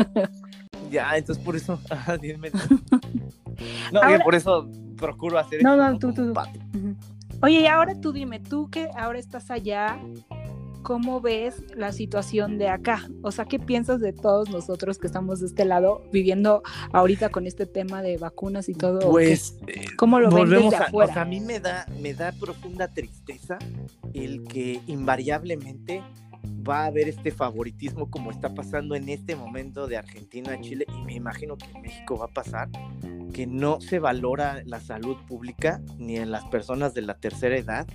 ya, 0.89 1.17
entonces 1.17 1.43
por 1.43 1.55
eso, 1.55 1.79
dime. 2.21 2.51
No, 3.91 4.01
por 4.23 4.35
eso 4.35 4.69
procuro 4.97 5.37
hacer 5.37 5.63
no, 5.63 5.75
No, 5.75 5.97
tú, 5.99 6.13
tú. 6.13 6.33
Oye, 7.43 7.61
y 7.61 7.65
ahora 7.65 7.99
tú 7.99 8.11
dime, 8.11 8.39
tú 8.39 8.69
que 8.69 8.89
ahora 8.95 9.17
estás 9.17 9.49
allá, 9.49 9.99
¿cómo 10.83 11.21
ves 11.21 11.63
la 11.75 11.91
situación 11.91 12.57
de 12.57 12.67
acá? 12.67 13.09
O 13.21 13.31
sea, 13.31 13.45
¿qué 13.45 13.59
piensas 13.59 13.99
de 13.99 14.13
todos 14.13 14.49
nosotros 14.49 14.97
que 14.97 15.07
estamos 15.07 15.39
de 15.39 15.47
este 15.47 15.65
lado 15.65 16.03
viviendo 16.11 16.63
ahorita 16.93 17.29
con 17.29 17.47
este 17.47 17.65
tema 17.65 18.01
de 18.01 18.17
vacunas 18.17 18.69
y 18.69 18.73
todo? 18.73 18.99
Pues, 19.09 19.57
eh, 19.67 19.85
¿cómo 19.97 20.19
lo 20.19 20.31
ves 20.31 20.49
desde 20.49 20.75
a, 20.75 20.79
afuera? 20.83 21.11
O 21.11 21.13
sea, 21.13 21.21
a 21.23 21.25
mí 21.25 21.39
me 21.39 21.59
da, 21.59 21.85
me 22.01 22.13
da 22.13 22.31
profunda 22.31 22.87
tristeza 22.87 23.57
el 24.13 24.43
que 24.43 24.81
invariablemente 24.87 26.03
va 26.67 26.83
a 26.83 26.85
haber 26.85 27.09
este 27.09 27.31
favoritismo 27.31 28.09
como 28.09 28.31
está 28.31 28.53
pasando 28.53 28.95
en 28.95 29.09
este 29.09 29.35
momento 29.35 29.87
de 29.87 29.97
Argentina 29.97 30.53
a 30.53 30.61
Chile 30.61 30.85
y 30.87 31.01
me 31.03 31.13
imagino 31.13 31.57
que 31.57 31.65
en 31.65 31.81
México 31.81 32.17
va 32.17 32.25
a 32.25 32.29
pasar, 32.29 32.69
que 33.33 33.47
no 33.47 33.79
se 33.81 33.99
valora 33.99 34.61
la 34.65 34.79
salud 34.79 35.17
pública 35.27 35.81
ni 35.97 36.17
en 36.17 36.31
las 36.31 36.45
personas 36.45 36.93
de 36.93 37.01
la 37.01 37.15
tercera 37.15 37.57
edad 37.57 37.87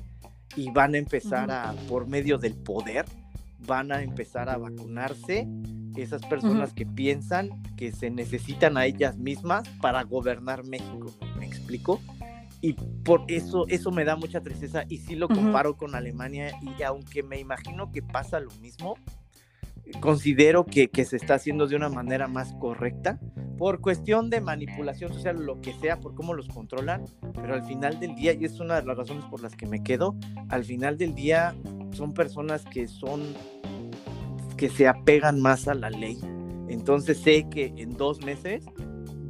y 0.55 0.71
van 0.71 0.95
a 0.95 0.99
empezar 0.99 1.51
a, 1.51 1.75
por 1.89 2.07
medio 2.07 2.39
del 2.39 2.55
poder, 2.55 3.05
van 3.67 3.93
a 3.93 4.03
empezar 4.03 4.49
a 4.49 4.57
vacunarse 4.57 5.49
esas 5.97 6.23
personas 6.27 6.73
que 6.73 6.87
piensan 6.87 7.63
que 7.77 7.91
se 7.91 8.11
necesitan 8.11 8.77
a 8.77 8.87
ellas 8.87 9.17
mismas 9.17 9.69
para 9.81 10.03
gobernar 10.03 10.65
México. 10.65 11.13
¿Me 11.39 11.47
explico? 11.47 12.01
Y 12.61 12.75
por 13.05 13.25
eso, 13.29 13.67
eso 13.69 13.91
me 13.91 14.05
da 14.05 14.17
mucha 14.17 14.41
tristeza 14.41 14.85
y 14.89 14.99
sí 14.99 15.15
lo 15.15 15.29
comparo 15.29 15.77
con 15.77 15.95
Alemania 15.95 16.53
y 16.63 16.83
aunque 16.83 17.23
me 17.23 17.39
imagino 17.39 17.93
que 17.93 18.03
pasa 18.03 18.41
lo 18.41 18.51
mismo, 18.61 18.97
considero 20.01 20.65
que, 20.65 20.89
que, 20.89 21.05
se 21.05 21.17
está 21.17 21.35
haciendo 21.35 21.67
de 21.67 21.77
una 21.77 21.89
manera 21.89 22.29
más 22.29 22.53
correcta 22.55 23.19
por 23.57 23.81
cuestión 23.81 24.29
de 24.31 24.41
manipulación 24.41 25.13
social, 25.13 25.45
lo 25.45 25.61
que 25.61 25.73
sea, 25.75 25.99
por 25.99 26.15
cómo 26.15 26.35
los 26.35 26.49
controlan, 26.49 27.05
pero 27.35 27.55
al 27.55 27.65
final 27.65 27.99
del 28.01 28.15
día, 28.15 28.35
y 28.35 28.45
es 28.45 28.61
una 28.61 28.81
de 28.81 28.87
las 28.87 28.97
razones 28.97 29.25
por 29.27 29.43
las 29.43 29.57
que 29.57 29.67
me 29.67 29.83
quedo, 29.83 30.15
al 30.49 30.65
final 30.65 30.99
del 30.99 31.15
día 31.15 31.55
son 31.93 32.13
personas 32.13 32.65
que 32.67 32.87
son, 32.87 33.23
que 34.57 34.69
se 34.69 34.87
apegan 34.87 35.41
más 35.41 35.69
a 35.69 35.75
la 35.75 35.91
ley. 35.91 36.19
Entonces 36.69 37.19
sé 37.19 37.49
que 37.49 37.73
en 37.77 37.97
dos 37.97 38.23
meses 38.25 38.65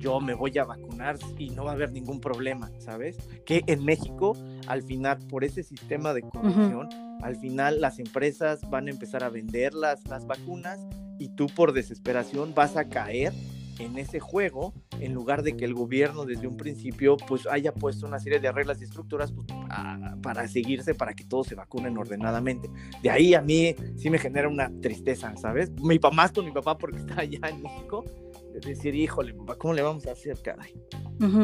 yo 0.07 0.21
me 0.21 0.35
voy 0.35 0.57
a 0.57 0.65
vacunar 0.65 1.19
y 1.37 1.51
no 1.51 1.65
va 1.65 1.73
a 1.73 1.75
haber 1.75 1.91
ningún 1.91 2.21
problema, 2.21 2.71
¿sabes? 2.79 3.17
Que 3.45 3.65
en 3.67 3.85
México, 3.85 4.37
al 4.69 4.85
final, 4.85 5.19
por 5.29 5.43
ese 5.43 5.65
sistema 5.65 6.15
de 6.15 6.23
corrupción, 6.23 6.89
al 7.23 7.35
final 7.35 7.81
las 7.81 7.99
empresas 7.99 8.61
van 8.71 8.87
a 8.87 8.91
empezar 8.91 9.25
a 9.25 9.31
vender 9.31 9.75
las, 9.75 10.07
las 10.07 10.25
vacunas 10.25 10.79
y 11.19 11.31
tú 11.31 11.49
por 11.49 11.73
desesperación 11.73 12.55
vas 12.55 12.77
a 12.77 12.89
caer 12.89 13.33
en 13.81 13.99
ese 13.99 14.21
juego 14.21 14.73
en 15.01 15.13
lugar 15.13 15.43
de 15.43 15.57
que 15.57 15.65
el 15.65 15.75
gobierno 15.75 16.25
desde 16.25 16.47
un 16.47 16.57
principio 16.57 17.17
pues 17.17 17.47
haya 17.47 17.75
puesto 17.75 18.07
una 18.07 18.21
serie 18.21 18.39
de 18.39 18.51
reglas 18.53 18.81
y 18.81 18.85
estructuras 18.85 19.33
pues, 19.33 19.47
para 20.23 20.47
seguirse 20.49 20.95
para 20.95 21.15
que 21.15 21.25
todos 21.25 21.49
se 21.49 21.57
vacunen 21.57 21.99
ordenadamente. 21.99 22.71
De 23.03 23.11
ahí 23.11 23.35
a 23.35 23.43
mí 23.43 23.75
sí 23.97 24.09
me 24.09 24.19
genera 24.19 24.49
una 24.49 24.71
tristeza, 24.81 25.37
¿sabes? 25.37 25.71
Mi 25.83 25.99
papá 25.99 26.15
más 26.15 26.33
con 26.33 26.45
mi 26.45 26.53
papá 26.53 26.79
porque 26.79 26.99
está 27.01 27.21
allá 27.21 27.41
en 27.49 27.63
México, 27.63 28.05
decir, 28.65 28.95
híjole, 28.95 29.35
papá, 29.35 29.57
¿cómo 29.57 29.75
le 29.75 29.83
vamos 29.83 30.07
a 30.07 30.13
hacer, 30.13 30.41
caray? 30.43 30.73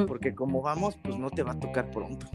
Porque 0.06 0.34
como 0.34 0.62
vamos, 0.62 0.96
pues 1.02 1.18
no 1.18 1.30
te 1.30 1.42
va 1.42 1.52
a 1.52 1.60
tocar 1.60 1.90
pronto. 1.90 2.26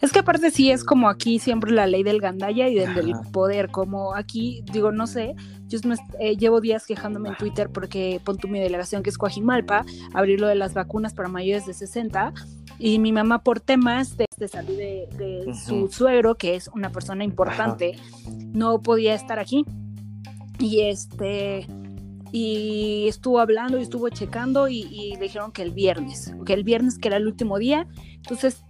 Es 0.00 0.12
que 0.12 0.20
aparte 0.20 0.50
sí 0.50 0.70
es 0.70 0.84
como 0.84 1.08
aquí 1.08 1.38
siempre 1.38 1.72
la 1.72 1.86
ley 1.86 2.04
del 2.04 2.20
gandalla 2.20 2.68
y 2.68 2.74
del, 2.76 3.14
poder, 3.32 3.70
como 3.70 4.14
aquí, 4.14 4.62
digo, 4.72 4.92
no 4.92 5.06
sé, 5.06 5.34
yo 5.66 5.78
eh, 6.20 6.36
llevo 6.36 6.60
días 6.60 6.86
quejándome 6.86 7.30
en 7.30 7.36
Twitter 7.36 7.68
porque 7.70 8.20
pon 8.24 8.38
mi 8.48 8.60
delegación 8.60 9.02
que 9.02 9.10
es 9.10 9.18
Coajimalpa, 9.18 9.84
abrir 10.14 10.40
lo 10.40 10.46
de 10.46 10.54
las 10.54 10.72
vacunas 10.72 11.14
para 11.14 11.28
mayores 11.28 11.66
de 11.66 11.74
60 11.74 12.32
y 12.78 13.00
mi 13.00 13.12
mamá 13.12 13.42
por 13.42 13.60
temas 13.60 14.16
de, 14.16 14.26
salud 14.48 14.76
de, 14.76 15.52
su 15.66 15.88
suegro, 15.88 16.36
que 16.36 16.54
es 16.54 16.68
una 16.68 16.90
persona 16.90 17.24
importante, 17.24 17.98
no 18.52 18.80
podía 18.80 19.14
estar 19.14 19.40
aquí. 19.40 19.64
Y 20.60 20.80
este 20.82 21.66
y 22.32 23.06
estuvo 23.08 23.40
hablando 23.40 23.78
y 23.78 23.82
estuvo 23.82 24.08
checando 24.08 24.68
y, 24.68 24.82
y, 24.82 25.14
le 25.14 25.22
dijeron 25.22 25.52
que 25.52 25.62
el 25.62 25.72
viernes, 25.72 26.34
que 26.44 26.52
el 26.52 26.64
viernes 26.64 26.98
que 26.98 27.08
era 27.08 27.16
el 27.16 27.26
último 27.26 27.58
día, 27.58 27.86
entonces 28.16 28.64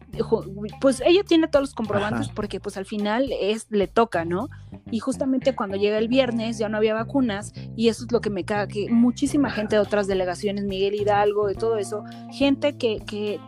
pues 0.81 1.03
ella 1.05 1.23
tiene 1.23 1.49
todos 1.49 1.63
los 1.63 1.75
comprobantes 1.75 2.29
porque 2.29 2.61
pues 2.61 2.77
al 2.77 2.87
final 2.87 3.31
es 3.41 3.67
le 3.71 3.87
toca, 3.87 4.25
¿no? 4.25 4.49
Y 4.91 5.01
justamente 5.01 5.55
cuando 5.55 5.77
llega 5.77 5.99
el 5.99 6.09
viernes 6.09 6.59
ya 6.59 6.69
no 6.69 6.79
había 6.79 6.95
vacunas 6.95 7.53
y 7.77 7.89
eso 7.89 8.05
es 8.05 8.13
lo 8.13 8.21
que 8.21 8.31
me 8.31 8.45
caga, 8.45 8.69
que 8.69 8.89
muchísima 8.91 9.51
gente 9.51 9.77
de 9.77 9.83
otras 9.83 10.07
delegaciones, 10.07 10.65
Miguel 10.65 10.95
Hidalgo, 10.95 11.47
de 11.47 11.55
todo 11.55 11.77
eso, 11.77 12.05
gente 12.33 12.77
que, 12.77 13.01
que 13.07 13.39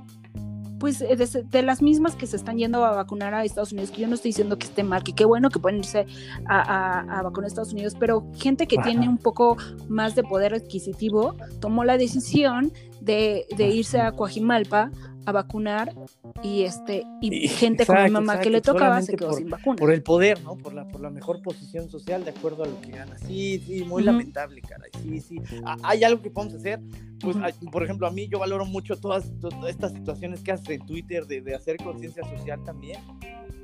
pues 0.80 0.98
de, 0.98 1.62
las 1.62 1.82
mismas 1.82 2.16
que 2.16 2.26
se 2.26 2.36
están 2.36 2.56
yendo 2.56 2.84
a 2.84 2.92
vacunar 2.92 3.34
a 3.34 3.44
Estados 3.44 3.70
Unidos, 3.70 3.90
que 3.90 4.00
yo 4.00 4.08
no 4.08 4.14
estoy 4.14 4.30
diciendo 4.30 4.58
que 4.58 4.66
esté 4.66 4.82
mal, 4.82 5.04
que 5.04 5.12
qué 5.12 5.26
bueno 5.26 5.50
que 5.50 5.58
pueden 5.58 5.80
irse 5.80 6.06
a, 6.46 7.18
a, 7.18 7.22
vacunar 7.22 7.44
a 7.44 7.48
Estados 7.48 7.74
Unidos, 7.74 7.94
pero 8.00 8.26
gente 8.38 8.66
que 8.66 8.78
tiene 8.78 9.06
un 9.06 9.18
poco 9.18 9.58
más 9.88 10.14
de 10.14 10.22
poder 10.22 10.54
adquisitivo 10.54 11.36
tomó 11.60 11.84
la 11.84 11.98
decisión 11.98 12.72
de, 13.02 13.44
de 13.56 13.68
irse 13.68 14.00
a 14.00 14.12
Coajimalpa 14.12 14.90
a 15.26 15.32
vacunar 15.32 15.94
y 16.42 16.62
este 16.62 17.04
y, 17.20 17.48
gente 17.48 17.86
como 17.86 18.02
mi 18.02 18.10
mamá 18.10 18.40
que 18.40 18.50
le 18.50 18.60
tocaba 18.60 19.02
se 19.02 19.16
quedó 19.16 19.32
sin 19.32 19.50
vacuna. 19.50 19.76
Por 19.76 19.92
el 19.92 20.02
poder, 20.02 20.42
¿no? 20.42 20.56
Por 20.56 20.74
la, 20.74 20.88
por 20.88 21.00
la 21.00 21.10
mejor 21.10 21.42
posición 21.42 21.88
social 21.88 22.24
de 22.24 22.30
acuerdo 22.30 22.64
a 22.64 22.66
lo 22.66 22.80
que 22.80 22.90
gana. 22.90 23.16
Sí, 23.18 23.58
sí, 23.66 23.84
muy 23.84 24.02
lamentable, 24.02 24.60
caray. 24.62 24.90
Sí, 25.02 25.20
sí. 25.20 25.40
¿Hay 25.82 26.04
algo 26.04 26.22
que 26.22 26.30
podemos 26.30 26.54
hacer? 26.54 26.80
Pues, 27.20 27.36
por 27.70 27.84
ejemplo, 27.84 28.06
a 28.06 28.10
mí 28.10 28.28
yo 28.28 28.38
valoro 28.38 28.64
mucho 28.64 28.96
todas, 28.96 29.30
estas 29.68 29.92
situaciones 29.92 30.42
que 30.42 30.52
hace 30.52 30.74
en 30.74 30.86
Twitter 30.86 31.26
de, 31.26 31.42
de 31.42 31.54
hacer 31.54 31.76
conciencia 31.76 32.24
social 32.24 32.62
también. 32.64 33.00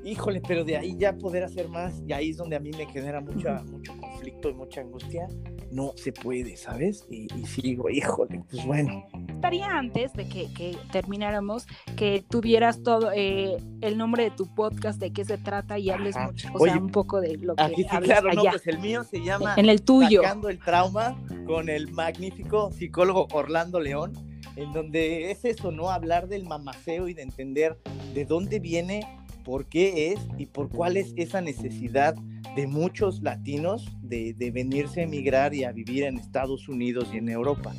Híjole, 0.07 0.41
pero 0.47 0.65
de 0.65 0.77
ahí 0.77 0.97
ya 0.97 1.17
poder 1.17 1.43
hacer 1.43 1.69
más, 1.69 2.01
y 2.07 2.13
ahí 2.13 2.31
es 2.31 2.37
donde 2.37 2.55
a 2.55 2.61
mí 2.61 2.71
me 2.71 2.87
genera 2.87 3.21
mucha, 3.21 3.65
mucho 3.65 3.93
conflicto 3.99 4.49
y 4.49 4.55
mucha 4.55 4.81
angustia 4.81 5.27
no 5.73 5.93
se 5.97 6.13
puede, 6.13 6.57
¿sabes? 6.57 7.05
Y, 7.11 7.27
y 7.35 7.45
sigo, 7.45 7.91
híjole, 7.91 8.41
pues 8.49 8.65
bueno. 8.65 9.05
Estaría 9.29 9.67
antes 9.67 10.13
de 10.13 10.29
que, 10.29 10.77
termináramos 10.93 11.67
que 11.97 12.25
tuvieras 12.29 12.85
todo 12.85 13.11
eh, 13.13 13.57
el 13.81 13.99
nombre 13.99 14.23
de 14.23 14.31
tu 14.31 14.55
podcast, 14.55 15.01
de 15.01 15.13
qué 15.13 15.25
se 15.25 15.39
trata 15.39 15.77
y 15.79 15.91
hables 15.91 16.17
mucho, 16.17 16.49
o 16.55 16.65
sea, 16.65 16.77
un 16.77 16.91
poco 16.91 17.21
de 17.21 17.37
lo 17.39 17.57
que 17.57 17.63
aquí 17.65 17.83
sí, 17.83 17.97
claro, 17.99 18.33
no, 18.33 18.45
pues 18.45 18.67
el 18.69 18.79
mío 18.79 19.03
se 19.03 19.23
llama 19.23 19.55
en 19.57 19.69
el 19.69 19.83
tuyo. 19.83 20.23
Sacando 20.23 20.49
el 20.49 20.61
trauma 20.61 21.21
con 21.47 21.69
el 21.69 21.91
magnífico 21.91 22.71
psicólogo 22.71 23.27
Orlando 23.33 23.81
León, 23.81 24.13
en 24.55 24.73
donde 24.73 25.33
es 25.33 25.45
eso, 25.45 25.73
¿no? 25.73 25.91
Hablar 25.91 26.29
del 26.29 26.45
mamaceo 26.45 27.09
y 27.09 27.15
de 27.15 27.23
entender 27.23 27.77
de 28.15 28.25
dónde 28.25 28.61
viene, 28.61 29.07
por 29.47 29.67
qué 29.67 30.13
es 30.13 30.19
y 30.39 30.47
por 30.47 30.69
cuál 30.69 30.97
es 30.97 31.15
esa 31.17 31.41
necesidad 31.41 32.17
de 32.57 32.67
muchos 32.67 33.23
latinos 33.23 33.87
de, 34.03 34.35
venirse 34.53 35.01
a 35.01 35.05
emigrar 35.05 35.55
y 35.55 35.63
a 35.63 35.71
vivir 35.71 36.03
en 36.03 36.19
Estados 36.19 36.69
Unidos 36.69 37.11
y 37.13 37.19
en 37.19 37.29
Europa. 37.29 37.73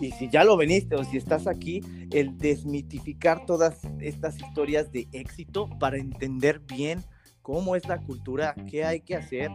Y 0.00 0.10
si 0.10 0.28
ya 0.28 0.42
lo 0.42 0.56
veniste 0.56 0.96
o 0.96 1.04
si 1.04 1.16
estás 1.16 1.46
aquí, 1.46 1.82
el 2.10 2.36
desmitificar 2.36 3.46
todas 3.46 3.78
estas 4.00 4.40
historias 4.40 4.90
de 4.90 5.06
éxito 5.12 5.70
para 5.78 5.98
entender 5.98 6.58
bien 6.58 7.04
cómo 7.42 7.76
es 7.76 7.86
la 7.86 8.00
cultura, 8.00 8.56
qué 8.68 8.84
hay 8.84 9.00
que 9.00 9.14
hacer 9.14 9.52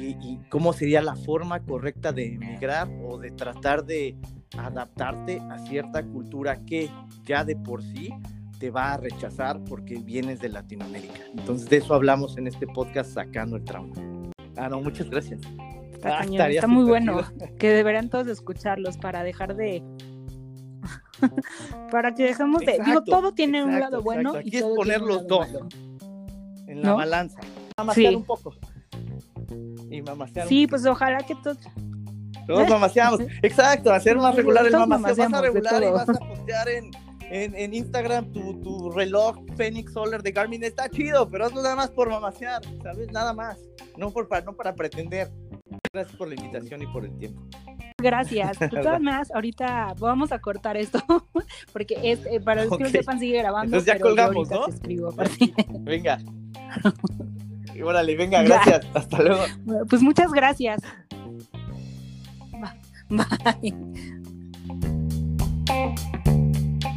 y, 0.00 0.38
cómo 0.48 0.72
sería 0.72 1.00
la 1.00 1.14
forma 1.14 1.60
correcta 1.60 2.10
de 2.10 2.34
emigrar 2.34 2.88
o 3.08 3.18
de 3.18 3.30
tratar 3.30 3.84
de 3.84 4.16
adaptarte 4.56 5.38
a 5.48 5.58
cierta 5.68 6.02
cultura 6.02 6.64
que 6.64 6.90
ya 7.24 7.44
de 7.44 7.54
por 7.54 7.84
sí 7.84 8.12
te 8.58 8.70
va 8.70 8.94
a 8.94 8.96
rechazar 8.96 9.62
porque 9.64 9.96
vienes 9.96 10.40
de 10.40 10.48
Latinoamérica. 10.48 11.20
Entonces 11.36 11.68
de 11.68 11.76
eso 11.78 11.94
hablamos 11.94 12.36
en 12.36 12.46
este 12.46 12.66
podcast 12.66 13.14
sacando 13.14 13.56
el 13.56 13.64
trauma. 13.64 13.94
Ah, 14.56 14.68
no, 14.68 14.80
muchas 14.80 15.08
gracias. 15.08 15.40
Está, 15.92 16.20
ah, 16.20 16.48
está 16.48 16.66
muy 16.66 16.84
bueno, 16.84 17.22
que 17.58 17.70
deberían 17.70 18.08
todos 18.08 18.28
escucharlos 18.28 18.96
para 18.98 19.24
dejar 19.24 19.56
de 19.56 19.82
para 21.90 22.14
que 22.14 22.22
dejemos 22.22 22.60
de 22.60 22.78
digo 22.84 23.02
todo 23.02 23.32
tiene 23.32 23.64
un 23.64 23.80
lado 23.80 24.00
bueno 24.00 24.34
y 24.44 24.56
es 24.56 24.62
poner 24.62 25.00
los 25.00 25.26
dos. 25.26 25.48
en 26.66 26.82
la 26.82 26.92
balanza. 26.92 27.40
Mamasear 27.76 28.14
un 28.14 28.24
poco. 28.24 28.54
Y 29.90 30.02
mamasear 30.02 30.46
sí 30.46 30.66
pues 30.68 30.86
ojalá 30.86 31.18
que 31.18 31.34
todos 31.36 31.58
todos 32.46 32.68
mamaseamos. 32.68 33.20
Exacto 33.42 33.92
hacer 33.92 34.16
más 34.16 34.36
regular 34.36 34.66
el 34.66 34.72
mamaseo 34.72 35.28
vas 35.28 35.34
a 35.34 35.42
regular 35.42 35.82
y 35.82 35.86
vas 35.86 36.08
a 36.08 36.14
postear 36.14 36.68
en 36.68 36.90
en, 37.30 37.74
Instagram 37.74 38.32
tu, 38.32 38.60
tu, 38.60 38.90
reloj 38.90 39.36
Phoenix 39.56 39.92
Solar 39.92 40.22
de 40.22 40.32
Garmin 40.32 40.64
está 40.64 40.88
chido, 40.88 41.28
pero 41.28 41.46
hazlo 41.46 41.62
nada 41.62 41.76
más 41.76 41.90
por 41.90 42.08
mamasear, 42.08 42.62
¿sabes? 42.82 43.10
Nada 43.12 43.32
más, 43.32 43.58
no, 43.96 44.10
por, 44.10 44.28
para, 44.28 44.44
no 44.44 44.54
para 44.54 44.74
pretender. 44.74 45.30
Gracias 45.92 46.16
por 46.16 46.28
la 46.28 46.34
invitación 46.34 46.82
y 46.82 46.86
por 46.86 47.04
el 47.04 47.16
tiempo. 47.18 47.42
Gracias. 48.00 48.58
De 48.60 48.68
todas 48.68 49.00
maneras, 49.00 49.30
ahorita 49.34 49.94
vamos 49.98 50.32
a 50.32 50.38
cortar 50.38 50.76
esto 50.76 51.02
porque 51.72 51.98
es 52.02 52.24
eh, 52.26 52.40
para 52.40 52.64
los 52.64 52.76
que 52.76 52.84
no 52.84 52.90
sepan 52.90 53.18
sigue 53.18 53.38
grabando. 53.38 53.76
Entonces 53.76 53.94
ya 53.94 54.00
colgamos, 54.00 54.50
¿no? 54.50 54.68
escribo 54.68 55.12
venga. 55.80 56.18
Y 57.74 57.82
órale, 57.82 58.16
venga, 58.16 58.42
gracias. 58.42 58.86
Hasta 58.94 59.22
luego. 59.22 59.42
Pues 59.88 60.02
muchas 60.02 60.32
gracias. 60.32 60.80
Bye. 63.10 63.74